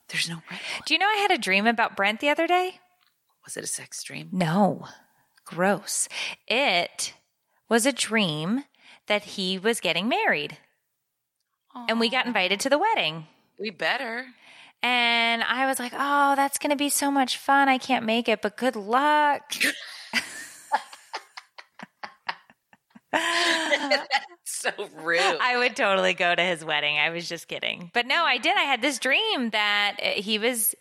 there's 0.10 0.30
no 0.30 0.36
Bull. 0.50 0.58
Do 0.86 0.94
you 0.94 1.00
know 1.00 1.08
I 1.08 1.18
had 1.18 1.32
a 1.32 1.38
dream 1.38 1.68
about 1.68 1.96
Brent 1.96 2.20
the 2.20 2.30
other 2.30 2.48
day? 2.48 2.80
Was 3.46 3.58
it 3.58 3.64
a 3.64 3.68
sex 3.68 4.04
dream? 4.04 4.30
No, 4.32 4.88
gross. 5.46 6.08
It 6.48 7.14
was 7.68 7.86
a 7.86 7.92
dream 7.92 8.64
that 9.08 9.24
he 9.24 9.58
was 9.58 9.80
getting 9.80 10.08
married. 10.08 10.58
And 11.88 12.00
we 12.00 12.10
got 12.10 12.26
invited 12.26 12.60
to 12.62 12.70
the 12.70 12.78
wedding. 12.80 13.28
We 13.60 13.70
better. 13.70 14.26
And 14.82 15.44
I 15.44 15.68
was 15.68 15.80
like, 15.80 15.94
oh, 15.96 16.36
that's 16.36 16.58
going 16.58 16.72
to 16.72 16.76
be 16.76 16.90
so 16.90 17.12
much 17.12 17.38
fun. 17.38 17.70
I 17.70 17.78
can't 17.78 18.06
make 18.06 18.28
it, 18.28 18.42
but 18.42 18.58
good 18.58 18.76
luck. 18.76 19.54
So 24.60 24.72
rude. 25.04 25.20
I 25.20 25.58
would 25.58 25.76
totally 25.76 26.14
go 26.14 26.36
to 26.36 26.42
his 26.42 26.66
wedding. 26.66 26.98
I 26.98 27.12
was 27.12 27.30
just 27.30 27.48
kidding. 27.48 27.92
But 27.94 28.08
no, 28.08 28.24
I 28.24 28.38
did. 28.38 28.58
I 28.58 28.64
had 28.64 28.82
this 28.82 29.00
dream 29.00 29.52
that 29.52 29.98
uh, 30.02 30.22
he 30.22 30.38
was 30.38 30.76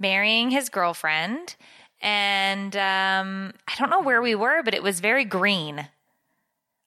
marrying 0.00 0.50
his 0.50 0.68
girlfriend. 0.68 1.54
And 2.00 2.74
um, 2.76 3.52
I 3.68 3.74
don't 3.78 3.90
know 3.90 4.00
where 4.00 4.22
we 4.22 4.34
were, 4.34 4.62
but 4.62 4.74
it 4.74 4.82
was 4.82 5.00
very 5.00 5.24
green. 5.24 5.86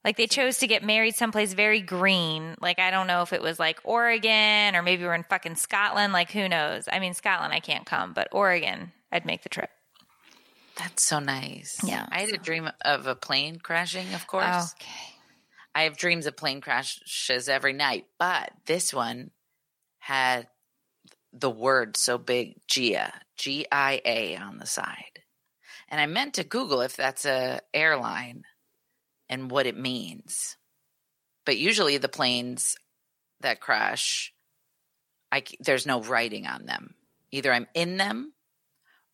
Like 0.03 0.17
they 0.17 0.27
chose 0.27 0.57
to 0.57 0.67
get 0.67 0.83
married 0.83 1.15
someplace 1.15 1.53
very 1.53 1.79
green. 1.79 2.55
Like 2.59 2.79
I 2.79 2.91
don't 2.91 3.07
know 3.07 3.21
if 3.21 3.31
it 3.31 3.41
was 3.41 3.59
like 3.59 3.79
Oregon 3.83 4.75
or 4.75 4.81
maybe 4.81 5.03
we're 5.03 5.13
in 5.13 5.23
fucking 5.23 5.55
Scotland. 5.55 6.11
Like 6.11 6.31
who 6.31 6.49
knows? 6.49 6.89
I 6.91 6.99
mean, 6.99 7.13
Scotland, 7.13 7.53
I 7.53 7.59
can't 7.59 7.85
come, 7.85 8.13
but 8.13 8.27
Oregon, 8.31 8.91
I'd 9.11 9.25
make 9.25 9.43
the 9.43 9.49
trip. 9.49 9.69
That's 10.77 11.07
so 11.07 11.19
nice. 11.19 11.77
Yeah. 11.85 12.05
I 12.11 12.21
had 12.21 12.33
a 12.33 12.37
dream 12.37 12.69
of 12.83 13.05
a 13.05 13.15
plane 13.15 13.59
crashing, 13.59 14.13
of 14.13 14.25
course. 14.27 14.73
Okay. 14.73 15.12
I 15.75 15.83
have 15.83 15.97
dreams 15.97 16.25
of 16.25 16.37
plane 16.37 16.61
crashes 16.61 17.49
every 17.49 17.73
night, 17.73 18.05
but 18.19 18.51
this 18.65 18.93
one 18.93 19.31
had 19.99 20.47
the 21.31 21.49
word 21.49 21.97
so 21.97 22.17
big, 22.17 22.59
Gia, 22.67 23.11
G 23.37 23.65
I 23.71 24.01
A 24.05 24.37
on 24.37 24.57
the 24.57 24.67
side. 24.67 25.19
And 25.89 25.99
I 25.99 26.05
meant 26.05 26.35
to 26.35 26.43
Google 26.43 26.81
if 26.81 26.95
that's 26.95 27.25
a 27.25 27.61
airline 27.73 28.43
and 29.29 29.49
what 29.49 29.65
it 29.65 29.77
means. 29.77 30.57
But 31.45 31.57
usually 31.57 31.97
the 31.97 32.09
planes 32.09 32.75
that 33.41 33.59
crash, 33.59 34.33
I, 35.31 35.43
there's 35.59 35.85
no 35.85 36.01
writing 36.01 36.45
on 36.45 36.65
them. 36.65 36.95
Either 37.31 37.51
I'm 37.51 37.67
in 37.73 37.97
them 37.97 38.32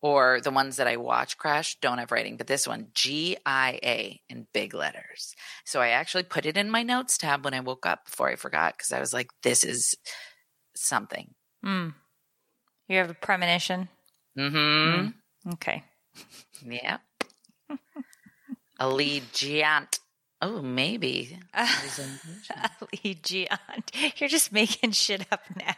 or 0.02 0.40
the 0.40 0.50
ones 0.50 0.76
that 0.76 0.86
I 0.86 0.96
watch 0.96 1.36
crash 1.36 1.76
don't 1.80 1.98
have 1.98 2.10
writing, 2.10 2.36
but 2.36 2.46
this 2.46 2.66
one, 2.66 2.88
G 2.94 3.36
I 3.44 3.78
A 3.82 4.20
in 4.28 4.46
big 4.52 4.74
letters. 4.74 5.34
So 5.64 5.80
I 5.80 5.88
actually 5.88 6.22
put 6.22 6.46
it 6.46 6.56
in 6.56 6.70
my 6.70 6.82
notes 6.82 7.18
tab 7.18 7.44
when 7.44 7.54
I 7.54 7.60
woke 7.60 7.86
up 7.86 8.06
before 8.06 8.30
I 8.30 8.36
forgot 8.36 8.74
because 8.76 8.92
I 8.92 9.00
was 9.00 9.12
like, 9.12 9.28
this 9.42 9.64
is 9.64 9.94
something. 10.74 11.34
Mm. 11.64 11.94
You 12.88 12.98
have 12.98 13.10
a 13.10 13.14
premonition? 13.14 13.88
Mm-hmm. 14.38 15.50
Okay. 15.52 15.84
Yeah. 16.66 16.98
Allegiant. 18.80 19.98
Oh, 20.42 20.62
maybe. 20.62 21.38
Allegiant. 21.54 23.48
You're 24.18 24.28
just 24.28 24.52
making 24.52 24.92
shit 24.92 25.26
up 25.30 25.42
now. 25.54 25.74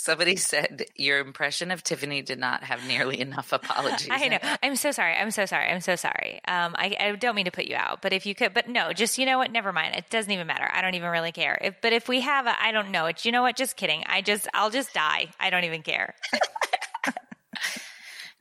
Somebody 0.00 0.36
said 0.50 0.86
your 0.96 1.18
impression 1.18 1.70
of 1.70 1.82
Tiffany 1.82 2.22
did 2.22 2.38
not 2.38 2.64
have 2.64 2.86
nearly 2.86 3.20
enough 3.20 3.52
apologies. 3.52 4.08
I 4.10 4.28
know. 4.28 4.38
I'm 4.62 4.76
so 4.76 4.92
sorry. 4.92 5.14
I'm 5.14 5.30
so 5.30 5.44
sorry. 5.44 5.68
I'm 5.68 5.80
so 5.82 5.94
sorry. 5.94 6.40
Um, 6.48 6.74
I, 6.78 6.96
I 6.98 7.12
don't 7.16 7.34
mean 7.34 7.44
to 7.44 7.50
put 7.50 7.66
you 7.66 7.76
out, 7.76 8.00
but 8.00 8.14
if 8.14 8.24
you 8.24 8.34
could, 8.34 8.54
but 8.54 8.66
no, 8.68 8.94
just 8.94 9.18
you 9.18 9.26
know 9.26 9.36
what? 9.36 9.52
Never 9.52 9.72
mind. 9.72 9.94
It 9.96 10.08
doesn't 10.08 10.32
even 10.32 10.46
matter. 10.46 10.68
I 10.72 10.80
don't 10.80 10.94
even 10.94 11.10
really 11.10 11.32
care. 11.32 11.58
If, 11.60 11.82
but 11.82 11.92
if 11.92 12.08
we 12.08 12.20
have 12.22 12.46
a, 12.46 12.62
I 12.62 12.72
don't 12.72 12.90
know 12.90 13.06
it. 13.06 13.26
You 13.26 13.32
know 13.32 13.42
what? 13.42 13.56
Just 13.56 13.76
kidding. 13.76 14.02
I 14.06 14.22
just, 14.22 14.48
I'll 14.54 14.70
just 14.70 14.94
die. 14.94 15.28
I 15.38 15.50
don't 15.50 15.64
even 15.64 15.82
care. 15.82 16.14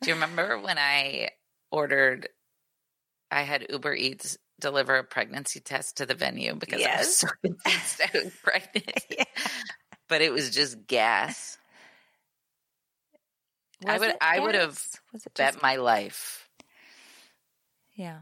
Do 0.02 0.08
you 0.08 0.14
remember 0.14 0.60
when 0.60 0.78
I 0.78 1.32
ordered? 1.72 2.30
I 3.30 3.42
had 3.42 3.68
Uber 3.70 3.94
Eats 3.96 4.38
deliver 4.62 4.96
a 4.96 5.04
pregnancy 5.04 5.60
test 5.60 5.98
to 5.98 6.06
the 6.06 6.16
venue 6.16 6.56
because 6.56 6.82
I 6.82 6.98
was 6.98 7.18
so 7.18 7.28
convinced 7.44 8.02
I 8.02 8.10
was 8.14 8.34
pregnant. 8.42 9.28
But 10.10 10.22
it 10.22 10.34
was 10.34 10.50
just 10.50 10.86
gas. 10.88 11.58
I 13.88 13.98
would 13.98 14.14
I 14.20 14.40
would 14.40 14.56
have? 14.56 14.84
Was 15.14 15.26
bet 15.36 15.62
my 15.62 15.78
life 15.78 16.50
Yeah. 17.94 18.20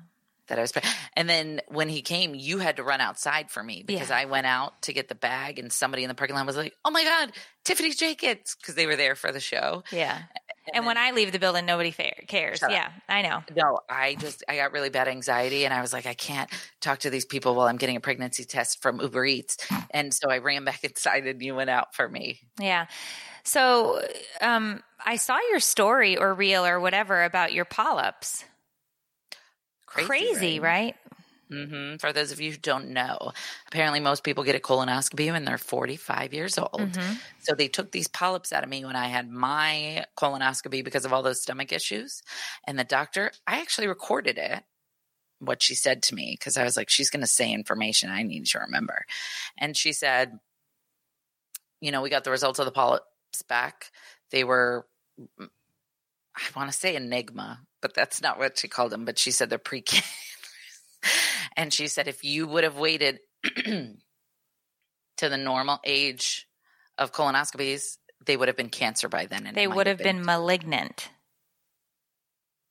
that 0.48 0.60
I 0.60 0.62
was. 0.62 0.72
And 1.16 1.28
then 1.28 1.62
when 1.68 1.90
he 1.90 2.02
came, 2.04 2.36
you 2.36 2.60
had 2.60 2.76
to 2.78 2.84
run 2.84 3.02
outside 3.02 3.50
for 3.50 3.64
me 3.64 3.84
because 3.84 4.10
Yeah. 4.10 4.18
I 4.18 4.26
went 4.26 4.46
out 4.46 4.82
to 4.84 4.94
get 4.94 5.08
the 5.08 5.16
bag 5.16 5.58
and 5.58 5.74
somebody 5.74 6.04
in 6.04 6.10
the 6.10 6.16
parking 6.16 6.36
lot 6.36 6.46
was 6.46 6.58
like, 6.58 6.76
"Oh 6.86 6.92
my 6.92 7.04
god, 7.04 7.32
Tiffany's 7.64 7.96
Jacobs," 7.98 8.56
because 8.56 8.76
they 8.76 8.86
were 8.86 8.96
there 8.96 9.16
for 9.16 9.32
the 9.32 9.40
show. 9.40 9.84
Yeah. 9.92 10.22
And, 10.74 10.86
when 10.86 10.98
I 10.98 11.12
leave 11.12 11.32
the 11.32 11.40
building, 11.40 11.66
nobody 11.66 11.92
cares. 11.92 12.62
Yeah, 12.68 12.90
I 13.08 13.22
know. 13.22 13.44
No, 13.56 13.80
I 13.90 14.16
just 14.16 14.44
I 14.48 14.58
got 14.58 14.72
really 14.72 14.90
bad 14.90 15.08
anxiety 15.08 15.66
and 15.66 15.74
I 15.74 15.82
was 15.82 15.94
like, 15.94 16.06
I 16.06 16.14
can't 16.14 16.50
talk 16.82 17.00
to 17.00 17.10
these 17.10 17.26
people 17.26 17.56
while 17.56 17.68
I'm 17.68 17.78
getting 17.78 17.96
a 17.96 18.00
pregnancy 18.00 18.46
test 18.46 18.82
from 18.82 19.00
Uber 19.00 19.26
Eats. 19.26 19.58
And 19.92 20.14
so 20.14 20.30
I 20.30 20.40
ran 20.40 20.66
back 20.66 20.84
inside 20.84 21.26
and 21.26 21.42
you 21.42 21.56
went 21.56 21.70
out 21.70 21.96
for 21.96 22.08
me. 22.08 22.40
Yeah. 22.60 22.88
So 23.44 24.02
um, 24.42 24.84
I 25.06 25.16
saw 25.16 25.38
your 25.50 25.60
story 25.60 26.18
or 26.18 26.34
reel 26.34 26.66
or 26.66 26.80
whatever 26.80 27.24
about 27.24 27.54
your 27.54 27.66
polyps. 27.66 28.44
Crazy, 29.86 30.60
right? 30.60 30.96
Hmm 31.50 31.96
For 31.98 32.12
those 32.12 32.32
of 32.32 32.42
you 32.42 32.52
who 32.52 32.58
don't 32.58 32.90
know, 32.90 33.32
apparently 33.68 34.00
most 34.00 34.24
people 34.24 34.44
get 34.44 34.56
a 34.56 34.60
colonoscopy 34.60 35.32
when 35.32 35.46
they're 35.46 35.58
45 35.58 36.34
years 36.34 36.58
old. 36.58 36.92
Mm-hmm. 36.92 37.14
So 37.40 37.56
they 37.56 37.68
took 37.68 37.92
these 37.92 38.08
polyps 38.08 38.52
out 38.52 38.64
of 38.64 38.70
me 38.70 38.84
when 38.84 38.96
I 38.96 39.08
had 39.08 39.30
my 39.30 40.06
colonoscopy 40.18 40.84
because 40.84 41.06
of 41.06 41.14
all 41.14 41.24
those 41.24 41.42
stomach 41.42 41.72
issues. 41.72 42.22
And 42.66 42.78
the 42.78 42.84
doctor, 42.84 43.32
I 43.46 43.62
actually 43.62 43.88
recorded 43.88 44.38
it, 44.38 44.64
what 45.40 45.62
she 45.62 45.76
said 45.76 46.04
to 46.04 46.16
me, 46.16 46.36
because 46.38 46.58
I 46.58 46.64
was 46.64 46.76
like, 46.76 46.90
she's 46.90 47.10
going 47.10 47.22
to 47.22 47.28
say 47.28 47.52
information 47.52 48.10
I 48.10 48.24
need 48.24 48.46
to 48.48 48.60
remember. 48.60 49.06
And 49.58 49.78
she 49.78 49.94
said, 49.94 50.40
you 51.80 51.92
know, 51.92 52.02
we 52.02 52.10
got 52.10 52.24
the 52.24 52.32
results 52.32 52.60
of 52.60 52.66
the 52.66 52.72
polyps 52.72 53.06
back. 53.48 53.92
They 54.32 54.44
were, 54.44 54.88
I 55.40 56.42
want 56.56 56.72
to 56.72 56.78
say 56.78 56.96
enigma, 56.96 57.62
but 57.82 57.94
that's 57.94 58.22
not 58.22 58.40
what 58.40 58.58
she 58.58 58.68
called 58.68 58.92
them. 58.92 59.06
But 59.06 59.20
she 59.20 59.32
said 59.32 59.50
they're 59.50 59.60
precancerous. 59.60 60.04
and 61.58 61.74
she 61.74 61.88
said, 61.88 62.08
if 62.08 62.24
you 62.24 62.48
would 62.48 62.64
have 62.64 62.78
waited 62.78 63.20
to 63.44 63.96
the 65.20 65.38
normal 65.38 65.80
age 65.84 66.48
of 66.98 67.12
colonoscopies, 67.12 67.98
they 68.26 68.38
would 68.38 68.48
have 68.48 68.58
been 68.58 68.70
cancer 68.70 69.10
by 69.10 69.26
then. 69.26 69.46
And 69.48 69.56
They 69.56 69.68
would 69.68 69.88
have 69.88 70.00
been 70.00 70.24
malignant. 70.26 71.10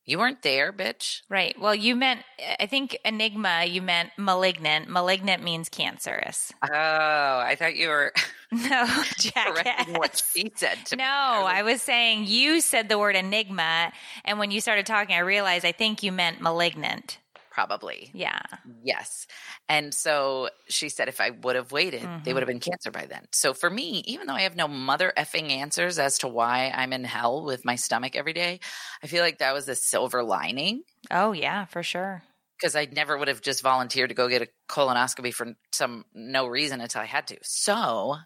You 0.08 0.18
weren't 0.18 0.42
there, 0.42 0.72
bitch. 0.72 1.22
Right. 1.28 1.58
Well, 1.60 1.74
you 1.74 1.96
meant, 1.96 2.20
I 2.60 2.66
think 2.66 2.96
enigma, 3.04 3.64
you 3.64 3.82
meant 3.82 4.10
malignant. 4.16 4.88
Malignant 4.88 5.42
means 5.42 5.68
cancerous. 5.68 6.52
Oh, 6.62 6.70
I 6.72 7.56
thought 7.58 7.74
you 7.74 7.88
were 7.88 8.12
No, 8.52 8.86
correcting 9.34 9.94
what 9.94 10.22
she 10.32 10.52
said 10.54 10.78
to 10.86 10.96
No, 10.96 11.02
me. 11.02 11.06
I 11.06 11.62
was 11.64 11.82
saying 11.82 12.26
you 12.26 12.60
said 12.60 12.88
the 12.88 13.00
word 13.00 13.16
enigma. 13.16 13.92
And 14.24 14.38
when 14.38 14.52
you 14.52 14.60
started 14.60 14.86
talking, 14.86 15.16
I 15.16 15.20
realized 15.20 15.64
I 15.64 15.72
think 15.72 16.04
you 16.04 16.12
meant 16.12 16.40
malignant. 16.40 17.18
Probably. 17.56 18.12
Yeah. 18.12 18.42
Yes. 18.84 19.26
And 19.68 19.94
so 19.94 20.50
she 20.68 20.88
said 20.88 21.08
if 21.08 21.20
I 21.20 21.30
would 21.30 21.56
have 21.56 21.72
waited, 21.72 22.12
they 22.24 22.32
Mm-hmm. 22.32 22.34
would 22.34 22.42
have 22.42 22.48
been 22.48 22.60
cancer 22.60 22.90
by 22.90 23.06
then. 23.06 23.26
So 23.32 23.54
for 23.54 23.70
me, 23.70 24.02
even 24.06 24.26
though 24.26 24.34
I 24.34 24.42
have 24.42 24.56
no 24.56 24.68
mother 24.68 25.12
effing 25.16 25.50
answers 25.50 25.98
as 26.00 26.18
to 26.18 26.28
why 26.28 26.72
I'm 26.74 26.92
in 26.92 27.04
hell 27.04 27.44
with 27.44 27.64
my 27.64 27.76
stomach 27.76 28.16
every 28.16 28.32
day, 28.32 28.60
I 29.02 29.06
feel 29.06 29.22
like 29.22 29.38
that 29.38 29.54
was 29.54 29.68
a 29.68 29.76
silver 29.76 30.24
lining 30.24 30.82
Oh, 31.10 31.32
yeah, 31.32 31.64
for 31.64 31.82
sure. 31.82 32.22
because 32.58 32.74
I 32.76 32.86
never 32.86 33.16
would 33.16 33.28
have 33.28 33.42
just 33.42 33.62
volunteered 33.62 34.08
to 34.08 34.14
go 34.14 34.28
get 34.28 34.42
a 34.42 34.48
colonoscopy 34.68 35.32
for 35.32 35.54
some 35.72 36.04
no 36.14 36.46
reason 36.46 36.80
until 36.80 37.02
I 37.02 37.06
had 37.06 37.26
to. 37.28 37.38
So 37.42 38.16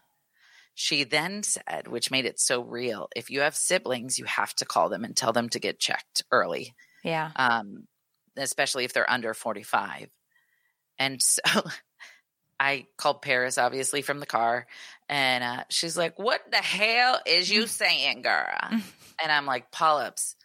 she 0.75 1.03
then 1.05 1.43
said, 1.43 1.87
which 1.87 2.11
made 2.11 2.25
it 2.25 2.39
so 2.39 2.63
real, 2.63 3.09
if 3.15 3.29
you 3.31 3.41
have 3.41 3.55
siblings, 3.55 4.19
you 4.19 4.25
have 4.25 4.55
to 4.55 4.65
call 4.65 4.89
them 4.89 5.03
and 5.05 5.17
tell 5.17 5.33
them 5.33 5.49
to 5.49 5.59
get 5.59 5.79
checked 5.79 6.23
early. 6.31 6.73
Yeah. 7.03 7.33
um, 7.35 7.87
especially 8.37 8.85
if 8.85 8.93
they're 8.93 9.09
under 9.09 9.33
45. 9.33 10.09
And 10.99 11.21
so 11.21 11.41
I 12.59 12.85
called 12.97 13.21
Paris, 13.21 13.57
obviously, 13.57 14.01
from 14.01 14.19
the 14.19 14.25
car. 14.25 14.67
And 15.09 15.43
uh, 15.43 15.63
she's 15.69 15.97
like, 15.97 16.19
What 16.19 16.41
the 16.51 16.57
hell 16.57 17.19
is 17.25 17.49
you 17.51 17.67
saying, 17.67 18.21
girl? 18.21 18.57
and 18.71 19.31
I'm 19.31 19.45
like, 19.45 19.71
Polyps 19.71 20.35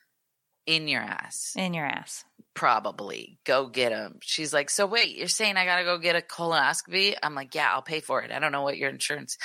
in 0.67 0.89
your 0.89 1.03
ass. 1.03 1.55
In 1.57 1.75
your 1.75 1.87
ass. 1.87 2.25
Probably. 2.55 3.39
Go 3.45 3.67
get 3.69 3.91
them. 3.91 4.19
She's 4.23 4.53
like, 4.55 4.71
So 4.71 4.87
wait, 4.87 5.15
you're 5.17 5.29
saying 5.29 5.59
I 5.59 5.67
got 5.67 5.77
to 5.77 5.85
go 5.85 5.99
get 5.99 6.17
a 6.17 6.23
colonoscopy? 6.23 7.15
I'm 7.23 7.35
like, 7.35 7.55
Yeah, 7.55 7.71
I'll 7.71 7.83
pay 7.83 8.01
for 8.01 8.23
it. 8.23 8.33
I 8.33 8.39
don't 8.39 8.51
know 8.53 8.63
what 8.63 8.79
your 8.79 8.89
insurance. 8.89 9.37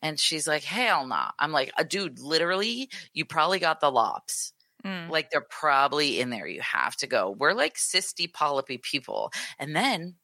And 0.00 0.18
she's 0.18 0.46
like, 0.46 0.62
Hell 0.62 1.06
no. 1.06 1.24
I'm 1.40 1.50
like, 1.52 1.72
"Uh, 1.76 1.82
Dude, 1.82 2.20
literally, 2.20 2.88
you 3.12 3.24
probably 3.24 3.58
got 3.58 3.80
the 3.80 3.90
lops. 3.90 4.52
Mm. 4.84 5.10
Like 5.10 5.30
they're 5.30 5.46
probably 5.48 6.20
in 6.20 6.30
there. 6.30 6.46
You 6.46 6.60
have 6.60 6.96
to 6.96 7.06
go. 7.06 7.34
We're 7.38 7.52
like 7.52 7.74
cysty 7.76 8.30
polypy 8.30 8.80
people. 8.82 9.32
And 9.58 9.74
then 9.74 10.16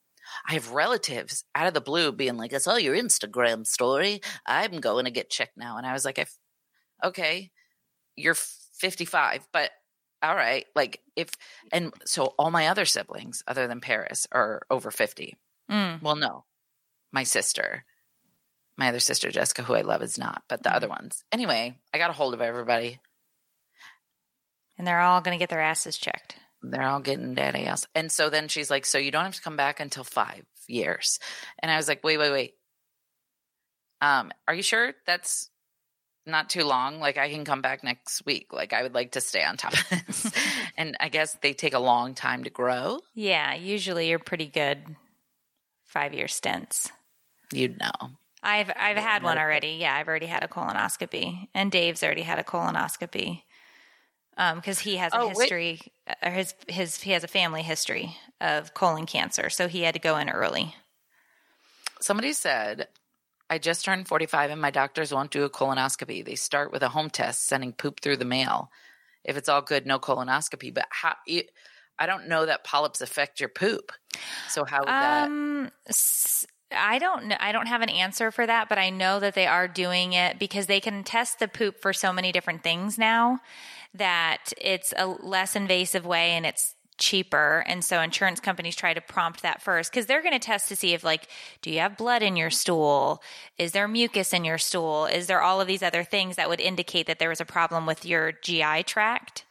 I 0.49 0.55
have 0.55 0.73
relatives 0.73 1.45
out 1.55 1.67
of 1.67 1.75
the 1.75 1.81
blue 1.81 2.13
being 2.13 2.37
like, 2.37 2.53
I 2.53 2.59
saw 2.59 2.77
your 2.77 2.97
Instagram 2.97 3.67
story. 3.67 4.21
I'm 4.47 4.81
going 4.81 5.05
to 5.05 5.11
get 5.11 5.31
checked 5.31 5.57
now. 5.57 5.77
And 5.77 5.87
I 5.87 5.93
was 5.93 6.05
like, 6.05 6.19
I 6.19 6.23
f- 6.23 6.39
okay, 7.05 7.51
you're 8.17 8.35
55, 8.35 9.49
but 9.53 9.71
all 10.23 10.35
right. 10.35 10.67
Like 10.75 11.01
if, 11.17 11.31
and 11.73 11.93
so 12.05 12.35
all 12.39 12.51
my 12.51 12.69
other 12.69 12.85
siblings 12.85 13.43
other 13.47 13.67
than 13.67 13.81
Paris 13.81 14.27
are 14.33 14.63
over 14.71 14.91
50. 14.91 15.37
Mm. 15.71 16.03
Well, 16.03 16.17
no, 16.17 16.45
my 17.13 17.23
sister, 17.23 17.85
my 18.77 18.89
other 18.89 19.01
sister, 19.01 19.31
Jessica, 19.31 19.63
who 19.63 19.75
I 19.75 19.83
love 19.83 20.03
is 20.03 20.19
not, 20.19 20.43
but 20.49 20.63
the 20.63 20.75
other 20.75 20.89
ones. 20.89 21.25
Anyway, 21.33 21.77
I 21.93 21.99
got 21.99 22.11
a 22.11 22.15
hold 22.15 22.35
of 22.35 22.41
everybody. 22.41 23.01
And 24.79 24.87
they're 24.87 25.01
all 25.01 25.21
going 25.21 25.37
to 25.37 25.43
get 25.43 25.51
their 25.51 25.61
asses 25.61 25.99
checked. 25.99 26.37
they're 26.63 26.83
all 26.89 27.01
getting 27.01 27.35
daddy 27.35 27.65
ass. 27.67 27.87
And 27.95 28.11
so 28.11 28.31
then 28.31 28.49
she's 28.49 28.71
like, 28.71 28.87
So 28.87 28.99
you 28.99 29.11
don't 29.11 29.25
have 29.25 29.35
to 29.35 29.43
come 29.43 29.57
back 29.57 29.81
until 29.81 30.05
five 30.05 30.45
years. 30.69 31.19
And 31.59 31.71
I 31.71 31.77
was 31.77 31.89
like, 31.89 32.03
Wait, 32.05 32.17
wait, 32.19 32.31
wait. 32.31 32.55
Um, 34.01 34.31
are 34.47 34.55
you 34.55 34.63
sure 34.63 34.93
that's 35.07 35.51
not 36.27 36.49
too 36.51 36.63
long? 36.65 37.01
Like 37.01 37.19
I 37.19 37.31
can 37.31 37.45
come 37.45 37.63
back 37.63 37.83
next 37.83 38.25
week. 38.25 38.53
Like 38.53 38.73
I 38.73 38.83
would 38.83 38.95
like 38.95 39.13
to 39.13 39.21
stay 39.21 39.43
on 39.43 39.57
top 39.57 39.73
of 39.73 39.89
this. 40.07 40.31
and 40.77 40.97
I 41.01 41.09
guess 41.09 41.37
they 41.43 41.53
take 41.53 41.75
a 41.75 41.81
long 41.81 42.15
time 42.15 42.45
to 42.45 42.51
grow. 42.51 43.01
Yeah. 43.15 43.55
Usually 43.55 44.09
you're 44.09 44.21
pretty 44.21 44.47
good 44.47 44.79
five 45.85 46.15
year 46.15 46.29
stints. 46.29 46.93
You'd 47.53 47.81
know. 47.81 48.11
I've 48.41 48.71
I've 48.77 48.97
had 48.97 49.25
one 49.25 49.37
already. 49.39 49.79
Yeah, 49.81 49.95
I've 49.97 50.07
already 50.07 50.27
had 50.27 50.45
a 50.45 50.49
colonoscopy, 50.49 51.49
and 51.55 51.73
Dave's 51.73 52.05
already 52.05 52.23
had 52.23 52.39
a 52.39 52.45
colonoscopy 52.45 53.43
because 54.55 54.79
he 54.81 54.97
has 54.97 55.13
a 55.13 55.19
Oh, 55.19 55.27
wait. 55.27 55.39
history. 55.41 55.81
Or 56.23 56.31
his 56.31 56.55
his 56.69 57.03
he 57.03 57.11
has 57.11 57.25
a 57.25 57.29
family 57.29 57.63
history 57.63 58.17
of 58.41 58.73
colon 58.75 59.05
cancer, 59.07 59.51
so 59.51 59.69
he 59.69 59.83
had 59.83 59.95
to 59.95 60.01
go 60.01 60.17
in 60.17 60.31
early. 60.31 60.75
Somebody 62.01 62.33
said, 62.33 62.89
I 63.51 63.59
just 63.59 63.85
turned 63.85 64.07
45 64.09 64.51
and 64.51 64.61
my 64.61 64.71
doctors 64.71 65.13
won't 65.13 65.31
do 65.31 65.45
a 65.45 65.51
colonoscopy. 65.51 66.25
They 66.25 66.35
start 66.37 66.71
with 66.73 66.83
a 66.83 66.89
home 66.89 67.11
test, 67.11 67.47
sending 67.47 67.73
poop 67.73 68.01
through 68.01 68.19
the 68.19 68.25
mail. 68.25 68.71
If 69.25 69.37
it's 69.37 69.49
all 69.49 69.63
good, 69.63 69.87
no 69.87 69.99
colonoscopy. 69.99 70.73
But 70.73 70.87
how, 70.91 71.17
you, 71.27 71.43
I 71.99 72.07
don't 72.07 72.29
know 72.29 72.47
that 72.47 72.63
polyps 72.65 73.01
affect 73.01 73.41
your 73.41 73.49
poop. 73.49 73.91
So 74.49 74.65
how 74.65 74.79
would 74.81 74.89
that? 74.89 75.27
Um, 75.29 75.71
s- 75.89 76.47
I 76.71 76.99
don't 76.99 77.27
know. 77.27 77.37
I 77.41 77.51
don't 77.53 77.67
have 77.67 77.83
an 77.83 77.89
answer 77.89 78.31
for 78.31 78.47
that, 78.47 78.69
but 78.69 78.79
I 78.79 78.91
know 78.91 79.19
that 79.21 79.35
they 79.35 79.47
are 79.47 79.67
doing 79.67 80.13
it 80.13 80.39
because 80.39 80.67
they 80.67 80.81
can 80.81 81.03
test 81.03 81.39
the 81.39 81.49
poop 81.49 81.81
for 81.81 81.93
so 81.93 82.13
many 82.13 82.31
different 82.31 82.63
things 82.63 82.99
now 82.99 83.41
that 83.95 84.53
it's 84.59 84.93
a 84.97 85.07
less 85.07 85.57
invasive 85.57 86.07
way 86.07 86.33
and 86.33 86.45
it's 86.47 86.75
cheaper. 86.99 87.65
And 87.67 87.85
so 87.85 88.01
insurance 88.01 88.41
companies 88.41 88.77
try 88.77 88.93
to 88.93 89.01
prompt 89.01 89.43
that 89.43 89.63
first 89.63 89.91
because 89.91 90.07
they're 90.07 90.23
going 90.23 90.35
to 90.35 90.39
test 90.39 90.69
to 90.69 90.77
see 90.77 90.93
if 90.93 91.05
like 91.05 91.29
do 91.63 91.71
you 91.71 91.79
have 91.79 91.97
blood 91.97 92.23
in 92.23 92.37
your 92.37 92.51
stool? 92.51 93.23
Is 93.57 93.73
there 93.73 93.89
mucus 93.89 94.33
in 94.33 94.45
your 94.45 94.59
stool? 94.59 95.07
Is 95.07 95.29
there 95.29 95.41
all 95.41 95.61
of 95.61 95.69
these 95.69 95.83
other 95.83 96.05
things 96.05 96.37
that 96.37 96.49
would 96.49 96.61
indicate 96.61 97.07
that 97.07 97.19
there 97.19 97.29
was 97.29 97.41
a 97.41 97.47
problem 97.47 97.87
with 97.87 98.05
your 98.05 98.33
gi 98.33 98.83
tract? 98.83 99.45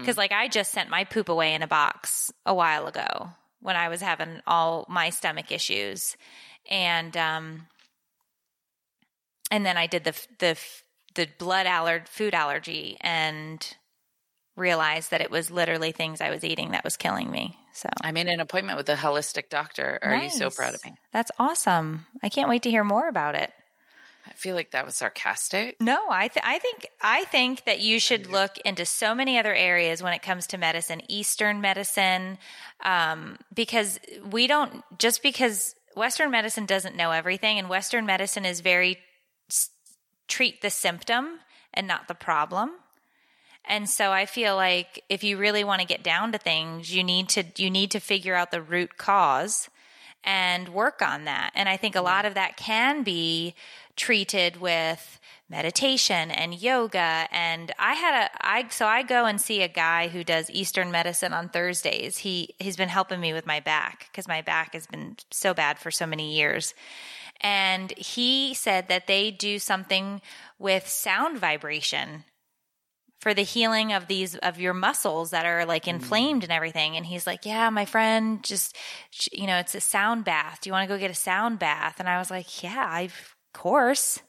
Because 0.00 0.16
like 0.16 0.32
i 0.32 0.48
just 0.48 0.70
sent 0.72 0.88
my 0.88 1.04
poop 1.04 1.28
away 1.28 1.54
in 1.54 1.62
a 1.62 1.68
box 1.68 2.32
a 2.46 2.54
while 2.54 2.86
ago 2.86 3.30
when 3.60 3.76
i 3.76 3.88
was 3.88 4.00
having 4.00 4.40
all 4.46 4.86
my 4.88 5.10
stomach 5.10 5.52
issues. 5.52 6.16
And 6.70 7.16
um 7.16 7.66
and 9.50 9.66
then 9.66 9.76
i 9.76 9.86
did 9.86 10.04
the 10.04 10.14
the 10.38 10.56
the 11.18 11.26
blood 11.36 11.66
aller 11.66 12.04
food 12.06 12.32
allergy 12.32 12.96
and 13.00 13.76
realized 14.54 15.10
that 15.10 15.20
it 15.20 15.32
was 15.32 15.50
literally 15.50 15.90
things 15.90 16.20
I 16.20 16.30
was 16.30 16.44
eating 16.44 16.70
that 16.70 16.84
was 16.84 16.96
killing 16.96 17.28
me. 17.28 17.58
So 17.72 17.88
I 18.02 18.12
made 18.12 18.28
an 18.28 18.38
appointment 18.38 18.78
with 18.78 18.88
a 18.88 18.94
holistic 18.94 19.48
doctor. 19.50 19.98
Are 20.00 20.14
you 20.14 20.30
so 20.30 20.48
proud 20.48 20.74
of 20.74 20.84
me? 20.84 20.94
That's 21.12 21.32
awesome. 21.36 22.06
I 22.22 22.28
can't 22.28 22.48
wait 22.48 22.62
to 22.62 22.70
hear 22.70 22.84
more 22.84 23.08
about 23.08 23.34
it. 23.34 23.52
I 24.28 24.32
feel 24.34 24.54
like 24.54 24.70
that 24.70 24.86
was 24.86 24.94
sarcastic. 24.94 25.80
No, 25.80 26.06
I 26.08 26.28
th- 26.28 26.44
I 26.46 26.60
think 26.60 26.86
I 27.00 27.24
think 27.24 27.64
that 27.64 27.80
you 27.80 27.98
should 27.98 28.28
look 28.28 28.58
into 28.58 28.84
so 28.84 29.12
many 29.12 29.38
other 29.38 29.54
areas 29.54 30.02
when 30.02 30.12
it 30.12 30.22
comes 30.22 30.46
to 30.48 30.58
medicine, 30.58 31.02
Eastern 31.08 31.60
medicine, 31.60 32.38
um, 32.84 33.38
because 33.52 33.98
we 34.30 34.46
don't 34.46 34.84
just 34.98 35.22
because 35.22 35.74
Western 35.96 36.30
medicine 36.30 36.66
doesn't 36.66 36.94
know 36.94 37.10
everything, 37.10 37.58
and 37.58 37.68
Western 37.68 38.06
medicine 38.06 38.44
is 38.44 38.60
very 38.60 38.98
treat 40.28 40.60
the 40.60 40.70
symptom 40.70 41.40
and 41.74 41.88
not 41.88 42.08
the 42.08 42.14
problem. 42.14 42.72
And 43.64 43.88
so 43.88 44.12
I 44.12 44.24
feel 44.24 44.56
like 44.56 45.04
if 45.08 45.22
you 45.22 45.36
really 45.36 45.64
want 45.64 45.80
to 45.80 45.86
get 45.86 46.02
down 46.02 46.32
to 46.32 46.38
things, 46.38 46.94
you 46.94 47.04
need 47.04 47.28
to 47.30 47.44
you 47.56 47.70
need 47.70 47.90
to 47.90 48.00
figure 48.00 48.34
out 48.34 48.50
the 48.50 48.62
root 48.62 48.96
cause 48.96 49.68
and 50.24 50.70
work 50.70 51.02
on 51.02 51.24
that. 51.24 51.50
And 51.54 51.68
I 51.68 51.76
think 51.76 51.94
a 51.94 52.00
lot 52.00 52.24
of 52.24 52.34
that 52.34 52.56
can 52.56 53.02
be 53.02 53.54
treated 53.94 54.60
with 54.60 55.20
meditation 55.50 56.30
and 56.30 56.54
yoga 56.54 57.26
and 57.32 57.72
I 57.78 57.94
had 57.94 58.24
a 58.24 58.46
I 58.46 58.68
so 58.68 58.86
I 58.86 59.02
go 59.02 59.24
and 59.24 59.40
see 59.40 59.62
a 59.62 59.68
guy 59.68 60.08
who 60.08 60.22
does 60.22 60.50
eastern 60.50 60.90
medicine 60.90 61.32
on 61.32 61.48
Thursdays. 61.48 62.18
He 62.18 62.54
he's 62.58 62.76
been 62.76 62.90
helping 62.90 63.18
me 63.18 63.32
with 63.32 63.46
my 63.46 63.60
back 63.60 64.10
cuz 64.12 64.28
my 64.28 64.42
back 64.42 64.74
has 64.74 64.86
been 64.86 65.16
so 65.30 65.54
bad 65.54 65.78
for 65.78 65.90
so 65.90 66.06
many 66.06 66.34
years. 66.34 66.74
And 67.40 67.92
he 67.96 68.54
said 68.54 68.88
that 68.88 69.06
they 69.06 69.30
do 69.30 69.58
something 69.58 70.20
with 70.58 70.88
sound 70.88 71.38
vibration 71.38 72.24
for 73.20 73.34
the 73.34 73.42
healing 73.42 73.92
of 73.92 74.06
these 74.06 74.36
of 74.36 74.60
your 74.60 74.74
muscles 74.74 75.30
that 75.30 75.44
are 75.44 75.64
like 75.64 75.88
inflamed 75.88 76.44
and 76.44 76.52
everything 76.52 76.96
and 76.96 77.04
he's 77.04 77.26
like 77.26 77.44
yeah 77.44 77.68
my 77.68 77.84
friend 77.84 78.44
just 78.44 78.76
you 79.32 79.44
know 79.44 79.58
it's 79.58 79.74
a 79.74 79.80
sound 79.80 80.24
bath 80.24 80.60
do 80.62 80.68
you 80.70 80.72
want 80.72 80.88
to 80.88 80.94
go 80.94 80.98
get 81.00 81.10
a 81.10 81.14
sound 81.14 81.58
bath 81.58 81.96
and 81.98 82.08
i 82.08 82.16
was 82.16 82.30
like 82.30 82.62
yeah 82.62 82.86
I, 82.88 83.02
of 83.02 83.34
course 83.52 84.20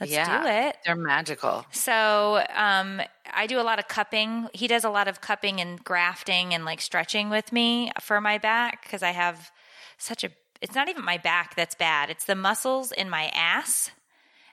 let's 0.00 0.10
Yeah. 0.10 0.42
do 0.42 0.48
it 0.48 0.76
They're 0.84 0.96
magical. 0.96 1.64
so 1.70 2.44
um, 2.52 3.00
I 3.32 3.46
do 3.46 3.60
a 3.60 3.62
lot 3.62 3.78
of 3.78 3.86
cupping. 3.86 4.48
He 4.52 4.66
does 4.66 4.82
a 4.82 4.90
lot 4.90 5.06
of 5.06 5.20
cupping 5.20 5.60
and 5.60 5.82
grafting 5.84 6.52
and 6.52 6.64
like 6.64 6.80
stretching 6.80 7.30
with 7.30 7.52
me 7.52 7.92
for 8.00 8.20
my 8.20 8.38
back 8.38 8.82
because 8.82 9.04
I 9.04 9.10
have 9.12 9.52
such 9.98 10.24
a. 10.24 10.30
It's 10.60 10.74
not 10.74 10.88
even 10.88 11.04
my 11.04 11.18
back 11.18 11.56
that's 11.56 11.74
bad. 11.74 12.10
It's 12.10 12.24
the 12.24 12.34
muscles 12.34 12.92
in 12.92 13.08
my 13.08 13.30
ass 13.34 13.90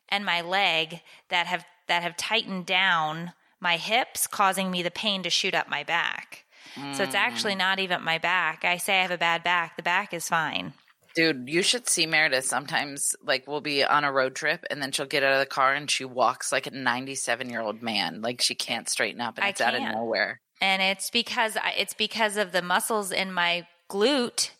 and 0.09 0.25
my 0.25 0.41
leg 0.41 1.01
that 1.29 1.47
have 1.47 1.65
that 1.87 2.03
have 2.03 2.17
tightened 2.17 2.65
down 2.65 3.33
my 3.59 3.77
hips, 3.77 4.27
causing 4.27 4.69
me 4.69 4.83
the 4.83 4.91
pain 4.91 5.23
to 5.23 5.29
shoot 5.29 5.55
up 5.55 5.69
my 5.69 5.83
back. 5.83 6.45
So 6.93 7.03
it's 7.03 7.15
actually 7.15 7.55
mm. 7.55 7.59
not 7.59 7.79
even 7.79 8.03
my 8.03 8.19
back. 8.19 8.63
I 8.63 8.77
say 8.77 8.99
I 8.99 9.01
have 9.01 9.11
a 9.11 9.17
bad 9.17 9.43
back. 9.43 9.77
The 9.77 9.83
back 9.83 10.13
is 10.13 10.29
fine. 10.29 10.73
Dude, 11.15 11.49
you 11.49 11.63
should 11.63 11.89
see 11.89 12.05
Meredith. 12.05 12.45
Sometimes, 12.45 13.15
like, 13.23 13.47
we'll 13.47 13.61
be 13.61 13.83
on 13.83 14.03
a 14.03 14.11
road 14.11 14.35
trip 14.35 14.63
and 14.69 14.79
then 14.79 14.91
she'll 14.91 15.07
get 15.07 15.23
out 15.23 15.33
of 15.33 15.39
the 15.39 15.47
car 15.47 15.73
and 15.73 15.89
she 15.89 16.05
walks 16.05 16.51
like 16.51 16.67
a 16.67 16.71
97 16.71 17.49
year 17.49 17.61
old 17.61 17.81
man. 17.81 18.21
Like, 18.21 18.41
she 18.41 18.53
can't 18.53 18.87
straighten 18.87 19.21
up 19.21 19.39
and 19.39 19.47
it's 19.47 19.61
out 19.61 19.73
of 19.73 19.81
nowhere. 19.81 20.39
and 20.61 20.81
it's 20.81 21.09
because 21.09 21.57
I- 21.57 21.73
it's 21.77 21.95
because 21.95 22.37
of 22.37 22.51
the 22.51 22.61
muscles 22.61 23.11
in 23.11 23.31
my 23.31 23.65
glute 23.89 24.51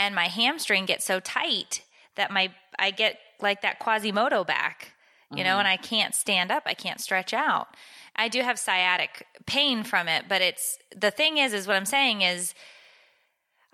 and 0.00 0.14
my 0.14 0.28
hamstring 0.28 0.86
gets 0.86 1.04
so 1.04 1.20
tight 1.20 1.82
that 2.16 2.30
my 2.30 2.50
I 2.78 2.90
get 2.90 3.18
like 3.40 3.60
that 3.62 3.78
Quasimodo 3.78 4.44
back, 4.44 4.94
you 5.30 5.44
know, 5.44 5.50
mm-hmm. 5.50 5.58
and 5.60 5.68
I 5.68 5.76
can't 5.76 6.14
stand 6.14 6.50
up, 6.50 6.62
I 6.64 6.72
can't 6.72 7.00
stretch 7.00 7.34
out. 7.34 7.68
I 8.16 8.28
do 8.28 8.40
have 8.40 8.58
sciatic 8.58 9.26
pain 9.46 9.84
from 9.84 10.08
it, 10.08 10.24
but 10.26 10.40
it's 10.40 10.78
the 10.96 11.10
thing 11.10 11.36
is 11.36 11.52
is 11.52 11.66
what 11.66 11.76
I'm 11.76 11.84
saying 11.84 12.22
is 12.22 12.54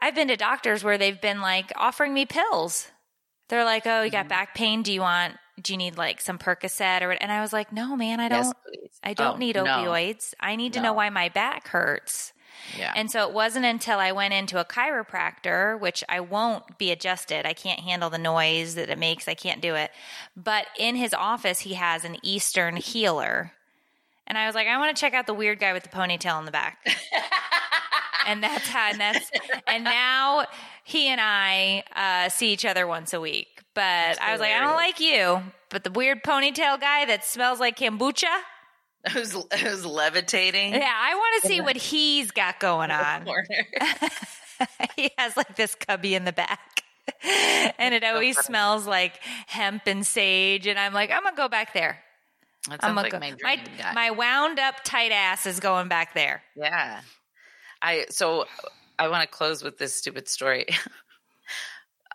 I've 0.01 0.17
been 0.17 0.29
to 0.29 0.37
doctors 0.37 0.83
where 0.83 0.99
they've 0.99 1.21
been 1.21 1.41
like 1.41 1.73
offering 1.77 2.13
me 2.13 2.27
pills. 2.27 2.89
They're 3.49 3.65
like, 3.65 3.87
"Oh, 3.87 4.03
you 4.03 4.11
got 4.11 4.23
mm-hmm. 4.23 4.29
back 4.29 4.55
pain? 4.57 4.83
Do 4.83 4.93
you 4.93 5.03
want 5.03 5.35
do 5.63 5.73
you 5.73 5.77
need 5.79 5.97
like 5.97 6.21
some 6.21 6.39
Percocet 6.39 7.03
or 7.03 7.09
what?" 7.09 7.19
And 7.21 7.31
I 7.31 7.41
was 7.41 7.53
like, 7.53 7.73
"No, 7.73 7.97
man, 7.97 8.19
I 8.19 8.29
don't 8.29 8.53
Yes. 8.73 9.01
I 9.05 9.11
oh, 9.13 9.15
don't 9.15 9.35
Oh, 9.35 9.39
need 9.39 9.55
no. 9.55 9.65
opioids. 9.65 10.35
I 10.41 10.57
need 10.57 10.73
to 10.73 10.81
know 10.81 10.93
why 10.93 11.09
my 11.11 11.29
back 11.29 11.69
hurts. 11.69 12.33
Yeah. 12.79 12.93
And 12.95 13.11
so 13.11 13.27
it 13.27 13.33
wasn't 13.33 13.65
until 13.65 13.99
I 13.99 14.13
went 14.13 14.35
into 14.35 14.61
a 14.61 14.65
chiropractor, 14.65 15.79
which 15.79 16.03
I 16.09 16.21
won't 16.21 16.79
be 16.79 16.91
adjusted. 16.91 17.47
I 17.47 17.53
can't 17.53 17.81
handle 17.81 18.11
the 18.11 18.19
noise 18.19 18.75
that 18.75 18.91
it 18.91 18.99
makes. 18.99 19.29
I 19.29 19.35
can't 19.35 19.61
do 19.61 19.75
it. 19.75 19.91
But 20.37 20.67
in 20.79 20.97
his 20.97 21.15
office, 21.15 21.61
he 21.61 21.75
has 21.75 22.05
an 22.05 22.17
Eastern 22.23 22.77
healer. 22.77 23.53
And 24.27 24.37
I 24.37 24.47
was 24.47 24.55
like, 24.55 24.67
I 24.67 24.79
want 24.79 24.97
to 24.97 25.01
check 25.01 25.15
out 25.15 25.27
the 25.27 25.35
weird 25.35 25.61
guy 25.61 25.73
with 25.73 25.85
the 25.85 25.89
ponytail 25.89 26.39
in 26.39 26.45
the 26.45 26.51
back. 26.51 26.79
and 28.27 28.43
that's 28.43 28.69
how, 28.69 28.91
and 28.91 29.01
that's, 29.01 29.31
and 29.67 29.85
now 29.85 30.47
he 30.85 31.09
and 31.09 31.21
I 31.21 31.85
uh, 31.95 32.29
see 32.29 32.53
each 32.53 32.65
other 32.65 32.87
once 32.87 33.13
a 33.13 33.21
week. 33.21 33.63
But 33.75 34.21
I 34.21 34.33
was 34.33 34.41
like, 34.41 34.53
I 34.53 34.61
don't 34.61 34.75
like 34.75 35.01
you. 35.01 35.43
But 35.69 35.85
the 35.85 35.91
weird 35.91 36.23
ponytail 36.25 36.81
guy 36.81 37.05
that 37.05 37.25
smells 37.25 37.61
like 37.61 37.79
kombucha. 37.79 38.41
it 39.15 39.71
was 39.71 39.87
levitating. 39.87 40.73
Yeah, 40.73 40.93
I 40.95 41.15
want 41.15 41.43
to 41.43 41.49
see 41.49 41.61
what 41.61 41.77
he's 41.77 42.31
got 42.31 42.61
going 42.61 42.91
on. 42.91 43.27
He 44.97 45.11
has 45.19 45.37
like 45.37 45.55
this 45.55 45.75
cubby 45.75 46.15
in 46.15 46.25
the 46.25 46.33
back. 46.33 46.83
And 47.79 47.95
it 47.95 48.03
always 48.05 48.39
smells 48.39 48.87
like 48.87 49.21
hemp 49.47 49.83
and 49.87 50.07
sage. 50.07 50.67
And 50.67 50.79
I'm 50.79 50.93
like, 50.93 51.11
I'm 51.11 51.23
gonna 51.23 51.37
go 51.37 51.49
back 51.49 51.73
there. 51.73 51.99
I'm 52.69 52.79
gonna 52.79 53.03
like 53.03 53.13
go. 53.13 53.19
my 53.19 53.35
My, 53.43 53.93
my 53.95 54.11
wound 54.11 54.59
up 54.59 54.77
tight 54.83 55.13
ass 55.13 55.47
is 55.47 55.61
going 55.61 55.89
back 55.89 56.15
there. 56.15 56.43
Yeah. 56.57 57.01
I 57.83 58.07
so 58.11 58.47
I 58.99 59.09
want 59.09 59.23
to 59.23 59.29
close 59.29 59.63
with 59.63 59.79
this 59.79 59.95
stupid 59.95 60.29
story. 60.29 60.67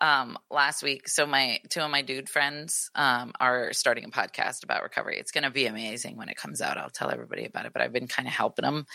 Um 0.02 0.36
last 0.50 0.82
week 0.82 1.08
so 1.08 1.24
my 1.24 1.60
two 1.70 1.80
of 1.80 1.90
my 1.90 2.02
dude 2.02 2.28
friends 2.28 2.90
um 2.94 3.32
are 3.40 3.72
starting 3.72 4.04
a 4.04 4.08
podcast 4.08 4.64
about 4.64 4.82
recovery. 4.82 5.18
It's 5.18 5.30
going 5.30 5.44
to 5.44 5.50
be 5.50 5.66
amazing 5.66 6.16
when 6.16 6.28
it 6.28 6.36
comes 6.36 6.60
out. 6.60 6.76
I'll 6.76 6.90
tell 6.90 7.10
everybody 7.10 7.46
about 7.46 7.66
it, 7.66 7.72
but 7.72 7.80
I've 7.80 7.92
been 7.92 8.08
kind 8.08 8.28
of 8.28 8.34
helping 8.34 8.64
them 8.64 8.86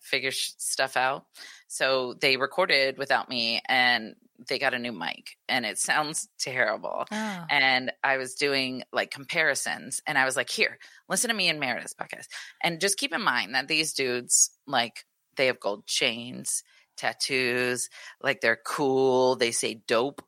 figure 0.00 0.30
sh- 0.30 0.52
stuff 0.58 0.96
out. 0.96 1.24
So 1.66 2.14
they 2.20 2.36
recorded 2.36 2.98
without 2.98 3.28
me 3.28 3.60
and 3.68 4.14
they 4.48 4.58
got 4.58 4.74
a 4.74 4.78
new 4.78 4.92
mic 4.92 5.36
and 5.48 5.64
it 5.64 5.78
sounds 5.78 6.28
terrible. 6.38 7.06
Oh. 7.10 7.44
And 7.50 7.92
I 8.02 8.16
was 8.16 8.34
doing 8.34 8.82
like 8.92 9.10
comparisons 9.10 10.02
and 10.06 10.18
I 10.18 10.24
was 10.24 10.36
like, 10.36 10.50
here, 10.50 10.78
listen 11.08 11.28
to 11.28 11.36
me 11.36 11.48
and 11.48 11.60
Meredith's 11.60 11.94
podcast. 11.94 12.26
And 12.62 12.80
just 12.80 12.98
keep 12.98 13.14
in 13.14 13.22
mind 13.22 13.54
that 13.54 13.68
these 13.68 13.92
dudes, 13.92 14.50
like, 14.66 15.04
they 15.36 15.46
have 15.46 15.58
gold 15.58 15.86
chains, 15.86 16.62
tattoos, 16.96 17.88
like 18.22 18.40
they're 18.40 18.60
cool. 18.64 19.36
They 19.36 19.50
say 19.50 19.82
dope 19.86 20.22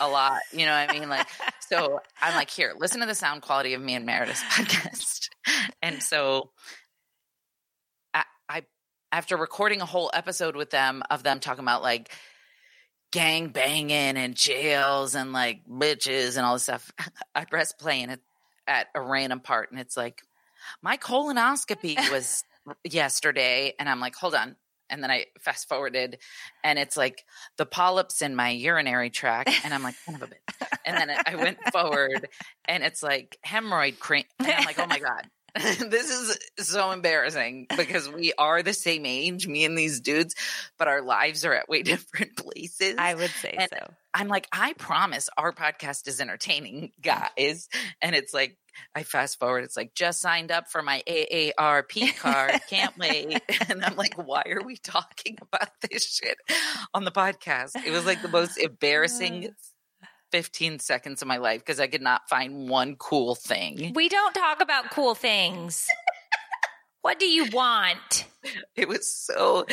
a 0.00 0.08
lot. 0.08 0.40
You 0.52 0.66
know 0.66 0.72
what 0.72 0.90
I 0.90 0.98
mean? 0.98 1.08
Like, 1.08 1.26
so 1.68 2.00
I'm 2.20 2.34
like, 2.34 2.50
here, 2.50 2.74
listen 2.78 3.00
to 3.00 3.06
the 3.06 3.14
sound 3.14 3.42
quality 3.42 3.74
of 3.74 3.82
me 3.82 3.94
and 3.94 4.06
Meredith's 4.06 4.42
podcast. 4.50 5.28
And 5.82 6.02
so 6.02 6.50
I, 8.14 8.24
I 8.48 8.62
after 9.10 9.36
recording 9.36 9.80
a 9.80 9.86
whole 9.86 10.10
episode 10.14 10.56
with 10.56 10.70
them 10.70 11.02
of 11.10 11.22
them 11.22 11.40
talking 11.40 11.64
about 11.64 11.82
like 11.82 12.10
gang 13.12 13.48
banging 13.48 14.16
and 14.16 14.34
jails 14.34 15.14
and 15.14 15.32
like 15.32 15.66
bitches 15.68 16.36
and 16.36 16.46
all 16.46 16.54
this 16.54 16.64
stuff, 16.64 16.90
I 17.34 17.44
press 17.44 17.72
play 17.72 18.02
and 18.02 18.12
it 18.12 18.20
at 18.66 18.86
a 18.94 19.00
random 19.00 19.40
part 19.40 19.72
and 19.72 19.80
it's 19.80 19.96
like 19.96 20.22
my 20.82 20.96
colonoscopy 20.96 21.96
was 22.12 22.44
yesterday 22.84 23.74
and 23.78 23.88
I'm 23.88 24.00
like, 24.00 24.14
hold 24.14 24.34
on. 24.34 24.56
And 24.92 25.02
then 25.02 25.10
I 25.10 25.24
fast 25.40 25.68
forwarded 25.68 26.18
and 26.62 26.78
it's 26.78 26.96
like 26.96 27.24
the 27.56 27.66
polyps 27.66 28.22
in 28.22 28.36
my 28.36 28.50
urinary 28.50 29.10
tract. 29.10 29.50
And 29.64 29.74
I'm 29.74 29.82
like, 29.82 29.94
son 29.96 30.14
of 30.16 30.22
a 30.22 30.26
bitch. 30.26 30.66
And 30.84 30.96
then 30.96 31.16
I 31.26 31.34
went 31.34 31.58
forward 31.72 32.28
and 32.66 32.84
it's 32.84 33.02
like 33.02 33.38
hemorrhoid 33.44 33.98
cream. 33.98 34.24
And 34.38 34.52
I'm 34.52 34.64
like, 34.64 34.78
oh 34.78 34.86
my 34.86 34.98
God. 35.00 35.28
this 35.54 36.10
is 36.10 36.38
so 36.66 36.92
embarrassing 36.92 37.66
because 37.76 38.08
we 38.08 38.32
are 38.38 38.62
the 38.62 38.72
same 38.72 39.04
age, 39.04 39.46
me 39.46 39.64
and 39.64 39.76
these 39.76 40.00
dudes, 40.00 40.34
but 40.78 40.88
our 40.88 41.02
lives 41.02 41.44
are 41.44 41.52
at 41.52 41.68
way 41.68 41.82
different 41.82 42.36
places. 42.36 42.94
I 42.98 43.14
would 43.14 43.30
say 43.30 43.56
And 43.58 43.68
so. 43.70 43.92
I'm 44.14 44.28
like, 44.28 44.48
I 44.52 44.72
promise 44.74 45.28
our 45.36 45.52
podcast 45.52 46.08
is 46.08 46.20
entertaining, 46.20 46.92
guys. 47.00 47.68
And 48.00 48.16
it's 48.16 48.32
like, 48.32 48.56
I 48.94 49.02
fast 49.02 49.38
forward, 49.38 49.64
it's 49.64 49.76
like, 49.76 49.94
just 49.94 50.22
signed 50.22 50.50
up 50.50 50.70
for 50.70 50.80
my 50.80 51.02
AARP 51.06 52.16
card. 52.18 52.58
Can't 52.70 52.96
wait. 52.96 53.42
And 53.68 53.84
I'm 53.84 53.96
like, 53.96 54.14
why 54.14 54.44
are 54.46 54.64
we 54.64 54.76
talking 54.76 55.36
about 55.42 55.68
this 55.90 56.06
shit 56.06 56.38
on 56.94 57.04
the 57.04 57.10
podcast? 57.10 57.72
It 57.84 57.90
was 57.90 58.06
like 58.06 58.22
the 58.22 58.28
most 58.28 58.56
embarrassing 58.58 59.50
15 60.32 60.78
seconds 60.80 61.22
of 61.22 61.28
my 61.28 61.36
life 61.36 61.60
because 61.60 61.78
I 61.78 61.86
could 61.86 62.02
not 62.02 62.28
find 62.28 62.68
one 62.68 62.96
cool 62.96 63.34
thing. 63.34 63.92
We 63.94 64.08
don't 64.08 64.34
talk 64.34 64.60
about 64.60 64.90
cool 64.90 65.14
things. 65.14 65.86
what 67.02 67.18
do 67.20 67.26
you 67.26 67.46
want? 67.52 68.24
It 68.74 68.88
was 68.88 69.08
so, 69.08 69.66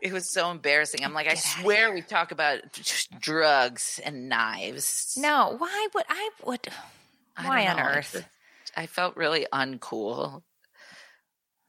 it 0.00 0.12
was 0.12 0.32
so 0.32 0.50
embarrassing. 0.50 1.04
I'm 1.04 1.14
like, 1.14 1.26
I 1.28 1.34
swear 1.34 1.92
we 1.92 2.02
talk 2.02 2.30
about 2.30 2.60
drugs 3.18 3.98
and 4.04 4.28
knives. 4.28 5.14
No, 5.18 5.56
why 5.58 5.88
would 5.94 6.04
I 6.08 6.30
would 6.44 6.68
I 7.36 7.48
why 7.48 7.64
don't 7.64 7.80
on 7.80 7.96
earth? 7.96 8.28
I 8.76 8.86
felt 8.86 9.16
really 9.16 9.46
uncool. 9.52 10.42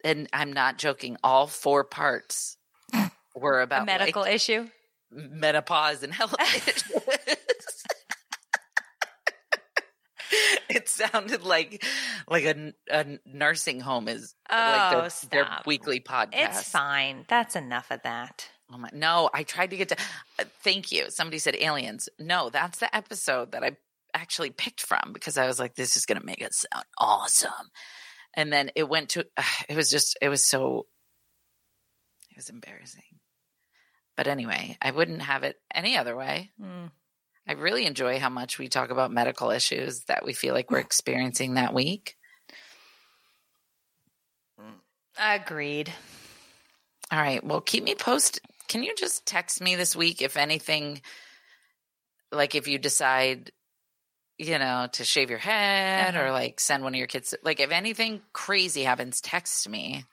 And 0.04 0.28
I'm 0.34 0.52
not 0.52 0.78
joking. 0.78 1.18
All 1.24 1.48
four 1.48 1.84
parts 1.86 2.58
were 3.36 3.62
A 3.62 3.64
about 3.64 3.86
medical 3.86 4.24
like, 4.24 4.36
issue? 4.36 4.68
menopause 5.12 6.04
and 6.04 6.14
health 6.14 6.36
issues. 6.42 6.84
it 10.70 10.83
sounded 10.94 11.44
like 11.44 11.84
like 12.28 12.46
a, 12.46 12.74
a 12.90 13.20
nursing 13.26 13.80
home 13.80 14.08
is 14.08 14.36
like 14.50 14.60
Oh, 14.60 14.92
their, 14.92 15.02
their 15.32 15.46
stop. 15.46 15.66
weekly 15.68 16.00
podcast. 16.00 16.30
It's 16.34 16.70
fine. 16.70 17.26
That's 17.28 17.56
enough 17.56 17.92
of 17.92 18.02
that. 18.04 18.48
Oh 18.74 18.78
my, 18.78 18.90
no, 18.94 19.30
I 19.34 19.44
tried 19.44 19.70
to 19.72 19.78
get 19.78 19.90
to. 19.90 19.98
Uh, 20.40 20.46
thank 20.64 20.92
you. 20.92 21.10
Somebody 21.10 21.38
said 21.40 21.56
aliens. 21.56 22.10
No, 22.20 22.50
that's 22.50 22.80
the 22.80 22.94
episode 22.96 23.52
that 23.52 23.64
I 23.64 23.78
actually 24.14 24.50
picked 24.52 24.82
from 24.82 25.12
because 25.14 25.38
I 25.38 25.46
was 25.48 25.60
like, 25.60 25.76
this 25.76 25.96
is 25.98 26.06
going 26.06 26.20
to 26.20 26.26
make 26.26 26.42
it 26.42 26.54
sound 26.54 26.86
awesome. 26.98 27.52
And 28.36 28.52
then 28.52 28.72
it 28.76 28.90
went 28.90 29.10
to. 29.10 29.26
Uh, 29.38 29.44
it 29.70 29.76
was 29.76 29.90
just. 29.90 30.18
It 30.22 30.30
was 30.30 30.44
so. 30.44 30.88
It 32.32 32.38
was 32.38 32.50
embarrassing. 32.50 33.04
But 34.18 34.28
anyway, 34.28 34.78
I 34.82 34.90
wouldn't 34.92 35.22
have 35.22 35.44
it 35.44 35.58
any 35.74 35.98
other 35.98 36.16
way. 36.16 36.52
Mm. 36.60 36.90
I 37.48 37.54
really 37.54 37.86
enjoy 37.86 38.20
how 38.20 38.30
much 38.30 38.58
we 38.58 38.70
talk 38.70 38.90
about 38.90 39.12
medical 39.12 39.52
issues 39.52 40.06
that 40.06 40.26
we 40.26 40.34
feel 40.34 40.54
like 40.54 40.72
we're 40.72 40.80
experiencing 40.80 41.56
that 41.56 41.74
week. 41.74 42.16
Mm. 44.60 45.42
Agreed. 45.42 45.92
All 47.12 47.20
right. 47.20 47.44
Well, 47.44 47.62
keep 47.62 47.84
me 47.84 47.96
posted. 47.96 48.42
Can 48.70 48.84
you 48.84 48.96
just 48.96 49.26
text 49.26 49.62
me 49.62 49.76
this 49.76 49.96
week 49.96 50.22
if 50.22 50.38
anything, 50.38 51.02
like 52.32 52.56
if 52.56 52.68
you 52.68 52.80
decide, 52.80 53.52
you 54.38 54.58
know, 54.58 54.88
to 54.94 55.04
shave 55.04 55.30
your 55.30 55.38
head 55.38 56.16
or 56.16 56.24
uh-huh. 56.26 56.32
like 56.34 56.60
send 56.62 56.82
one 56.84 56.94
of 56.94 56.98
your 56.98 57.08
kids, 57.08 57.36
like 57.44 57.60
if 57.60 57.72
anything 57.72 58.22
crazy 58.32 58.84
happens, 58.84 59.20
text 59.20 59.68
me 59.68 60.06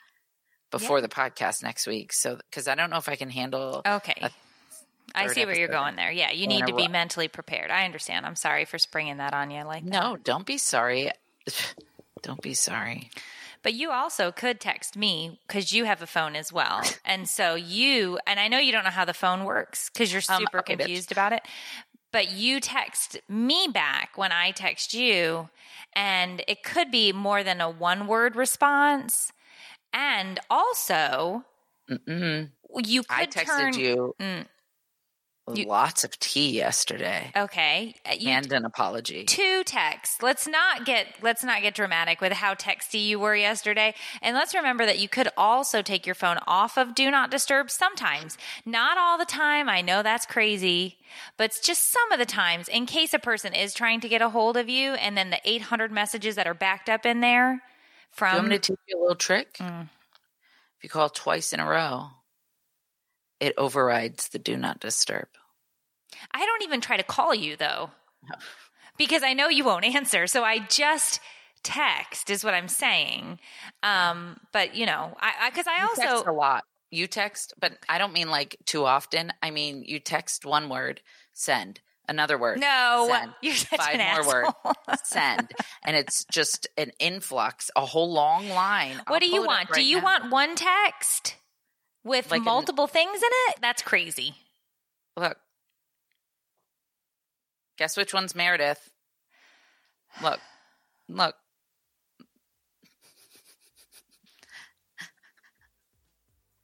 before 0.72 1.00
the 1.00 1.08
podcast 1.08 1.62
next 1.62 1.86
week. 1.86 2.12
So, 2.12 2.36
because 2.50 2.66
I 2.66 2.74
don't 2.74 2.90
know 2.90 2.98
if 2.98 3.08
I 3.08 3.16
can 3.16 3.30
handle. 3.30 3.82
Okay. 3.86 4.18
a 4.20 4.30
I 5.14 5.26
see 5.28 5.44
where 5.44 5.56
you're 5.58 5.68
going 5.68 5.96
there. 5.96 6.10
Yeah, 6.12 6.30
you 6.30 6.46
need 6.46 6.66
to 6.66 6.74
be 6.74 6.88
mentally 6.88 7.28
prepared. 7.28 7.70
I 7.70 7.84
understand. 7.84 8.26
I'm 8.26 8.36
sorry 8.36 8.64
for 8.64 8.78
springing 8.78 9.18
that 9.18 9.34
on 9.34 9.50
you 9.50 9.64
like 9.64 9.84
that. 9.84 9.90
No, 9.90 10.16
don't 10.16 10.46
be 10.46 10.58
sorry. 10.58 11.10
Don't 12.22 12.42
be 12.42 12.52
sorry. 12.52 13.10
But 13.62 13.72
you 13.72 13.90
also 13.90 14.30
could 14.30 14.60
text 14.60 14.94
me 14.94 15.40
because 15.46 15.72
you 15.72 15.84
have 15.86 16.02
a 16.02 16.06
phone 16.06 16.36
as 16.36 16.52
well. 16.52 16.82
And 17.04 17.26
so 17.28 17.54
you, 17.54 18.18
and 18.26 18.38
I 18.38 18.48
know 18.48 18.58
you 18.58 18.72
don't 18.72 18.84
know 18.84 18.90
how 18.90 19.06
the 19.06 19.14
phone 19.14 19.44
works 19.44 19.88
because 19.90 20.12
you're 20.12 20.22
Um, 20.28 20.42
super 20.42 20.58
bitch. 20.60 20.78
confused 20.78 21.12
about 21.12 21.32
it. 21.32 21.42
But 22.12 22.30
you 22.32 22.60
text 22.60 23.20
me 23.28 23.68
back 23.72 24.18
when 24.18 24.32
I 24.32 24.50
text 24.50 24.92
you, 24.92 25.48
and 25.94 26.42
it 26.46 26.62
could 26.62 26.90
be 26.90 27.12
more 27.12 27.42
than 27.42 27.60
a 27.62 27.70
one 27.70 28.06
word 28.06 28.36
response. 28.36 29.32
And 29.94 30.38
also, 30.50 31.44
Mm-mm. 31.90 32.50
you 32.84 33.02
could 33.02 33.10
I 33.18 33.26
texted 33.26 33.44
turn, 33.46 33.74
you, 33.78 34.14
Mm. 34.20 34.46
You- 35.56 35.66
lots 35.66 36.04
of 36.04 36.18
tea 36.18 36.50
yesterday 36.50 37.32
Okay, 37.36 37.94
uh, 38.04 38.14
you 38.18 38.28
and 38.28 38.50
an 38.52 38.64
apology. 38.64 39.24
two 39.24 39.62
texts. 39.64 40.22
Let's 40.22 40.46
not 40.46 40.84
get 40.84 41.06
let's 41.22 41.42
not 41.44 41.62
get 41.62 41.74
dramatic 41.74 42.20
with 42.20 42.32
how 42.32 42.54
texty 42.54 43.04
you 43.06 43.18
were 43.18 43.34
yesterday. 43.36 43.94
And 44.22 44.34
let's 44.36 44.54
remember 44.54 44.86
that 44.86 44.98
you 44.98 45.08
could 45.08 45.28
also 45.36 45.82
take 45.82 46.06
your 46.06 46.14
phone 46.14 46.38
off 46.46 46.76
of 46.76 46.94
do 46.94 47.10
not 47.10 47.30
disturb 47.30 47.70
sometimes. 47.70 48.36
Not 48.64 48.98
all 48.98 49.18
the 49.18 49.24
time. 49.24 49.68
I 49.68 49.80
know 49.80 50.02
that's 50.02 50.26
crazy, 50.26 50.98
but 51.36 51.58
just 51.62 51.90
some 51.90 52.12
of 52.12 52.18
the 52.18 52.26
times 52.26 52.68
in 52.68 52.86
case 52.86 53.14
a 53.14 53.18
person 53.18 53.54
is 53.54 53.74
trying 53.74 54.00
to 54.00 54.08
get 54.08 54.22
a 54.22 54.28
hold 54.30 54.56
of 54.56 54.68
you 54.68 54.92
and 54.94 55.16
then 55.16 55.30
the 55.30 55.40
800 55.44 55.90
messages 55.90 56.36
that 56.36 56.46
are 56.46 56.54
backed 56.54 56.88
up 56.88 57.04
in 57.06 57.20
there 57.20 57.62
From 58.10 58.36
I'm 58.36 58.48
going 58.48 58.50
to 58.50 58.58
teach 58.58 58.78
you 58.88 58.98
a 58.98 59.00
little 59.00 59.14
trick? 59.16 59.54
Mm. 59.54 59.88
If 60.78 60.84
you 60.84 60.88
call 60.90 61.10
twice 61.10 61.52
in 61.52 61.60
a 61.60 61.68
row, 61.68 62.08
it 63.38 63.54
overrides 63.58 64.28
the 64.28 64.38
do 64.38 64.56
not 64.56 64.80
disturb. 64.80 65.28
I 66.32 66.44
don't 66.44 66.62
even 66.62 66.80
try 66.80 66.96
to 66.96 67.02
call 67.02 67.34
you 67.34 67.56
though. 67.56 67.90
Because 68.96 69.22
I 69.22 69.32
know 69.32 69.48
you 69.48 69.64
won't 69.64 69.84
answer. 69.84 70.26
So 70.26 70.44
I 70.44 70.58
just 70.58 71.20
text 71.62 72.30
is 72.30 72.44
what 72.44 72.54
I'm 72.54 72.68
saying. 72.68 73.38
Um, 73.82 74.38
but 74.52 74.74
you 74.74 74.86
know, 74.86 75.16
I, 75.20 75.32
I 75.42 75.50
cause 75.50 75.66
I 75.66 75.76
You 75.82 75.88
also, 75.88 76.02
text 76.02 76.26
a 76.26 76.32
lot. 76.32 76.64
You 76.90 77.06
text, 77.06 77.54
but 77.58 77.72
I 77.88 77.98
don't 77.98 78.12
mean 78.12 78.28
like 78.30 78.56
too 78.66 78.84
often. 78.84 79.32
I 79.42 79.50
mean 79.50 79.82
you 79.86 80.00
text 80.00 80.44
one 80.44 80.68
word, 80.68 81.00
send 81.32 81.80
another 82.08 82.36
word. 82.36 82.58
No, 82.60 83.06
send, 83.10 83.32
you're 83.42 83.54
such 83.54 83.78
five 83.80 83.94
an 83.94 84.00
more 84.00 84.20
asshole. 84.42 84.54
words, 84.88 85.02
send, 85.04 85.52
and 85.84 85.96
it's 85.96 86.24
just 86.24 86.66
an 86.76 86.90
influx, 86.98 87.70
a 87.76 87.86
whole 87.86 88.12
long 88.12 88.48
line. 88.48 88.96
I'll 89.06 89.14
What 89.14 89.22
do 89.22 89.26
you 89.28 89.42
pull 89.42 89.44
it 89.44 89.46
up 89.50 89.56
want? 89.68 89.72
do 89.74 89.82
you 89.84 89.98
now. 89.98 90.04
want 90.04 90.30
one 90.32 90.56
text 90.56 91.36
with 92.04 92.30
Like 92.30 92.38
an- 92.40 92.44
multiple 92.46 92.86
things 92.88 93.16
in 93.18 93.30
it? 93.50 93.56
That's 93.62 93.82
crazy. 93.82 94.34
Look, 95.16 95.36
guess 97.80 97.96
which 97.96 98.12
one's 98.12 98.34
Meredith? 98.34 98.90
Look, 100.22 100.38
look. 101.08 101.34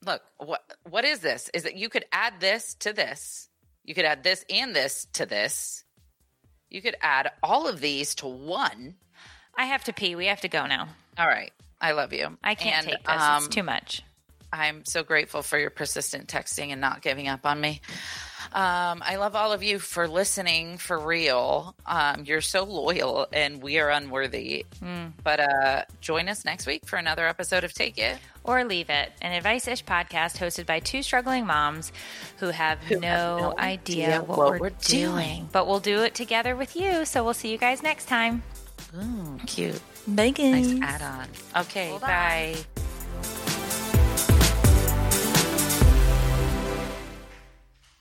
Look, 0.05 0.21
what 0.39 0.63
what 0.89 1.05
is 1.07 1.21
this? 1.21 1.51
Is 1.55 1.63
that 1.63 1.75
you 1.75 1.89
could 1.89 2.05
add 2.13 2.35
this 2.39 2.75
to 2.81 2.93
this. 2.93 3.49
You 3.83 3.95
could 3.95 4.05
add 4.05 4.23
this 4.23 4.45
and 4.51 4.77
this 4.77 5.07
to 5.15 5.25
this. 5.25 5.85
You 6.69 6.83
could 6.83 6.97
add 7.01 7.31
all 7.43 7.67
of 7.67 7.81
these 7.81 8.15
to 8.17 8.27
one. 8.27 8.97
I 9.57 9.65
have 9.65 9.85
to 9.85 9.95
pee. 9.95 10.17
We 10.17 10.27
have 10.27 10.43
to 10.43 10.49
go 10.49 10.67
now. 10.67 10.89
All 11.19 11.27
right. 11.27 11.53
I 11.81 11.93
love 11.93 12.13
you. 12.13 12.37
I 12.45 12.55
can't 12.55 12.87
And, 12.87 12.87
take 12.89 13.05
this. 13.07 13.23
um, 13.23 13.45
it's 13.45 13.55
too 13.55 13.63
much. 13.63 14.03
I'm 14.53 14.85
so 14.85 15.03
grateful 15.03 15.43
for 15.43 15.59
your 15.59 15.71
persistent 15.71 16.29
texting 16.29 16.73
and 16.73 16.81
not 16.81 17.01
giving 17.01 17.27
up 17.29 17.47
on 17.47 17.61
me. 17.61 17.81
Um, 18.53 19.03
I 19.05 19.17
love 19.17 19.37
all 19.37 19.53
of 19.53 19.63
you 19.63 19.79
for 19.79 20.09
listening 20.09 20.79
for 20.79 20.99
real. 20.99 21.75
Um, 21.85 22.25
you're 22.25 22.41
so 22.41 22.65
loyal 22.65 23.27
and 23.33 23.63
we 23.63 23.79
are 23.79 23.91
unworthy. 23.91 24.65
Hmm. 24.81 25.07
But 25.23 25.41
uh, 25.41 25.83
join 26.01 26.29
us 26.29 26.45
next 26.45 26.67
week 26.67 26.87
for 26.87 26.97
another 26.97 27.27
episode 27.27 27.65
of 27.65 27.73
Take 27.73 27.99
It. 27.99 28.19
Or 28.45 28.65
leave 28.65 28.91
it. 28.91 29.13
An 29.21 29.33
advice 29.33 29.67
ish 29.67 29.85
podcast 29.85 30.39
hosted 30.39 30.67
by 30.67 30.79
two 30.79 31.03
struggling 31.03 31.47
moms 31.47 31.93
who 32.39 32.51
have, 32.51 32.79
no, 32.91 32.99
no 32.99 33.55
idea, 33.59 34.07
idea 34.07 34.23
what, 34.23 34.39
what 34.39 34.51
we're, 34.53 34.59
we're 34.59 34.71
doing. 34.71 35.13
doing. 35.13 35.49
But 35.53 35.67
we'll 35.67 35.81
do 35.81 36.03
it 36.03 36.15
together 36.15 36.55
with 36.55 36.77
you. 36.77 37.05
So 37.05 37.25
we'll 37.25 37.35
see 37.35 37.51
you 37.51 37.59
guys 37.59 37.83
next 37.83 38.07
time. 38.07 38.43
Ooh, 38.97 39.39
cute. 39.47 39.81
Bye, 40.07 40.31
guys. 40.31 40.73
Nice 40.73 40.83
add 40.83 41.03
on. 41.03 41.63
Okay, 41.65 41.91
Hold 41.91 42.05
on. 42.05 42.86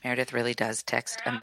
Meredith 0.06 0.32
really 0.32 0.54
does 0.54 0.84
text. 0.84 1.20
Um, 1.26 1.40